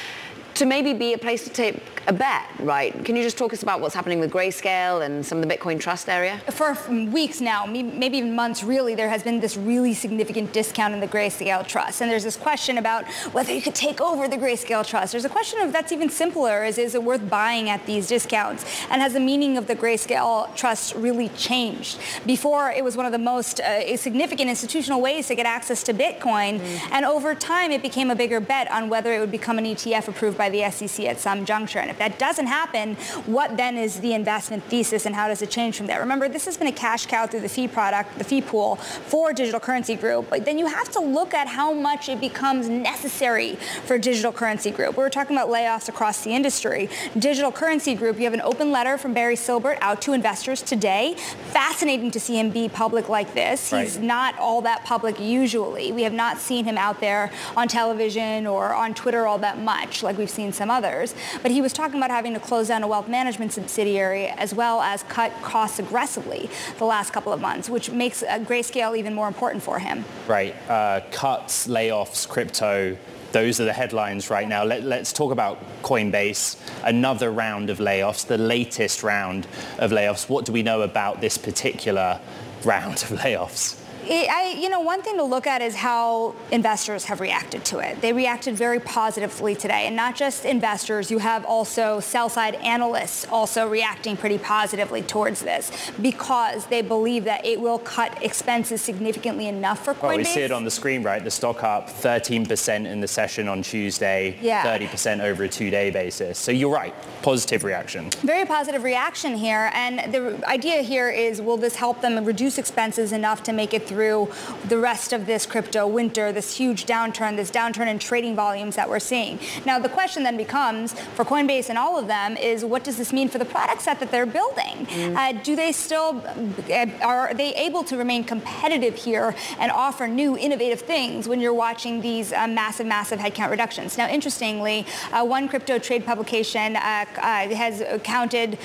to 0.57 0.65
maybe 0.65 0.93
be 0.93 1.13
a 1.13 1.17
place 1.17 1.43
to 1.43 1.49
take 1.51 1.81
a 2.07 2.13
bet, 2.13 2.45
right? 2.59 2.93
Can 3.03 3.15
you 3.15 3.23
just 3.23 3.37
talk 3.37 3.53
us 3.53 3.63
about 3.63 3.81
what's 3.81 3.93
happening 3.93 4.19
with 4.19 4.31
Grayscale 4.31 5.05
and 5.05 5.25
some 5.25 5.37
of 5.37 5.47
the 5.47 5.53
Bitcoin 5.53 5.77
Trust 5.79 6.07
area? 6.07 6.39
For 6.49 6.75
weeks 6.89 7.41
now, 7.41 7.65
maybe 7.65 8.17
even 8.17 8.33
months, 8.33 8.63
really, 8.63 8.95
there 8.95 9.09
has 9.09 9.23
been 9.23 9.41
this 9.41 9.57
really 9.57 9.93
significant 9.93 10.53
discount 10.53 10.93
in 10.93 11.01
the 11.01 11.07
Grayscale 11.07 11.67
Trust. 11.67 12.01
And 12.01 12.09
there's 12.09 12.23
this 12.23 12.37
question 12.37 12.77
about 12.77 13.05
whether 13.33 13.53
you 13.53 13.61
could 13.61 13.75
take 13.75 13.99
over 13.99 14.27
the 14.27 14.37
Grayscale 14.37 14.87
Trust. 14.87 15.11
There's 15.11 15.25
a 15.25 15.29
question 15.29 15.59
of 15.59 15.73
that's 15.73 15.91
even 15.91 16.09
simpler, 16.09 16.63
is, 16.63 16.77
is 16.77 16.95
it 16.95 17.03
worth 17.03 17.29
buying 17.29 17.69
at 17.69 17.85
these 17.85 18.07
discounts? 18.07 18.63
And 18.89 19.01
has 19.01 19.13
the 19.13 19.19
meaning 19.19 19.57
of 19.57 19.67
the 19.67 19.75
Grayscale 19.75 20.55
Trust 20.55 20.95
really 20.95 21.29
changed? 21.29 21.99
Before, 22.25 22.71
it 22.71 22.83
was 22.85 22.95
one 22.95 23.05
of 23.05 23.11
the 23.11 23.17
most 23.19 23.59
uh, 23.59 23.97
significant 23.97 24.49
institutional 24.49 25.01
ways 25.01 25.27
to 25.27 25.35
get 25.35 25.45
access 25.45 25.83
to 25.83 25.93
Bitcoin. 25.93 26.59
Mm. 26.59 26.89
And 26.93 27.05
over 27.05 27.35
time, 27.35 27.71
it 27.71 27.81
became 27.81 28.09
a 28.09 28.15
bigger 28.15 28.39
bet 28.39 28.71
on 28.71 28.87
whether 28.87 29.13
it 29.13 29.19
would 29.19 29.31
become 29.31 29.57
an 29.57 29.65
ETF 29.65 30.07
approved 30.07 30.37
by 30.37 30.46
by 30.47 30.49
the 30.49 30.71
SEC 30.71 31.05
at 31.05 31.19
some 31.19 31.45
juncture. 31.45 31.79
And 31.79 31.89
if 31.89 31.97
that 31.97 32.17
doesn't 32.19 32.47
happen, 32.47 32.95
what 33.25 33.57
then 33.57 33.77
is 33.77 33.99
the 33.99 34.13
investment 34.13 34.63
thesis 34.63 35.05
and 35.05 35.13
how 35.13 35.27
does 35.27 35.41
it 35.41 35.49
change 35.49 35.77
from 35.77 35.87
there? 35.87 35.99
Remember, 35.99 36.29
this 36.29 36.45
has 36.45 36.57
been 36.57 36.67
a 36.67 36.71
cash 36.71 37.05
cow 37.05 37.27
through 37.27 37.41
the 37.41 37.49
fee 37.49 37.67
product, 37.67 38.17
the 38.17 38.23
fee 38.23 38.41
pool 38.41 38.75
for 38.75 39.33
Digital 39.33 39.59
Currency 39.59 39.95
Group. 39.95 40.29
But 40.29 40.45
then 40.45 40.57
you 40.57 40.67
have 40.67 40.89
to 40.91 40.99
look 40.99 41.33
at 41.33 41.47
how 41.47 41.73
much 41.73 42.09
it 42.09 42.21
becomes 42.21 42.69
necessary 42.69 43.55
for 43.85 43.97
Digital 43.97 44.31
Currency 44.31 44.71
Group. 44.71 44.97
We 44.97 45.03
were 45.03 45.09
talking 45.09 45.35
about 45.35 45.49
layoffs 45.49 45.89
across 45.89 46.23
the 46.23 46.33
industry. 46.33 46.89
Digital 47.17 47.51
Currency 47.51 47.95
Group, 47.95 48.17
you 48.17 48.23
have 48.23 48.33
an 48.33 48.41
open 48.41 48.71
letter 48.71 48.97
from 48.97 49.13
Barry 49.13 49.35
Silbert 49.35 49.77
out 49.81 50.01
to 50.03 50.13
investors 50.13 50.61
today. 50.61 51.15
Fascinating 51.51 52.11
to 52.11 52.19
see 52.19 52.39
him 52.39 52.51
be 52.51 52.69
public 52.69 53.09
like 53.09 53.33
this. 53.33 53.71
Right. 53.71 53.83
He's 53.83 53.97
not 53.97 54.37
all 54.39 54.61
that 54.61 54.85
public 54.85 55.19
usually. 55.19 55.91
We 55.91 56.03
have 56.03 56.13
not 56.13 56.37
seen 56.37 56.65
him 56.65 56.77
out 56.77 56.99
there 57.01 57.31
on 57.55 57.67
television 57.67 58.47
or 58.47 58.73
on 58.73 58.93
Twitter 58.93 59.27
all 59.27 59.37
that 59.39 59.59
much 59.59 60.03
like 60.03 60.17
we've 60.17 60.29
seen 60.37 60.53
some 60.53 60.69
others. 60.69 61.13
But 61.41 61.51
he 61.51 61.61
was 61.61 61.73
talking 61.73 61.97
about 61.97 62.11
having 62.11 62.33
to 62.35 62.39
close 62.39 62.69
down 62.69 62.83
a 62.83 62.87
wealth 62.87 63.09
management 63.09 63.51
subsidiary 63.51 64.27
as 64.27 64.53
well 64.53 64.81
as 64.81 65.03
cut 65.03 65.33
costs 65.41 65.79
aggressively 65.79 66.49
the 66.77 66.85
last 66.85 67.11
couple 67.11 67.33
of 67.33 67.41
months, 67.41 67.69
which 67.69 67.89
makes 67.89 68.23
Grayscale 68.23 68.95
even 68.97 69.13
more 69.13 69.27
important 69.27 69.63
for 69.63 69.79
him. 69.79 70.05
Right. 70.27 70.55
Uh, 70.69 71.01
cuts, 71.11 71.67
layoffs, 71.67 72.29
crypto. 72.29 72.95
Those 73.31 73.59
are 73.59 73.65
the 73.65 73.73
headlines 73.73 74.29
right 74.29 74.47
now. 74.47 74.63
Let, 74.63 74.83
us 74.83 75.11
talk 75.11 75.31
about 75.31 75.57
Coinbase, 75.81 76.55
another 76.83 77.31
round 77.31 77.69
of 77.69 77.79
layoffs, 77.79 78.25
the 78.25 78.37
latest 78.37 79.03
round 79.03 79.47
of 79.79 79.91
layoffs. 79.91 80.29
What 80.29 80.45
do 80.45 80.53
we 80.53 80.63
know 80.63 80.81
about 80.83 81.19
this 81.19 81.37
particular 81.37 82.21
round 82.63 82.93
of 83.03 83.09
layoffs? 83.25 83.83
I, 84.09 84.55
you 84.57 84.69
know, 84.69 84.79
one 84.79 85.01
thing 85.01 85.17
to 85.17 85.23
look 85.23 85.47
at 85.47 85.61
is 85.61 85.75
how 85.75 86.35
investors 86.51 87.05
have 87.05 87.19
reacted 87.19 87.65
to 87.65 87.79
it. 87.79 88.01
They 88.01 88.13
reacted 88.13 88.55
very 88.55 88.79
positively 88.79 89.55
today, 89.55 89.85
and 89.87 89.95
not 89.95 90.15
just 90.15 90.45
investors. 90.45 91.11
You 91.11 91.19
have 91.19 91.45
also 91.45 91.99
sell-side 91.99 92.55
analysts 92.55 93.27
also 93.29 93.67
reacting 93.67 94.17
pretty 94.17 94.37
positively 94.37 95.01
towards 95.01 95.41
this 95.41 95.71
because 96.01 96.65
they 96.67 96.81
believe 96.81 97.25
that 97.25 97.45
it 97.45 97.59
will 97.59 97.79
cut 97.79 98.23
expenses 98.23 98.81
significantly 98.81 99.47
enough 99.47 99.83
for 99.83 99.93
Coinbase. 99.93 100.01
Well, 100.01 100.17
we 100.17 100.23
see 100.23 100.41
it 100.41 100.51
on 100.51 100.63
the 100.63 100.71
screen, 100.71 101.03
right? 101.03 101.23
The 101.23 101.31
stock 101.31 101.63
up 101.63 101.89
13% 101.89 102.85
in 102.85 103.01
the 103.01 103.07
session 103.07 103.47
on 103.47 103.61
Tuesday, 103.61 104.37
yeah. 104.41 104.63
30% 104.77 105.21
over 105.21 105.43
a 105.43 105.49
two-day 105.49 105.91
basis. 105.91 106.39
So 106.39 106.51
you're 106.51 106.73
right, 106.73 106.93
positive 107.21 107.63
reaction. 107.63 108.09
Very 108.21 108.45
positive 108.45 108.83
reaction 108.83 109.35
here, 109.35 109.69
and 109.73 110.13
the 110.13 110.41
idea 110.47 110.81
here 110.81 111.09
is, 111.09 111.41
will 111.41 111.57
this 111.57 111.75
help 111.75 112.01
them 112.01 112.23
reduce 112.23 112.57
expenses 112.57 113.11
enough 113.11 113.43
to 113.43 113.53
make 113.53 113.73
it 113.73 113.85
through 113.87 113.96
through 113.97 114.29
the 114.67 114.77
rest 114.77 115.11
of 115.11 115.25
this 115.25 115.47
crypto 115.47 115.87
winter, 115.87 116.31
this 116.31 116.55
huge 116.55 116.85
downturn, 116.85 117.35
this 117.35 117.49
downturn 117.49 117.87
in 117.87 117.97
trading 117.97 118.35
volumes 118.35 118.75
that 118.75 118.87
we're 118.87 118.99
seeing. 118.99 119.39
Now, 119.65 119.79
the 119.79 119.89
question 119.89 120.21
then 120.21 120.37
becomes 120.37 120.93
for 121.15 121.25
Coinbase 121.25 121.69
and 121.69 121.79
all 121.79 121.97
of 121.97 122.05
them 122.05 122.37
is 122.37 122.63
what 122.63 122.83
does 122.83 122.97
this 122.97 123.11
mean 123.11 123.27
for 123.27 123.39
the 123.39 123.45
product 123.45 123.81
set 123.81 123.99
that 123.99 124.11
they're 124.11 124.27
building? 124.27 124.85
Mm. 124.85 125.15
Uh, 125.15 125.41
do 125.41 125.55
they 125.55 125.71
still, 125.71 126.23
uh, 126.69 126.85
are 127.01 127.33
they 127.33 127.55
able 127.55 127.83
to 127.85 127.97
remain 127.97 128.23
competitive 128.23 128.93
here 128.93 129.33
and 129.57 129.71
offer 129.71 130.07
new 130.07 130.37
innovative 130.37 130.81
things 130.81 131.27
when 131.27 131.39
you're 131.39 131.59
watching 131.67 131.99
these 132.01 132.31
uh, 132.31 132.45
massive, 132.45 132.85
massive 132.85 133.17
headcount 133.17 133.49
reductions? 133.49 133.97
Now, 133.97 134.07
interestingly, 134.07 134.85
uh, 135.11 135.25
one 135.25 135.49
crypto 135.49 135.79
trade 135.79 136.05
publication 136.05 136.75
uh, 136.75 136.79
uh, 136.79 137.49
has 137.55 137.83
counted 138.03 138.59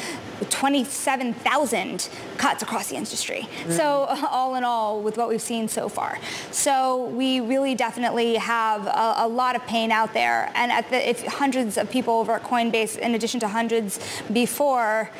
27,000 0.51 2.11
cuts 2.37 2.63
across 2.63 2.89
the 2.89 2.97
industry. 2.97 3.49
Mm. 3.65 3.77
So 3.79 4.05
all 4.31 4.57
in 4.57 4.65
all, 4.65 5.01
with 5.01 5.17
what 5.23 5.31
we've 5.31 5.41
seen 5.41 5.69
so 5.69 5.89
far. 5.89 6.19
So 6.51 7.07
we 7.07 7.41
really 7.41 7.75
definitely 7.75 8.35
have 8.37 8.87
a, 8.87 9.15
a 9.19 9.29
lot 9.29 9.57
of 9.57 9.65
pain 9.67 9.91
out 9.91 10.13
there. 10.13 10.51
And 10.55 10.71
at 10.71 10.91
the, 10.91 11.09
if 11.09 11.25
hundreds 11.25 11.79
of 11.79 11.91
people 11.91 12.15
over 12.15 12.33
at 12.33 12.43
Coinbase, 12.43 12.99
in 12.99 13.15
addition 13.15 13.41
to 13.41 13.49
hundreds 13.49 13.99
before, 14.33 15.11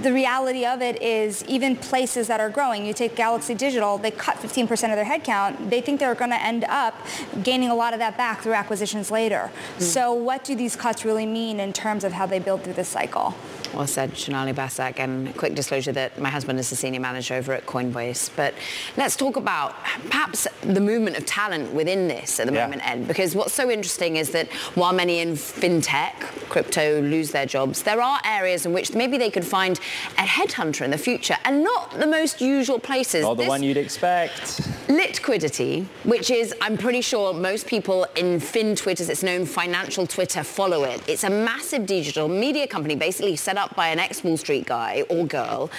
the 0.00 0.12
reality 0.12 0.64
of 0.64 0.82
it 0.82 1.00
is 1.00 1.44
even 1.44 1.76
places 1.76 2.26
that 2.26 2.40
are 2.40 2.50
growing, 2.50 2.84
you 2.84 2.92
take 2.92 3.14
Galaxy 3.14 3.54
Digital, 3.54 3.96
they 3.98 4.10
cut 4.10 4.36
15% 4.38 4.70
of 4.72 4.78
their 4.78 5.04
headcount. 5.04 5.70
They 5.70 5.80
think 5.80 6.00
they're 6.00 6.14
going 6.14 6.32
to 6.32 6.42
end 6.42 6.64
up 6.64 6.94
gaining 7.42 7.70
a 7.70 7.74
lot 7.74 7.92
of 7.92 8.00
that 8.00 8.16
back 8.16 8.42
through 8.42 8.54
acquisitions 8.54 9.10
later. 9.10 9.52
Mm. 9.76 9.82
So 9.82 10.12
what 10.12 10.42
do 10.42 10.56
these 10.56 10.74
cuts 10.74 11.04
really 11.04 11.26
mean 11.26 11.60
in 11.60 11.72
terms 11.72 12.02
of 12.02 12.12
how 12.12 12.26
they 12.26 12.40
build 12.40 12.64
through 12.64 12.72
this 12.72 12.88
cycle? 12.88 13.34
Well 13.74 13.86
said, 13.86 14.16
Sonali 14.16 14.52
Basak. 14.52 14.98
And 14.98 15.36
quick 15.36 15.54
disclosure 15.54 15.92
that 15.92 16.18
my 16.18 16.30
husband 16.30 16.58
is 16.60 16.70
the 16.70 16.76
senior 16.76 17.00
manager 17.00 17.34
over 17.34 17.52
at 17.52 17.66
Coinbase. 17.66 18.30
But 18.36 18.54
let's 18.96 19.16
talk 19.16 19.36
about 19.36 19.74
perhaps 20.08 20.46
the 20.62 20.80
movement 20.80 21.16
of 21.16 21.26
talent 21.26 21.72
within 21.72 22.06
this 22.06 22.38
at 22.38 22.46
the 22.46 22.52
yeah. 22.52 22.64
moment, 22.64 22.88
Ed. 22.88 23.08
Because 23.08 23.34
what's 23.34 23.52
so 23.52 23.70
interesting 23.70 24.16
is 24.16 24.30
that 24.30 24.50
while 24.74 24.92
many 24.92 25.18
in 25.18 25.32
fintech, 25.32 26.14
crypto, 26.48 27.00
lose 27.00 27.32
their 27.32 27.46
jobs, 27.46 27.82
there 27.82 28.00
are 28.00 28.20
areas 28.24 28.64
in 28.64 28.72
which 28.72 28.94
maybe 28.94 29.18
they 29.18 29.30
could 29.30 29.44
find 29.44 29.80
a 30.18 30.22
headhunter 30.22 30.82
in 30.82 30.90
the 30.90 30.98
future 30.98 31.36
and 31.44 31.64
not 31.64 31.98
the 31.98 32.06
most 32.06 32.40
usual 32.40 32.78
places. 32.78 33.22
Not 33.22 33.34
the 33.34 33.42
this 33.42 33.48
one 33.48 33.62
you'd 33.62 33.76
expect. 33.76 34.60
Litquidity, 34.88 35.86
which 36.04 36.30
is, 36.30 36.54
I'm 36.60 36.78
pretty 36.78 37.00
sure 37.00 37.32
most 37.34 37.66
people 37.66 38.06
in 38.16 38.38
fin 38.38 38.76
Twitter, 38.76 39.04
it's 39.10 39.22
known 39.22 39.46
financial 39.46 40.06
Twitter, 40.06 40.44
follow 40.44 40.84
it. 40.84 41.02
It's 41.08 41.24
a 41.24 41.30
massive 41.30 41.86
digital 41.86 42.28
media 42.28 42.66
company 42.66 42.94
basically 42.94 43.36
set 43.36 43.56
up 43.56 43.63
up 43.64 43.74
by 43.74 43.88
an 43.88 43.98
ex-Wall 43.98 44.36
Street 44.36 44.66
guy 44.66 45.02
or 45.08 45.26
girl. 45.26 45.70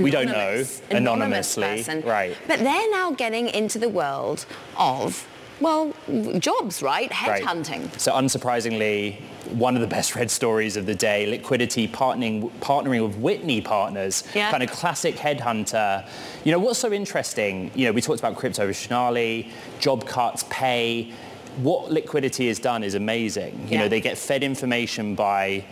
we 0.00 0.10
don't 0.10 0.26
know. 0.26 0.64
Anonymously. 0.90 1.62
Person. 1.62 2.02
Right. 2.02 2.36
But 2.46 2.60
they're 2.60 2.90
now 2.90 3.12
getting 3.12 3.48
into 3.48 3.78
the 3.78 3.88
world 3.88 4.46
of 4.76 5.26
well, 5.60 5.94
jobs, 6.38 6.82
right? 6.82 7.08
Headhunting. 7.10 7.82
Right. 7.82 8.00
So 8.00 8.12
unsurprisingly, 8.12 9.20
one 9.52 9.76
of 9.76 9.80
the 9.80 9.86
best 9.86 10.16
read 10.16 10.28
stories 10.28 10.76
of 10.76 10.86
the 10.86 10.94
day, 10.94 11.38
Litquidity 11.38 11.88
partnering, 11.88 12.50
partnering 12.58 13.06
with 13.06 13.16
Whitney 13.16 13.60
Partners, 13.60 14.24
yeah. 14.34 14.50
kind 14.50 14.64
of 14.64 14.72
classic 14.72 15.14
headhunter. 15.14 16.04
You 16.42 16.50
know, 16.50 16.58
what's 16.58 16.80
so 16.80 16.92
interesting, 16.92 17.70
you 17.76 17.86
know, 17.86 17.92
we 17.92 18.00
talked 18.00 18.18
about 18.18 18.36
crypto 18.36 18.66
with 18.66 18.76
Sonali, 18.76 19.52
job 19.78 20.04
cuts, 20.04 20.44
pay. 20.50 21.12
What 21.58 21.90
Litquidity 21.90 22.48
has 22.48 22.58
done 22.58 22.82
is 22.82 22.94
amazing. 22.94 23.54
You 23.64 23.74
yeah. 23.74 23.80
know, 23.82 23.88
they 23.88 24.00
get 24.00 24.18
fed 24.18 24.42
information 24.42 25.14
by 25.14 25.64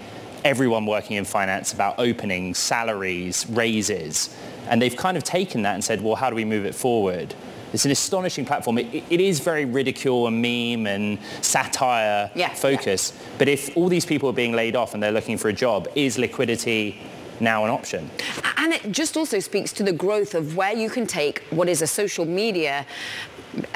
everyone 0.45 0.87
working 0.87 1.17
in 1.17 1.25
finance 1.25 1.73
about 1.73 1.99
openings, 1.99 2.59
salaries, 2.59 3.47
raises. 3.51 4.37
And 4.69 4.81
they've 4.81 4.97
kind 4.97 5.17
of 5.17 5.25
taken 5.25 5.63
that 5.63 5.75
and 5.75 5.85
said, 5.85 6.01
well, 6.01 6.15
how 6.15 6.31
do 6.31 6.37
we 6.37 6.45
move 6.45 6.65
it 6.65 6.75
forward? 6.75 7.35
It's 7.73 7.85
an 7.85 7.91
astonishing 7.91 8.45
platform. 8.45 8.79
It, 8.79 9.05
it 9.11 9.21
is 9.21 9.41
very 9.41 9.65
ridicule 9.65 10.27
and 10.27 10.43
meme 10.43 10.87
and 10.87 11.19
satire 11.41 12.31
yeah, 12.35 12.53
focus. 12.55 13.13
Yeah. 13.15 13.29
But 13.39 13.49
if 13.49 13.77
all 13.77 13.89
these 13.89 14.05
people 14.05 14.29
are 14.29 14.35
being 14.35 14.53
laid 14.53 14.75
off 14.75 14.95
and 14.95 15.03
they're 15.03 15.13
looking 15.13 15.39
for 15.39 15.49
a 15.49 15.53
job, 15.53 15.89
is 15.95 16.17
Litquidity 16.17 16.97
now 17.39 17.65
an 17.65 17.71
option? 17.71 18.11
And 18.57 18.73
it 18.73 18.91
just 18.93 19.17
also 19.17 19.39
speaks 19.39 19.73
to 19.75 19.83
the 19.83 19.93
growth 19.93 20.35
of 20.35 20.57
where 20.57 20.75
you 20.75 20.91
can 20.91 21.07
take 21.07 21.43
what 21.51 21.69
is 21.69 21.81
a 21.81 21.87
social 21.87 22.25
media 22.25 22.87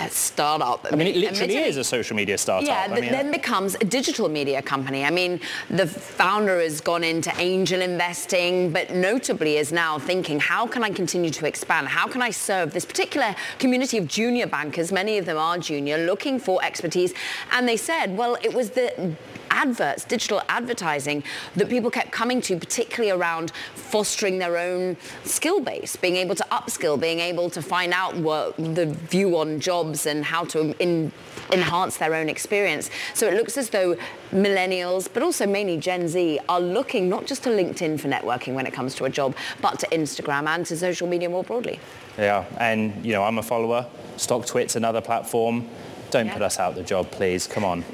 startup. 0.09 0.87
I 0.91 0.97
mean, 0.97 1.09
it 1.09 1.17
literally 1.17 1.57
is 1.57 1.77
a 1.77 1.85
social 1.85 2.17
media 2.17 2.39
startup. 2.39 2.69
Yeah, 2.69 2.87
I 2.91 3.01
mean, 3.01 3.11
then 3.11 3.31
becomes 3.31 3.75
a 3.77 3.85
digital 3.85 4.29
media 4.29 4.63
company. 4.63 5.05
I 5.05 5.11
mean, 5.11 5.41
the 5.71 5.87
founder 5.87 6.61
has 6.61 6.81
gone 6.81 7.05
into 7.05 7.33
angel 7.39 7.81
investing, 7.81 8.71
but 8.71 8.95
notably 8.95 9.57
is 9.57 9.73
now 9.73 9.99
thinking, 9.99 10.41
how 10.41 10.67
can 10.67 10.85
I 10.85 10.91
continue 10.91 11.31
to 11.31 11.47
expand? 11.47 11.89
How 11.89 12.07
can 12.07 12.23
I 12.23 12.31
serve 12.31 12.73
this 12.73 12.85
particular 12.85 13.35
community 13.59 13.99
of 13.99 14.07
junior 14.07 14.47
bankers? 14.47 14.93
Many 14.93 15.19
of 15.19 15.27
them 15.27 15.39
are 15.39 15.59
junior, 15.59 15.99
looking 15.99 16.39
for 16.39 16.63
expertise. 16.65 17.13
And 17.53 17.69
they 17.69 17.77
said, 17.77 18.17
well, 18.17 18.37
it 18.43 18.55
was 18.55 18.71
the 18.71 19.15
adverts, 19.55 20.05
digital 20.05 20.43
advertising 20.49 21.23
that 21.57 21.69
people 21.69 21.91
kept 21.91 22.11
coming 22.11 22.41
to, 22.43 22.57
particularly 22.59 23.11
around 23.11 23.53
fostering 23.75 24.39
their 24.39 24.59
own 24.59 24.97
skill 25.25 25.61
base, 25.61 25.97
being 25.97 26.17
able 26.17 26.35
to 26.35 26.47
upskill, 26.51 27.01
being 27.01 27.21
able 27.21 27.49
to 27.49 27.63
find 27.63 27.93
out 27.93 28.15
what 28.17 28.57
the 28.57 28.87
view 28.87 29.39
on 29.39 29.61
jobs 29.61 30.07
and 30.07 30.25
how 30.25 30.45
to 30.45 30.75
in, 30.83 31.13
enhance 31.53 31.97
their 31.97 32.15
own 32.15 32.29
experience. 32.29 32.91
So 33.15 33.27
it 33.29 33.35
looks 33.35 33.57
as 33.57 33.71
though 33.71 33.97
millennials, 34.33 35.09
but 35.13 35.23
also 35.23 35.47
mainly 35.47 35.79
Gen 35.79 36.09
Z, 36.09 36.41
are 36.49 36.61
looking 36.61 37.09
not 37.09 37.27
just 37.27 37.45
to 37.45 37.51
LinkedIn 37.51 38.01
for 38.01 38.09
networking 38.09 38.55
when 38.55 38.67
it 38.67 38.73
comes 38.73 38.95
to 38.97 39.05
a 39.05 39.11
job, 39.11 39.35
but 39.61 39.79
to 39.81 39.87
Instagram 39.89 40.47
and 40.49 40.67
to 40.67 40.77
social 40.77 41.09
media 41.09 41.29
more 41.29 41.45
broadly. 41.45 41.79
Yeah, 42.19 42.45
and 42.59 43.05
you 43.05 43.13
know, 43.13 43.23
I'm 43.23 43.39
a 43.39 43.43
follower. 43.43 43.87
StockTwit's 44.17 44.77
another 44.77 45.01
platform. 45.01 45.69
Don't 46.11 46.27
yeah. 46.27 46.33
put 46.33 46.43
us 46.43 46.59
out 46.59 46.75
the 46.75 46.83
job, 46.83 47.11
please. 47.11 47.47
Come 47.47 47.65
on. 47.65 47.85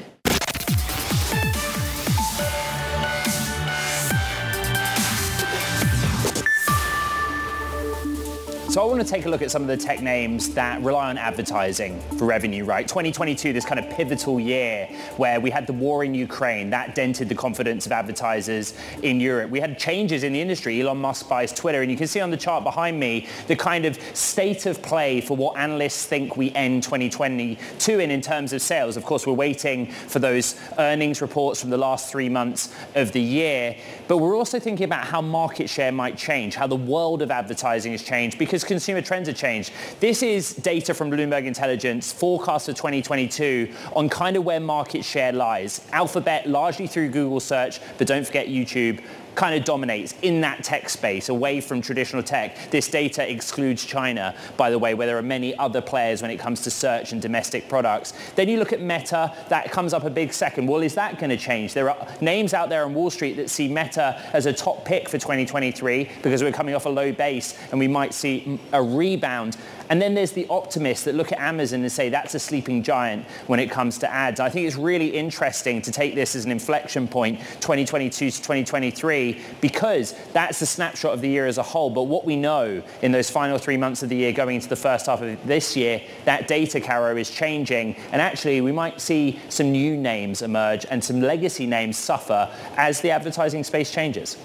So 8.70 8.80
I 8.80 8.84
want 8.84 9.00
to 9.00 9.06
take 9.12 9.26
a 9.26 9.28
look 9.28 9.42
at 9.42 9.50
some 9.50 9.62
of 9.62 9.68
the 9.68 9.76
tech 9.76 10.00
names 10.00 10.54
that 10.54 10.80
rely 10.80 11.10
on 11.10 11.18
advertising 11.18 12.00
for 12.16 12.24
revenue, 12.24 12.64
right? 12.64 12.86
2022, 12.86 13.52
this 13.52 13.64
kind 13.64 13.80
of 13.80 13.90
pivotal 13.90 14.38
year 14.38 14.86
where 15.16 15.40
we 15.40 15.50
had 15.50 15.66
the 15.66 15.72
war 15.72 16.04
in 16.04 16.14
Ukraine, 16.14 16.70
that 16.70 16.94
dented 16.94 17.28
the 17.28 17.34
confidence 17.34 17.84
of 17.86 17.90
advertisers 17.90 18.74
in 19.02 19.18
Europe. 19.18 19.50
We 19.50 19.58
had 19.58 19.76
changes 19.76 20.22
in 20.22 20.32
the 20.32 20.40
industry. 20.40 20.80
Elon 20.80 20.98
Musk 20.98 21.28
buys 21.28 21.52
Twitter, 21.52 21.82
and 21.82 21.90
you 21.90 21.96
can 21.96 22.06
see 22.06 22.20
on 22.20 22.30
the 22.30 22.36
chart 22.36 22.62
behind 22.62 23.00
me 23.00 23.26
the 23.48 23.56
kind 23.56 23.86
of 23.86 23.98
state 24.16 24.66
of 24.66 24.80
play 24.82 25.20
for 25.20 25.36
what 25.36 25.58
analysts 25.58 26.06
think 26.06 26.36
we 26.36 26.52
end 26.52 26.84
2022 26.84 27.98
in 27.98 28.12
in 28.12 28.20
terms 28.20 28.52
of 28.52 28.62
sales. 28.62 28.96
Of 28.96 29.04
course, 29.04 29.26
we're 29.26 29.32
waiting 29.32 29.86
for 29.90 30.20
those 30.20 30.54
earnings 30.78 31.20
reports 31.20 31.60
from 31.60 31.70
the 31.70 31.78
last 31.78 32.12
three 32.12 32.28
months 32.28 32.72
of 32.94 33.10
the 33.10 33.20
year, 33.20 33.74
but 34.06 34.18
we're 34.18 34.36
also 34.36 34.60
thinking 34.60 34.84
about 34.84 35.06
how 35.06 35.20
market 35.20 35.68
share 35.68 35.90
might 35.90 36.16
change, 36.16 36.54
how 36.54 36.68
the 36.68 36.76
world 36.76 37.20
of 37.20 37.32
advertising 37.32 37.90
has 37.90 38.04
changed, 38.04 38.38
because 38.38 38.59
because 38.60 38.68
consumer 38.68 39.02
trends 39.02 39.28
have 39.28 39.36
changed. 39.36 39.72
This 40.00 40.22
is 40.22 40.54
data 40.54 40.94
from 40.94 41.10
Bloomberg 41.10 41.46
Intelligence, 41.46 42.12
forecast 42.12 42.66
for 42.66 42.72
2022 42.72 43.72
on 43.94 44.08
kind 44.08 44.36
of 44.36 44.44
where 44.44 44.60
market 44.60 45.04
share 45.04 45.32
lies. 45.32 45.86
Alphabet 45.92 46.48
largely 46.48 46.86
through 46.86 47.08
Google 47.08 47.40
search, 47.40 47.80
but 47.98 48.06
don't 48.06 48.26
forget 48.26 48.48
YouTube 48.48 49.02
kind 49.34 49.54
of 49.54 49.64
dominates 49.64 50.14
in 50.22 50.40
that 50.40 50.64
tech 50.64 50.88
space 50.88 51.28
away 51.28 51.60
from 51.60 51.80
traditional 51.80 52.22
tech. 52.22 52.70
This 52.70 52.88
data 52.88 53.30
excludes 53.30 53.84
China, 53.84 54.34
by 54.56 54.70
the 54.70 54.78
way, 54.78 54.94
where 54.94 55.06
there 55.06 55.18
are 55.18 55.22
many 55.22 55.56
other 55.56 55.80
players 55.80 56.22
when 56.22 56.30
it 56.30 56.38
comes 56.38 56.62
to 56.62 56.70
search 56.70 57.12
and 57.12 57.22
domestic 57.22 57.68
products. 57.68 58.12
Then 58.34 58.48
you 58.48 58.58
look 58.58 58.72
at 58.72 58.80
Meta, 58.80 59.34
that 59.48 59.70
comes 59.70 59.94
up 59.94 60.04
a 60.04 60.10
big 60.10 60.32
second. 60.32 60.66
Well, 60.66 60.82
is 60.82 60.94
that 60.94 61.18
going 61.18 61.30
to 61.30 61.36
change? 61.36 61.74
There 61.74 61.90
are 61.90 62.08
names 62.20 62.54
out 62.54 62.68
there 62.68 62.84
on 62.84 62.94
Wall 62.94 63.10
Street 63.10 63.34
that 63.34 63.50
see 63.50 63.68
Meta 63.68 64.20
as 64.32 64.46
a 64.46 64.52
top 64.52 64.84
pick 64.84 65.08
for 65.08 65.18
2023 65.18 66.08
because 66.22 66.42
we're 66.42 66.52
coming 66.52 66.74
off 66.74 66.86
a 66.86 66.90
low 66.90 67.12
base 67.12 67.58
and 67.70 67.78
we 67.78 67.88
might 67.88 68.14
see 68.14 68.58
a 68.72 68.82
rebound 68.82 69.56
and 69.90 70.00
then 70.00 70.14
there's 70.14 70.30
the 70.32 70.46
optimists 70.48 71.04
that 71.04 71.16
look 71.16 71.32
at 71.32 71.40
Amazon 71.40 71.80
and 71.80 71.90
say 71.90 72.08
that's 72.08 72.34
a 72.34 72.38
sleeping 72.38 72.82
giant 72.84 73.26
when 73.48 73.58
it 73.58 73.72
comes 73.72 73.98
to 73.98 74.10
ads. 74.10 74.38
I 74.38 74.48
think 74.48 74.66
it's 74.66 74.76
really 74.76 75.08
interesting 75.08 75.82
to 75.82 75.90
take 75.90 76.14
this 76.14 76.36
as 76.36 76.44
an 76.44 76.52
inflection 76.52 77.08
point, 77.08 77.40
2022 77.60 78.30
to 78.30 78.36
2023, 78.36 79.40
because 79.60 80.14
that's 80.32 80.60
the 80.60 80.66
snapshot 80.66 81.12
of 81.12 81.20
the 81.20 81.28
year 81.28 81.46
as 81.46 81.58
a 81.58 81.62
whole. 81.62 81.90
But 81.90 82.04
what 82.04 82.24
we 82.24 82.36
know 82.36 82.80
in 83.02 83.10
those 83.10 83.30
final 83.30 83.58
three 83.58 83.76
months 83.76 84.04
of 84.04 84.08
the 84.08 84.16
year 84.16 84.32
going 84.32 84.54
into 84.54 84.68
the 84.68 84.76
first 84.76 85.06
half 85.06 85.22
of 85.22 85.44
this 85.44 85.76
year, 85.76 86.00
that 86.24 86.46
data, 86.46 86.80
Caro, 86.80 87.16
is 87.16 87.28
changing. 87.28 87.96
And 88.12 88.22
actually, 88.22 88.60
we 88.60 88.70
might 88.70 89.00
see 89.00 89.40
some 89.48 89.72
new 89.72 89.96
names 89.96 90.40
emerge 90.40 90.86
and 90.88 91.02
some 91.02 91.20
legacy 91.20 91.66
names 91.66 91.98
suffer 91.98 92.48
as 92.76 93.00
the 93.00 93.10
advertising 93.10 93.64
space 93.64 93.90
changes. 93.90 94.36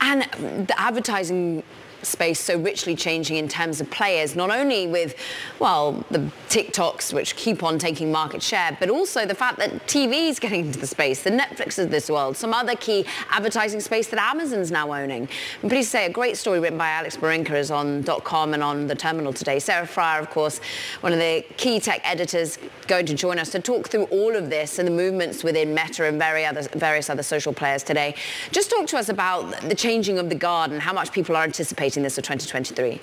And 0.00 0.22
the 0.68 0.80
advertising 0.80 1.64
space 2.02 2.40
so 2.40 2.58
richly 2.58 2.94
changing 2.94 3.36
in 3.36 3.48
terms 3.48 3.80
of 3.80 3.90
players, 3.90 4.34
not 4.36 4.50
only 4.50 4.86
with, 4.86 5.14
well, 5.58 6.04
the 6.10 6.30
TikToks, 6.48 7.12
which 7.12 7.36
keep 7.36 7.62
on 7.62 7.78
taking 7.78 8.10
market 8.12 8.42
share, 8.42 8.76
but 8.80 8.90
also 8.90 9.26
the 9.26 9.34
fact 9.34 9.58
that 9.58 9.70
TV 9.86 10.28
is 10.28 10.38
getting 10.38 10.66
into 10.66 10.78
the 10.78 10.86
space, 10.86 11.22
the 11.22 11.30
Netflix 11.30 11.78
of 11.78 11.90
this 11.90 12.10
world, 12.10 12.36
some 12.36 12.52
other 12.52 12.74
key 12.76 13.04
advertising 13.30 13.80
space 13.80 14.08
that 14.08 14.20
Amazon's 14.20 14.70
now 14.70 14.92
owning. 14.92 15.28
Pleased 15.60 15.88
to 15.88 15.98
say 15.98 16.06
a 16.06 16.10
great 16.10 16.36
story 16.36 16.60
written 16.60 16.78
by 16.78 16.88
Alex 16.88 17.16
Barinka 17.16 17.52
is 17.52 17.70
on 17.70 18.02
.com 18.24 18.54
and 18.54 18.62
on 18.62 18.86
The 18.86 18.94
Terminal 18.94 19.32
today. 19.32 19.58
Sarah 19.58 19.86
Frier, 19.86 20.20
of 20.20 20.30
course, 20.30 20.60
one 21.00 21.12
of 21.12 21.18
the 21.18 21.44
key 21.56 21.80
tech 21.80 22.00
editors, 22.04 22.58
going 22.88 23.06
to 23.06 23.14
join 23.14 23.38
us 23.38 23.50
to 23.50 23.60
talk 23.60 23.88
through 23.88 24.04
all 24.04 24.34
of 24.34 24.50
this 24.50 24.78
and 24.78 24.86
the 24.86 24.92
movements 24.92 25.44
within 25.44 25.74
Meta 25.74 26.04
and 26.04 26.18
various 26.18 27.08
other 27.08 27.22
social 27.22 27.52
players 27.52 27.82
today. 27.82 28.14
Just 28.50 28.70
talk 28.70 28.86
to 28.88 28.98
us 28.98 29.08
about 29.08 29.50
the 29.62 29.74
changing 29.74 30.18
of 30.18 30.28
the 30.28 30.34
guard 30.34 30.72
and 30.72 30.80
how 30.80 30.92
much 30.92 31.12
people 31.12 31.36
are 31.36 31.44
anticipating 31.44 31.91
this 32.00 32.14
for 32.14 32.22
2023? 32.22 33.00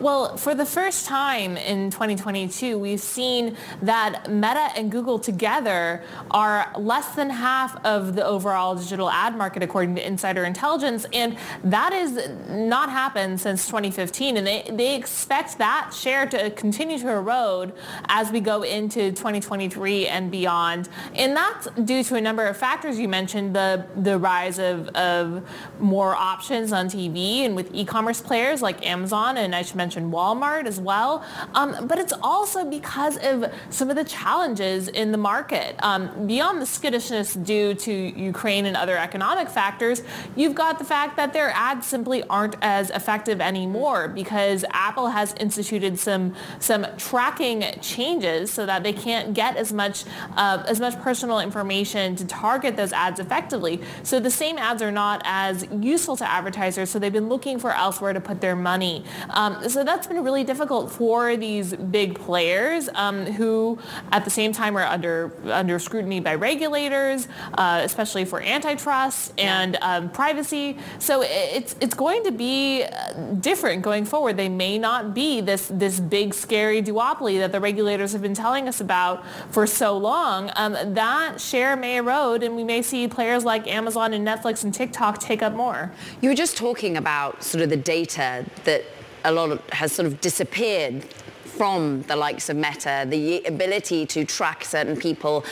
Well, 0.00 0.38
for 0.38 0.54
the 0.54 0.64
first 0.64 1.04
time 1.04 1.58
in 1.58 1.90
2022, 1.90 2.78
we've 2.78 3.00
seen 3.00 3.54
that 3.82 4.30
Meta 4.30 4.70
and 4.74 4.90
Google 4.90 5.18
together 5.18 6.02
are 6.30 6.72
less 6.78 7.14
than 7.14 7.28
half 7.28 7.76
of 7.84 8.14
the 8.14 8.24
overall 8.24 8.74
digital 8.74 9.10
ad 9.10 9.36
market, 9.36 9.62
according 9.62 9.96
to 9.96 10.06
Insider 10.06 10.44
Intelligence. 10.44 11.04
And 11.12 11.36
that 11.64 11.92
has 11.92 12.30
not 12.48 12.88
happened 12.88 13.42
since 13.42 13.66
2015. 13.66 14.38
And 14.38 14.46
they, 14.46 14.70
they 14.72 14.96
expect 14.96 15.58
that 15.58 15.92
share 15.92 16.24
to 16.28 16.50
continue 16.52 16.98
to 16.98 17.10
erode 17.10 17.74
as 18.06 18.32
we 18.32 18.40
go 18.40 18.62
into 18.62 19.10
2023 19.10 20.08
and 20.08 20.30
beyond. 20.30 20.88
And 21.14 21.36
that's 21.36 21.68
due 21.84 22.02
to 22.04 22.14
a 22.14 22.22
number 22.22 22.46
of 22.46 22.56
factors 22.56 22.98
you 22.98 23.08
mentioned, 23.08 23.54
the, 23.54 23.84
the 23.96 24.16
rise 24.16 24.58
of, 24.58 24.88
of 24.88 25.46
more 25.78 26.14
options 26.14 26.72
on 26.72 26.86
TV 26.86 27.40
and 27.40 27.54
with 27.54 27.68
e-commerce 27.74 28.22
players 28.22 28.62
like 28.62 28.86
Amazon, 28.86 29.36
and 29.36 29.54
I 29.54 29.60
should 29.60 29.76
mention 29.76 29.89
mentioned 29.90 30.12
Walmart 30.12 30.66
as 30.66 30.78
well, 30.78 31.24
um, 31.54 31.88
but 31.88 31.98
it's 31.98 32.12
also 32.22 32.64
because 32.64 33.16
of 33.24 33.52
some 33.70 33.90
of 33.90 33.96
the 33.96 34.04
challenges 34.04 34.86
in 34.86 35.10
the 35.10 35.18
market. 35.18 35.74
Um, 35.82 36.28
beyond 36.28 36.62
the 36.62 36.66
skittishness 36.66 37.34
due 37.34 37.74
to 37.74 37.92
Ukraine 37.92 38.66
and 38.66 38.76
other 38.76 38.96
economic 38.96 39.48
factors, 39.48 40.02
you've 40.36 40.54
got 40.54 40.78
the 40.78 40.84
fact 40.84 41.16
that 41.16 41.32
their 41.32 41.50
ads 41.56 41.88
simply 41.88 42.22
aren't 42.24 42.54
as 42.62 42.90
effective 42.90 43.40
anymore 43.40 44.06
because 44.06 44.64
Apple 44.70 45.08
has 45.08 45.34
instituted 45.40 45.98
some 45.98 46.36
some 46.60 46.86
tracking 46.96 47.64
changes 47.80 48.52
so 48.52 48.66
that 48.66 48.84
they 48.84 48.92
can't 48.92 49.34
get 49.34 49.56
as 49.56 49.72
much 49.72 50.04
uh, 50.36 50.62
as 50.68 50.78
much 50.78 50.96
personal 51.00 51.40
information 51.40 52.14
to 52.14 52.24
target 52.26 52.76
those 52.76 52.92
ads 52.92 53.18
effectively. 53.18 53.80
So 54.04 54.20
the 54.20 54.30
same 54.30 54.56
ads 54.56 54.82
are 54.82 54.92
not 54.92 55.20
as 55.24 55.66
useful 55.80 56.16
to 56.18 56.30
advertisers, 56.30 56.90
so 56.90 57.00
they've 57.00 57.12
been 57.12 57.28
looking 57.28 57.58
for 57.58 57.72
elsewhere 57.74 58.12
to 58.12 58.20
put 58.20 58.40
their 58.40 58.54
money. 58.54 59.04
Um, 59.30 59.68
so 59.68 59.79
so 59.80 59.84
that's 59.84 60.06
been 60.06 60.22
really 60.22 60.44
difficult 60.44 60.92
for 60.92 61.38
these 61.38 61.72
big 61.72 62.14
players 62.14 62.90
um, 62.96 63.24
who 63.24 63.78
at 64.12 64.26
the 64.26 64.30
same 64.30 64.52
time 64.52 64.76
are 64.76 64.84
under 64.84 65.32
under 65.50 65.78
scrutiny 65.78 66.20
by 66.20 66.34
regulators, 66.34 67.28
uh, 67.54 67.80
especially 67.82 68.26
for 68.26 68.42
antitrust 68.42 69.32
and 69.38 69.78
um, 69.80 70.10
privacy. 70.10 70.76
So 70.98 71.22
it's 71.24 71.76
it's 71.80 71.94
going 71.94 72.24
to 72.24 72.30
be 72.30 72.82
uh, 72.82 73.14
different 73.40 73.80
going 73.80 74.04
forward. 74.04 74.36
They 74.36 74.50
may 74.50 74.76
not 74.76 75.14
be 75.14 75.40
this 75.40 75.68
this 75.72 75.98
big 75.98 76.34
scary 76.34 76.82
duopoly 76.82 77.38
that 77.38 77.50
the 77.50 77.60
regulators 77.60 78.12
have 78.12 78.20
been 78.20 78.34
telling 78.34 78.68
us 78.68 78.82
about 78.82 79.24
for 79.50 79.66
so 79.66 79.96
long. 79.96 80.50
Um, 80.56 80.76
that 80.92 81.40
share 81.40 81.74
may 81.74 81.96
erode, 81.96 82.42
and 82.42 82.54
we 82.54 82.64
may 82.64 82.82
see 82.82 83.08
players 83.08 83.46
like 83.46 83.66
Amazon 83.66 84.12
and 84.12 84.26
Netflix 84.28 84.62
and 84.62 84.74
TikTok 84.74 85.20
take 85.20 85.42
up 85.42 85.54
more. 85.54 85.90
You 86.20 86.28
were 86.28 86.34
just 86.34 86.58
talking 86.58 86.98
about 86.98 87.42
sort 87.42 87.64
of 87.64 87.70
the 87.70 87.78
data 87.78 88.44
that 88.64 88.84
a 89.24 89.32
lot 89.32 89.50
of, 89.50 89.70
has 89.70 89.92
sort 89.92 90.06
of 90.06 90.20
disappeared 90.20 91.04
from 91.44 92.02
the 92.02 92.16
likes 92.16 92.48
of 92.48 92.56
Meta, 92.56 93.06
the 93.08 93.44
ability 93.44 94.06
to 94.06 94.24
track 94.24 94.64
certain 94.64 94.96
people 94.96 95.44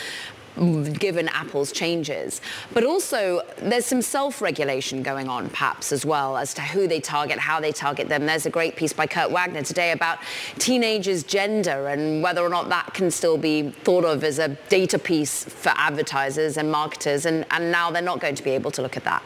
given 0.59 1.29
Apple's 1.29 1.71
changes. 1.71 2.41
But 2.73 2.83
also, 2.83 3.43
there's 3.59 3.87
some 3.87 4.03
self-regulation 4.03 5.03
going 5.05 5.29
on, 5.29 5.51
perhaps, 5.51 5.93
as 5.93 6.05
well, 6.05 6.37
as 6.37 6.53
to 6.55 6.62
who 6.62 6.89
they 6.89 7.01
target, 7.01 7.39
how 7.39 7.61
they 7.61 7.71
target 7.71 8.09
them. 8.09 8.27
There's 8.27 8.47
a 8.47 8.51
great 8.51 8.75
piece 8.75 8.93
by 8.93 9.07
Kurt 9.07 9.31
Wagner 9.31 9.62
today 9.62 9.93
about 9.93 10.19
teenagers' 10.59 11.23
gender 11.23 11.87
and 11.89 12.23
whether 12.23 12.43
or 12.43 12.49
not 12.49 12.69
that 12.71 12.93
can 12.93 13.11
still 13.11 13.39
be 13.39 13.71
thought 13.71 14.05
of 14.05 14.25
as 14.25 14.39
a 14.39 14.49
data 14.69 14.99
piece 14.99 15.45
for 15.45 15.73
advertisers 15.77 16.57
and 16.57 16.73
marketers, 16.73 17.25
and, 17.25 17.45
and 17.51 17.71
now 17.71 17.91
they're 17.91 18.03
not 18.03 18.19
going 18.19 18.35
to 18.35 18.43
be 18.43 18.51
able 18.51 18.73
to 18.73 18.83
look 18.83 18.97
at 18.97 19.05
that. 19.05 19.23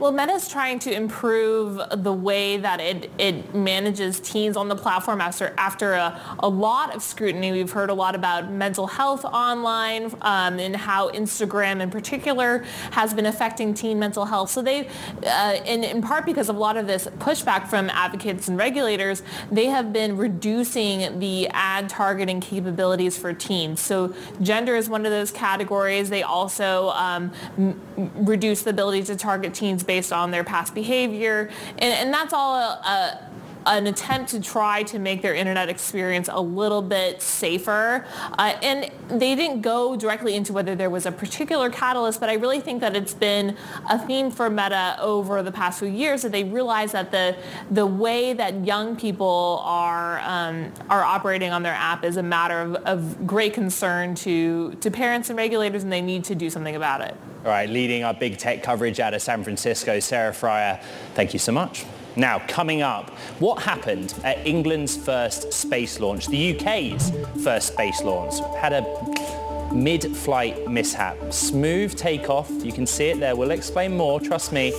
Well, 0.00 0.10
Meta's 0.10 0.48
trying 0.48 0.80
to 0.80 0.92
improve 0.92 1.80
the 2.02 2.12
way 2.12 2.56
that 2.56 2.80
it, 2.80 3.12
it 3.16 3.54
manages 3.54 4.18
teens 4.18 4.56
on 4.56 4.66
the 4.66 4.74
platform 4.74 5.20
after, 5.20 5.54
after 5.56 5.92
a, 5.92 6.20
a 6.40 6.48
lot 6.48 6.96
of 6.96 7.00
scrutiny. 7.00 7.52
We've 7.52 7.70
heard 7.70 7.90
a 7.90 7.94
lot 7.94 8.16
about 8.16 8.50
mental 8.50 8.88
health 8.88 9.24
online 9.24 10.12
um, 10.22 10.58
and 10.58 10.74
how 10.74 11.10
Instagram 11.10 11.80
in 11.80 11.90
particular 11.90 12.64
has 12.90 13.14
been 13.14 13.26
affecting 13.26 13.72
teen 13.72 14.00
mental 14.00 14.24
health. 14.24 14.50
So 14.50 14.62
they, 14.62 14.88
uh, 15.24 15.58
in, 15.64 15.84
in 15.84 16.02
part 16.02 16.26
because 16.26 16.48
of 16.48 16.56
a 16.56 16.58
lot 16.58 16.76
of 16.76 16.88
this 16.88 17.06
pushback 17.18 17.68
from 17.68 17.88
advocates 17.90 18.48
and 18.48 18.58
regulators, 18.58 19.22
they 19.52 19.66
have 19.66 19.92
been 19.92 20.16
reducing 20.16 21.20
the 21.20 21.46
ad 21.52 21.88
targeting 21.88 22.40
capabilities 22.40 23.16
for 23.16 23.32
teens. 23.32 23.80
So 23.80 24.12
gender 24.42 24.74
is 24.74 24.88
one 24.88 25.06
of 25.06 25.12
those 25.12 25.30
categories. 25.30 26.10
They 26.10 26.24
also 26.24 26.88
um, 26.90 27.30
m- 27.56 27.80
reduce 28.16 28.62
the 28.62 28.70
ability 28.70 29.04
to 29.04 29.14
target 29.14 29.54
teens 29.54 29.83
based 29.84 30.12
on 30.12 30.30
their 30.30 30.44
past 30.44 30.74
behavior. 30.74 31.50
And, 31.78 31.94
and 31.94 32.14
that's 32.14 32.32
all 32.32 32.56
a, 32.56 33.30
an 33.66 33.86
attempt 33.86 34.30
to 34.30 34.40
try 34.40 34.82
to 34.84 34.98
make 34.98 35.22
their 35.22 35.34
internet 35.34 35.68
experience 35.68 36.28
a 36.30 36.40
little 36.40 36.82
bit 36.82 37.22
safer. 37.22 38.06
Uh, 38.38 38.56
and 38.62 38.90
they 39.08 39.34
didn't 39.34 39.60
go 39.60 39.96
directly 39.96 40.34
into 40.34 40.52
whether 40.52 40.74
there 40.74 40.90
was 40.90 41.06
a 41.06 41.12
particular 41.12 41.70
catalyst, 41.70 42.20
but 42.20 42.28
I 42.28 42.34
really 42.34 42.60
think 42.60 42.80
that 42.80 42.96
it's 42.96 43.14
been 43.14 43.56
a 43.88 43.98
theme 43.98 44.30
for 44.30 44.50
Meta 44.50 44.96
over 45.00 45.42
the 45.42 45.52
past 45.52 45.78
few 45.78 45.88
years 45.88 46.22
that 46.22 46.32
they 46.32 46.44
realize 46.44 46.92
that 46.92 47.10
the 47.10 47.36
the 47.70 47.86
way 47.86 48.32
that 48.32 48.64
young 48.66 48.96
people 48.96 49.60
are 49.64 50.20
um, 50.20 50.72
are 50.90 51.02
operating 51.02 51.50
on 51.50 51.62
their 51.62 51.74
app 51.74 52.04
is 52.04 52.16
a 52.16 52.22
matter 52.22 52.60
of, 52.60 52.74
of 52.76 53.26
great 53.26 53.54
concern 53.54 54.14
to 54.14 54.72
to 54.76 54.90
parents 54.90 55.30
and 55.30 55.36
regulators, 55.36 55.82
and 55.82 55.92
they 55.92 56.02
need 56.02 56.24
to 56.24 56.34
do 56.34 56.50
something 56.50 56.76
about 56.76 57.00
it. 57.00 57.14
All 57.44 57.50
right, 57.50 57.68
leading 57.68 58.04
our 58.04 58.14
big 58.14 58.38
tech 58.38 58.62
coverage 58.62 59.00
out 59.00 59.12
of 59.12 59.20
San 59.20 59.44
Francisco, 59.44 60.00
Sarah 60.00 60.32
Frier, 60.32 60.82
thank 61.14 61.34
you 61.34 61.38
so 61.38 61.52
much. 61.52 61.84
Now, 62.16 62.38
coming 62.46 62.80
up, 62.80 63.10
what 63.40 63.62
happened 63.62 64.14
at 64.22 64.46
England's 64.46 64.96
first 64.96 65.52
space 65.52 65.98
launch, 65.98 66.28
the 66.28 66.56
UK's 66.56 67.10
first 67.42 67.72
space 67.72 68.02
launch? 68.02 68.34
Had 68.60 68.72
a 68.72 69.74
mid-flight 69.74 70.68
mishap. 70.68 71.16
Smooth 71.32 71.96
takeoff. 71.96 72.48
You 72.64 72.72
can 72.72 72.86
see 72.86 73.06
it 73.06 73.18
there. 73.18 73.34
We'll 73.34 73.50
explain 73.50 73.96
more. 73.96 74.20
Trust 74.20 74.52
me. 74.52 74.70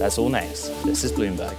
That's 0.00 0.18
all 0.18 0.28
next. 0.28 0.68
This 0.84 1.04
is 1.04 1.12
Bloomberg. 1.12 1.54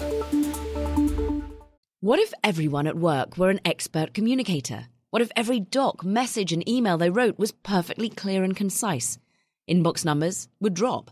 What 2.01 2.19
if 2.19 2.33
everyone 2.43 2.85
at 2.85 2.97
work 2.97 3.37
were 3.37 3.49
an 3.49 3.61
expert 3.63 4.13
communicator? 4.13 4.87
What 5.11 5.21
if 5.21 5.31
every 5.37 5.61
doc, 5.61 6.03
message, 6.03 6.51
and 6.51 6.67
email 6.67 6.97
they 6.97 7.09
wrote 7.09 7.39
was 7.39 7.53
perfectly 7.53 8.09
clear 8.09 8.43
and 8.43 8.53
concise? 8.53 9.17
Inbox 9.69 10.03
numbers 10.03 10.49
would 10.59 10.73
drop 10.73 11.11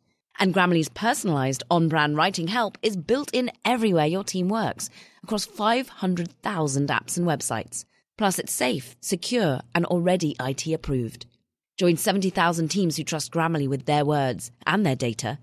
And 0.39 0.53
Grammarly's 0.53 0.89
personalized 0.89 1.63
on 1.69 1.87
brand 1.87 2.17
writing 2.17 2.47
help 2.47 2.77
is 2.81 2.97
built 2.97 3.29
in 3.33 3.51
everywhere 3.63 4.07
your 4.07 4.23
team 4.23 4.49
works 4.49 4.89
across 5.23 5.45
500,000 5.45 6.89
apps 6.89 7.17
and 7.17 7.27
websites. 7.27 7.85
Plus, 8.17 8.39
it's 8.39 8.53
safe, 8.53 8.95
secure, 9.01 9.61
and 9.73 9.85
already 9.85 10.35
IT 10.39 10.67
approved. 10.67 11.25
Join 11.77 11.97
70,000 11.97 12.67
teams 12.69 12.97
who 12.97 13.03
trust 13.03 13.31
Grammarly 13.31 13.67
with 13.67 13.85
their 13.85 14.05
words 14.05 14.51
and 14.65 14.85
their 14.85 14.95
data. 14.95 15.39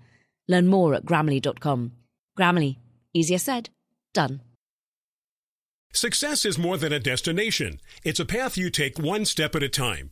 Learn 0.47 0.67
more 0.67 0.93
at 0.95 1.05
grammarly.com. 1.05 1.91
Grammarly, 2.37 2.77
easier 3.13 3.37
said, 3.37 3.69
done. 4.13 4.41
Success 5.91 6.45
is 6.45 6.57
more 6.57 6.77
than 6.77 6.93
a 6.93 6.99
destination, 6.99 7.81
it's 8.03 8.19
a 8.19 8.25
path 8.25 8.57
you 8.57 8.69
take 8.69 8.99
one 8.99 9.25
step 9.25 9.55
at 9.55 9.63
a 9.63 9.69
time. 9.69 10.11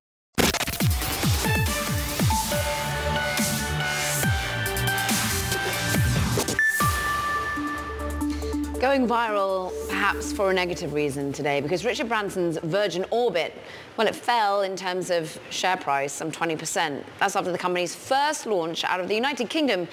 Going 8.81 9.07
viral, 9.07 9.71
perhaps 9.89 10.33
for 10.33 10.49
a 10.49 10.53
negative 10.55 10.93
reason 10.93 11.31
today, 11.31 11.61
because 11.61 11.85
Richard 11.85 12.09
Branson's 12.09 12.57
Virgin 12.63 13.05
Orbit, 13.11 13.53
well, 13.95 14.07
it 14.07 14.15
fell 14.15 14.63
in 14.63 14.75
terms 14.75 15.11
of 15.11 15.39
share 15.51 15.77
price, 15.77 16.11
some 16.11 16.31
20%. 16.31 17.03
That's 17.19 17.35
after 17.35 17.51
the 17.51 17.59
company's 17.59 17.93
first 17.93 18.47
launch 18.47 18.83
out 18.83 18.99
of 18.99 19.07
the 19.07 19.13
United 19.13 19.51
Kingdom 19.51 19.87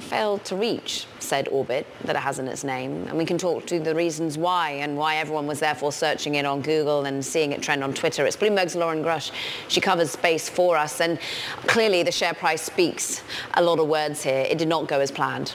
failed 0.00 0.44
to 0.46 0.56
reach 0.56 1.06
said 1.20 1.46
orbit 1.46 1.86
that 2.06 2.16
it 2.16 2.18
has 2.18 2.40
in 2.40 2.48
its 2.48 2.64
name. 2.64 3.06
And 3.06 3.16
we 3.16 3.24
can 3.24 3.38
talk 3.38 3.66
to 3.66 3.78
the 3.78 3.94
reasons 3.94 4.36
why 4.36 4.70
and 4.70 4.96
why 4.96 5.18
everyone 5.18 5.46
was 5.46 5.60
therefore 5.60 5.92
searching 5.92 6.34
it 6.34 6.44
on 6.44 6.60
Google 6.60 7.04
and 7.04 7.24
seeing 7.24 7.52
it 7.52 7.62
trend 7.62 7.84
on 7.84 7.94
Twitter. 7.94 8.26
It's 8.26 8.36
Bloomberg's 8.36 8.74
Lauren 8.74 9.04
Grush. 9.04 9.30
She 9.68 9.80
covers 9.80 10.10
space 10.10 10.48
for 10.48 10.76
us. 10.76 11.00
And 11.00 11.20
clearly 11.68 12.02
the 12.02 12.10
share 12.10 12.34
price 12.34 12.62
speaks 12.62 13.22
a 13.54 13.62
lot 13.62 13.78
of 13.78 13.86
words 13.86 14.24
here. 14.24 14.40
It 14.40 14.58
did 14.58 14.66
not 14.66 14.88
go 14.88 14.98
as 14.98 15.12
planned. 15.12 15.54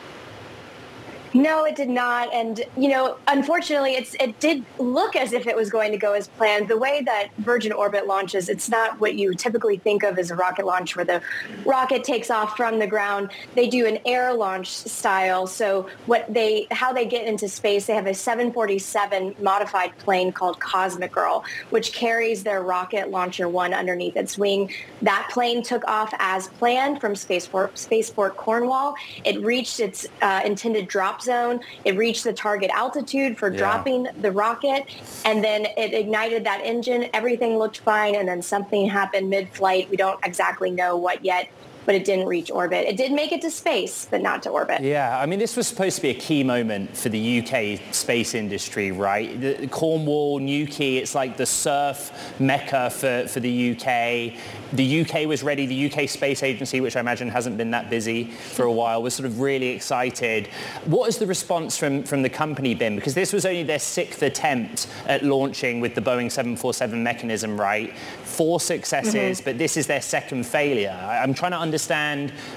No, 1.34 1.66
it 1.66 1.76
did 1.76 1.90
not. 1.90 2.32
And, 2.32 2.64
you 2.78 2.90
know, 2.90 3.18
unfortunately, 3.28 3.96
it's 3.96 4.16
it 4.20 4.40
did 4.40 4.64
look 4.78 5.16
as 5.16 5.34
if 5.34 5.48
it 5.48 5.56
was 5.56 5.72
going 5.72 5.92
to 5.92 5.98
go 5.98 6.14
as 6.14 6.28
planned. 6.28 6.68
The 6.68 6.78
way 6.78 7.02
that 7.06 7.30
Virgin 7.40 7.72
Orbit 7.72 8.06
launches, 8.06 8.50
it's 8.50 8.70
not 8.70 9.00
what 9.00 9.16
you 9.16 9.34
typically 9.34 9.78
think 9.78 10.04
of 10.04 10.20
as 10.20 10.30
a 10.30 10.36
rocket 10.36 10.66
launch 10.66 10.96
where 10.96 11.06
the 11.06 11.22
rocket 11.66 12.04
takes 12.04 12.30
off 12.30 12.56
from 12.56 12.78
the 12.78 12.86
ground. 12.86 13.32
They 13.56 13.68
do 13.68 13.88
an 13.88 13.98
air 14.06 14.34
launch 14.34 14.70
style. 14.70 15.48
So 15.48 15.90
what 16.06 16.32
they 16.32 16.68
how 16.70 16.94
they 16.94 17.06
get 17.06 17.26
into 17.26 17.50
space, 17.50 17.88
they 17.88 17.96
have 17.96 18.08
a 18.08 18.14
747 18.14 19.36
modified 19.40 19.98
plane 19.98 20.32
called 20.32 20.60
Cosmic 20.60 21.12
Girl, 21.12 21.44
which 21.72 21.94
carries 21.94 22.44
their 22.44 22.62
rocket 22.62 23.10
LauncherOne 23.10 23.76
underneath 23.76 24.16
its 24.16 24.38
wing. 24.38 24.72
That 25.02 25.30
plane 25.32 25.64
took 25.64 25.84
off 25.88 26.14
as 26.20 26.48
planned 26.50 27.02
from 27.02 27.16
Spaceport, 27.16 27.78
Spaceport 27.78 28.38
Cornwall. 28.38 28.96
It 29.24 29.42
reached 29.42 29.80
its 29.80 30.06
uh, 30.22 30.42
intended 30.46 30.88
drop 30.88 31.23
zone. 31.24 31.62
It 31.86 31.98
reached 31.98 32.24
the 32.24 32.34
target 32.34 32.70
altitude 32.74 33.38
for 33.38 33.52
yeah. 33.52 33.58
dropping 33.58 34.08
the 34.22 34.32
rocket, 34.32 34.86
and 35.26 35.44
then 35.44 35.66
it 35.78 35.94
ignited 35.94 36.44
that 36.46 36.62
engine. 36.64 37.10
Everything 37.14 37.58
looked 37.58 37.80
fine, 37.80 38.16
and 38.16 38.28
then 38.28 38.42
something 38.42 38.88
happened 38.88 39.30
mid-flight. 39.30 39.90
We 39.90 39.98
don't 39.98 40.20
exactly 40.26 40.72
know 40.72 40.98
what 40.98 41.24
yet. 41.24 41.50
But 41.86 41.96
it 41.96 42.06
didn't 42.06 42.28
reach 42.28 42.50
orbit. 42.52 42.88
It 42.88 42.98
did 42.98 43.12
make 43.12 43.32
it 43.32 43.42
to 43.42 43.52
space, 43.52 44.08
but 44.10 44.22
not 44.22 44.44
to 44.44 44.50
orbit. 44.50 44.82
Yeah, 44.82 45.20
I 45.20 45.26
mean, 45.26 45.40
this 45.40 45.56
was 45.56 45.68
supposed 45.68 45.98
to 45.98 46.02
be 46.02 46.10
a 46.10 46.14
key 46.14 46.44
moment 46.44 46.96
for 46.96 47.10
the 47.10 47.40
UK 47.42 47.94
space 47.94 48.34
industry, 48.34 48.92
right? 48.92 49.40
The, 49.40 49.68
Cornwall, 49.68 50.40
Newquay, 50.40 50.98
it's 50.98 51.16
like 51.16 51.38
the 51.38 51.46
surf 51.46 52.12
mecca 52.40 52.90
for, 52.90 53.28
for 53.28 53.40
the 53.40 53.72
UK. 53.72 54.40
The 54.74 55.02
UK 55.02 55.28
was 55.28 55.44
ready. 55.44 55.66
The 55.66 55.92
UK 55.92 56.10
Space 56.10 56.42
Agency, 56.42 56.82
which 56.82 56.96
I 56.96 57.00
imagine 57.00 57.30
hasn't 57.30 57.58
been 57.58 57.72
that 57.72 57.90
busy 57.90 58.26
for 58.26 58.64
a 58.64 58.72
while, 58.72 59.04
was 59.04 59.14
sort 59.14 59.28
of 59.28 59.40
really 59.40 59.68
excited. 59.70 60.48
What 60.86 61.06
has 61.06 61.18
the 61.18 61.28
response 61.28 61.78
from, 61.78 62.04
from 62.04 62.22
the 62.24 62.30
company 62.30 62.74
been? 62.74 62.96
Because 62.96 63.14
this 63.14 63.34
was 63.34 63.46
only 63.46 63.64
their 63.64 63.80
sixth 63.80 64.22
attempt 64.24 64.88
at 65.08 65.24
launching 65.24 65.80
with 65.80 65.96
the 65.96 66.02
Boeing 66.02 66.32
747 66.32 67.04
mechanism, 67.04 67.60
right? 67.60 67.96
Four 68.24 68.60
successes, 68.60 69.38
mm-hmm. 69.38 69.46
but 69.46 69.58
this 69.58 69.78
is 69.78 69.86
their 69.86 70.02
second 70.02 70.46
failure. 70.46 70.90
I'm 70.90 71.34
trying 71.34 71.52
to 71.52 71.60
understand 71.60 71.73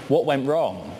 what 0.08 0.24
went 0.24 0.46
wrong. 0.46 0.92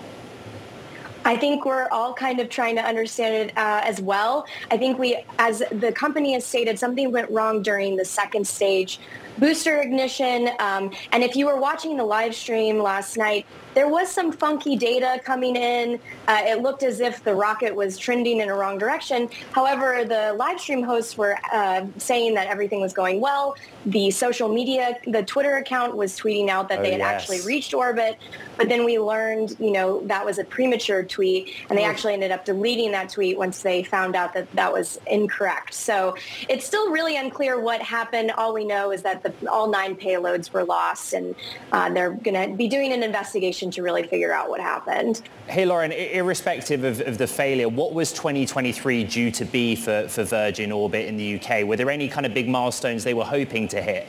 I 1.27 1.37
think 1.37 1.65
we're 1.65 1.89
all 1.91 2.15
kind 2.15 2.39
of 2.39 2.49
trying 2.49 2.77
to 2.77 2.83
understand 2.83 3.35
it 3.35 3.59
uh, 3.59 3.81
as 3.83 4.01
well. 4.01 4.47
I 4.71 4.77
think 4.77 4.97
we, 4.97 5.25
as 5.41 5.61
the 5.73 5.91
company 5.91 6.35
has 6.35 6.47
stated, 6.47 6.79
something 6.79 7.11
went 7.11 7.29
wrong 7.33 7.63
during 7.63 7.97
the 7.97 8.05
second 8.05 8.47
stage 8.47 9.01
booster 9.37 9.81
ignition. 9.81 10.51
Um, 10.61 10.93
and 11.11 11.25
if 11.25 11.35
you 11.35 11.47
were 11.47 11.57
watching 11.57 11.97
the 11.97 12.05
live 12.05 12.35
stream 12.35 12.79
last 12.79 13.17
night, 13.17 13.45
there 13.77 13.89
was 13.89 14.11
some 14.11 14.33
funky 14.33 14.75
data 14.75 15.21
coming 15.23 15.55
in. 15.55 16.01
Uh, 16.27 16.41
it 16.45 16.63
looked 16.63 16.83
as 16.83 16.99
if 16.99 17.23
the 17.23 17.35
rocket 17.35 17.75
was 17.75 17.99
trending 17.99 18.41
in 18.41 18.49
a 18.49 18.55
wrong 18.55 18.79
direction. 18.79 19.29
However, 19.53 20.03
the 20.07 20.33
live 20.33 20.59
stream 20.59 20.83
hosts 20.83 21.19
were 21.19 21.37
uh, 21.53 21.85
saying 21.99 22.33
that 22.35 22.47
everything 22.47 22.81
was 22.81 22.95
going 22.95 23.21
well. 23.21 23.55
The 23.85 24.11
social 24.11 24.49
media, 24.49 24.97
the 25.07 25.23
Twitter 25.23 25.59
account 25.59 25.95
was 25.95 26.19
tweeting 26.19 26.49
out 26.49 26.71
that 26.71 26.79
oh, 26.79 26.83
they 26.83 26.93
had 26.93 27.01
yes. 27.01 27.21
actually 27.21 27.43
reached 27.43 27.75
orbit. 27.75 28.17
But 28.57 28.71
then 28.71 28.87
we 28.87 28.99
learned, 28.99 29.55
you 29.61 29.73
know, 29.73 30.01
that 30.07 30.25
was 30.25 30.39
a 30.39 30.45
premature 30.45 31.05
tweet, 31.05 31.53
and 31.69 31.79
they 31.79 31.85
oh. 31.85 31.89
actually 31.89 32.15
ended 32.15 32.31
up 32.31 32.47
deleting 32.47 32.93
that 32.93 33.11
tweet 33.11 33.37
once 33.37 33.61
they 33.61 33.83
found 33.83 34.17
out 34.17 34.33
that 34.33 34.51
that 34.53 34.73
was 34.73 34.99
incorrect. 35.07 35.75
So 35.75 36.17
it's 36.49 36.65
still 36.65 36.91
really 36.91 37.19
unclear 37.19 37.61
what 37.61 37.83
happened. 37.83 38.31
All 38.31 38.55
we 38.55 38.65
know 38.65 38.91
is 38.91 39.03
that 39.03 39.23
the, 39.23 39.35
all 39.51 39.69
nine 39.69 39.97
payloads 39.97 40.51
were 40.51 40.65
lost, 40.65 41.13
and 41.13 41.35
uh, 41.73 41.91
they're 41.91 42.13
going 42.13 42.51
to 42.51 42.57
be 42.57 42.69
doing 42.69 42.91
an 42.95 43.03
investigation 43.03 43.66
to 43.73 43.83
really 43.83 44.03
figure 44.03 44.33
out 44.33 44.49
what 44.49 44.61
happened. 44.61 45.23
Hey, 45.47 45.65
Lauren, 45.65 45.93
irrespective 45.93 46.85
of, 46.85 47.01
of, 47.01 47.19
the 47.19 47.27
failure, 47.27 47.69
what 47.69 47.93
was 47.93 48.13
2023 48.13 49.05
due 49.05 49.31
to 49.31 49.45
be 49.45 49.77
for, 49.77 50.09
for 50.09 50.25
Virgin 50.25 50.73
Orbit 50.73 51.07
in 51.07 51.17
the 51.17 51.41
UK? 51.41 51.65
Were 51.65 51.77
there 51.77 51.91
any 51.91 52.09
kind 52.09 52.27
of 52.27 52.35
big 52.35 52.49
milestones 52.49 53.05
they 53.05 53.15
were 53.15 53.25
hoping 53.25 53.69
to 53.69 53.81
hit? 53.81 54.07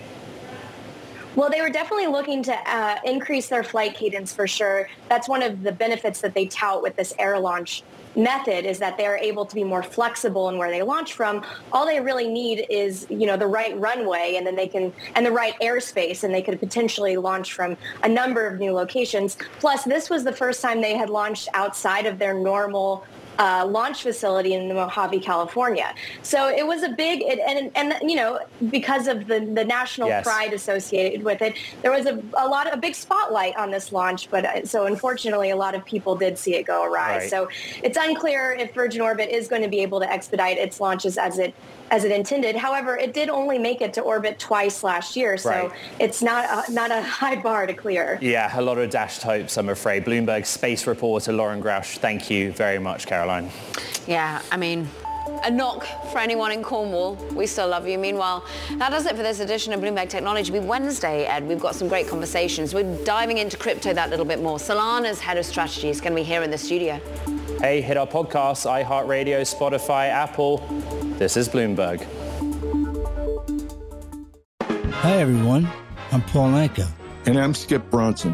Well, 1.35 1.51
they 1.51 1.61
were 1.61 1.69
definitely 1.69 2.07
looking 2.07 2.41
to 2.43 2.53
uh, 2.67 2.97
increase 3.05 3.47
their 3.47 3.63
flight 3.63 3.93
cadence 3.93 4.33
for 4.33 4.47
sure. 4.47 4.89
That's 5.07 5.29
one 5.29 5.43
of 5.43 5.61
the 5.61 5.71
benefits 5.71 6.19
that 6.21 6.33
they 6.33 6.47
tout 6.47 6.81
with 6.81 6.95
this 6.95 7.13
air 7.19 7.37
launch 7.39 7.83
method 8.17 8.65
is 8.65 8.79
that 8.79 8.97
they're 8.97 9.17
able 9.17 9.45
to 9.45 9.55
be 9.55 9.63
more 9.63 9.83
flexible 9.83 10.49
in 10.49 10.57
where 10.57 10.71
they 10.71 10.81
launch 10.81 11.13
from. 11.13 11.45
All 11.71 11.85
they 11.85 11.99
really 11.99 12.27
need 12.27 12.65
is, 12.69 13.05
you 13.09 13.25
know, 13.25 13.37
the 13.37 13.47
right 13.47 13.77
runway 13.79 14.35
and 14.37 14.45
then 14.45 14.55
they 14.55 14.67
can, 14.67 14.91
and 15.15 15.25
the 15.25 15.31
right 15.31 15.53
airspace 15.61 16.23
and 16.23 16.33
they 16.33 16.41
could 16.41 16.59
potentially 16.59 17.17
launch 17.17 17.53
from 17.53 17.77
a 18.03 18.09
number 18.09 18.47
of 18.47 18.59
new 18.59 18.73
locations. 18.73 19.37
Plus, 19.59 19.83
this 19.83 20.09
was 20.09 20.23
the 20.23 20.33
first 20.33 20.61
time 20.61 20.81
they 20.81 20.97
had 20.97 21.09
launched 21.09 21.47
outside 21.53 22.05
of 22.05 22.19
their 22.19 22.33
normal 22.33 23.05
uh, 23.39 23.65
launch 23.67 24.03
facility 24.03 24.53
in 24.53 24.67
Mojave, 24.73 25.19
California. 25.19 25.93
So 26.23 26.49
it 26.49 26.65
was 26.65 26.83
a 26.83 26.89
big, 26.89 27.21
it, 27.21 27.39
and, 27.39 27.71
and 27.75 28.09
you 28.09 28.15
know, 28.15 28.39
because 28.69 29.07
of 29.07 29.27
the, 29.27 29.39
the 29.39 29.65
national 29.65 30.07
yes. 30.07 30.23
pride 30.23 30.53
associated 30.53 31.23
with 31.23 31.41
it, 31.41 31.55
there 31.81 31.91
was 31.91 32.05
a, 32.05 32.21
a 32.37 32.47
lot 32.47 32.67
of 32.67 32.73
a 32.73 32.77
big 32.77 32.95
spotlight 32.95 33.55
on 33.55 33.71
this 33.71 33.91
launch. 33.91 34.29
But 34.29 34.45
uh, 34.45 34.65
so 34.65 34.85
unfortunately, 34.85 35.49
a 35.49 35.55
lot 35.55 35.75
of 35.75 35.85
people 35.85 36.15
did 36.15 36.37
see 36.37 36.55
it 36.55 36.63
go 36.63 36.83
awry. 36.83 37.17
Right. 37.17 37.29
So 37.29 37.49
it's 37.83 37.97
unclear 37.97 38.53
if 38.53 38.73
Virgin 38.73 39.01
Orbit 39.01 39.29
is 39.29 39.47
going 39.47 39.61
to 39.61 39.69
be 39.69 39.81
able 39.81 39.99
to 39.99 40.11
expedite 40.11 40.57
its 40.57 40.79
launches 40.79 41.17
as 41.17 41.39
it 41.39 41.53
as 41.91 42.03
it 42.03 42.11
intended. 42.11 42.55
However, 42.55 42.97
it 42.97 43.13
did 43.13 43.29
only 43.29 43.57
make 43.57 43.81
it 43.81 43.93
to 43.93 44.01
orbit 44.01 44.39
twice 44.39 44.83
last 44.83 45.15
year, 45.15 45.37
so 45.37 45.49
right. 45.49 45.71
it's 45.99 46.21
not 46.21 46.69
a, 46.69 46.71
not 46.71 46.91
a 46.91 47.01
high 47.01 47.35
bar 47.41 47.67
to 47.67 47.73
clear. 47.73 48.19
Yeah, 48.21 48.51
a 48.57 48.61
lot 48.61 48.77
of 48.77 48.89
dashed 48.89 49.23
hopes, 49.23 49.57
I'm 49.57 49.69
afraid. 49.69 50.05
Bloomberg 50.05 50.45
space 50.45 50.87
reporter 50.87 51.31
Lauren 51.31 51.61
Grush, 51.61 51.97
thank 51.97 52.29
you 52.29 52.51
very 52.51 52.79
much, 52.79 53.07
Caroline. 53.07 53.49
Yeah, 54.07 54.41
I 54.51 54.57
mean, 54.57 54.87
a 55.43 55.51
knock 55.51 55.85
for 56.11 56.19
anyone 56.19 56.51
in 56.51 56.63
Cornwall. 56.63 57.15
We 57.33 57.47
still 57.47 57.67
love 57.67 57.87
you. 57.87 57.97
Meanwhile, 57.97 58.45
that 58.77 58.89
does 58.89 59.05
it 59.05 59.15
for 59.15 59.23
this 59.23 59.39
edition 59.39 59.73
of 59.73 59.81
Bloomberg 59.81 60.09
Technology. 60.09 60.51
Be 60.51 60.59
Wednesday, 60.59 61.25
Ed. 61.25 61.47
We've 61.47 61.59
got 61.59 61.75
some 61.75 61.87
great 61.87 62.07
conversations. 62.07 62.73
We're 62.73 63.03
diving 63.03 63.37
into 63.37 63.57
crypto 63.57 63.93
that 63.93 64.09
little 64.09 64.25
bit 64.25 64.41
more. 64.41 64.57
Solana's 64.57 65.19
head 65.19 65.37
of 65.37 65.45
strategy 65.45 65.89
is 65.89 66.01
going 66.01 66.13
to 66.13 66.15
be 66.15 66.23
here 66.23 66.43
in 66.43 66.51
the 66.51 66.57
studio. 66.57 66.99
Hey, 67.59 67.81
hit 67.81 67.97
our 67.97 68.07
podcasts, 68.07 68.65
iHeartRadio, 68.65 69.41
Spotify, 69.41 70.09
Apple. 70.09 70.57
This 71.17 71.37
is 71.37 71.49
Bloomberg. 71.49 72.05
Hi, 74.91 75.17
everyone. 75.17 75.67
I'm 76.11 76.21
Paul 76.21 76.49
Anka. 76.51 76.89
And 77.25 77.39
I'm 77.39 77.53
Skip 77.53 77.89
Bronson. 77.89 78.33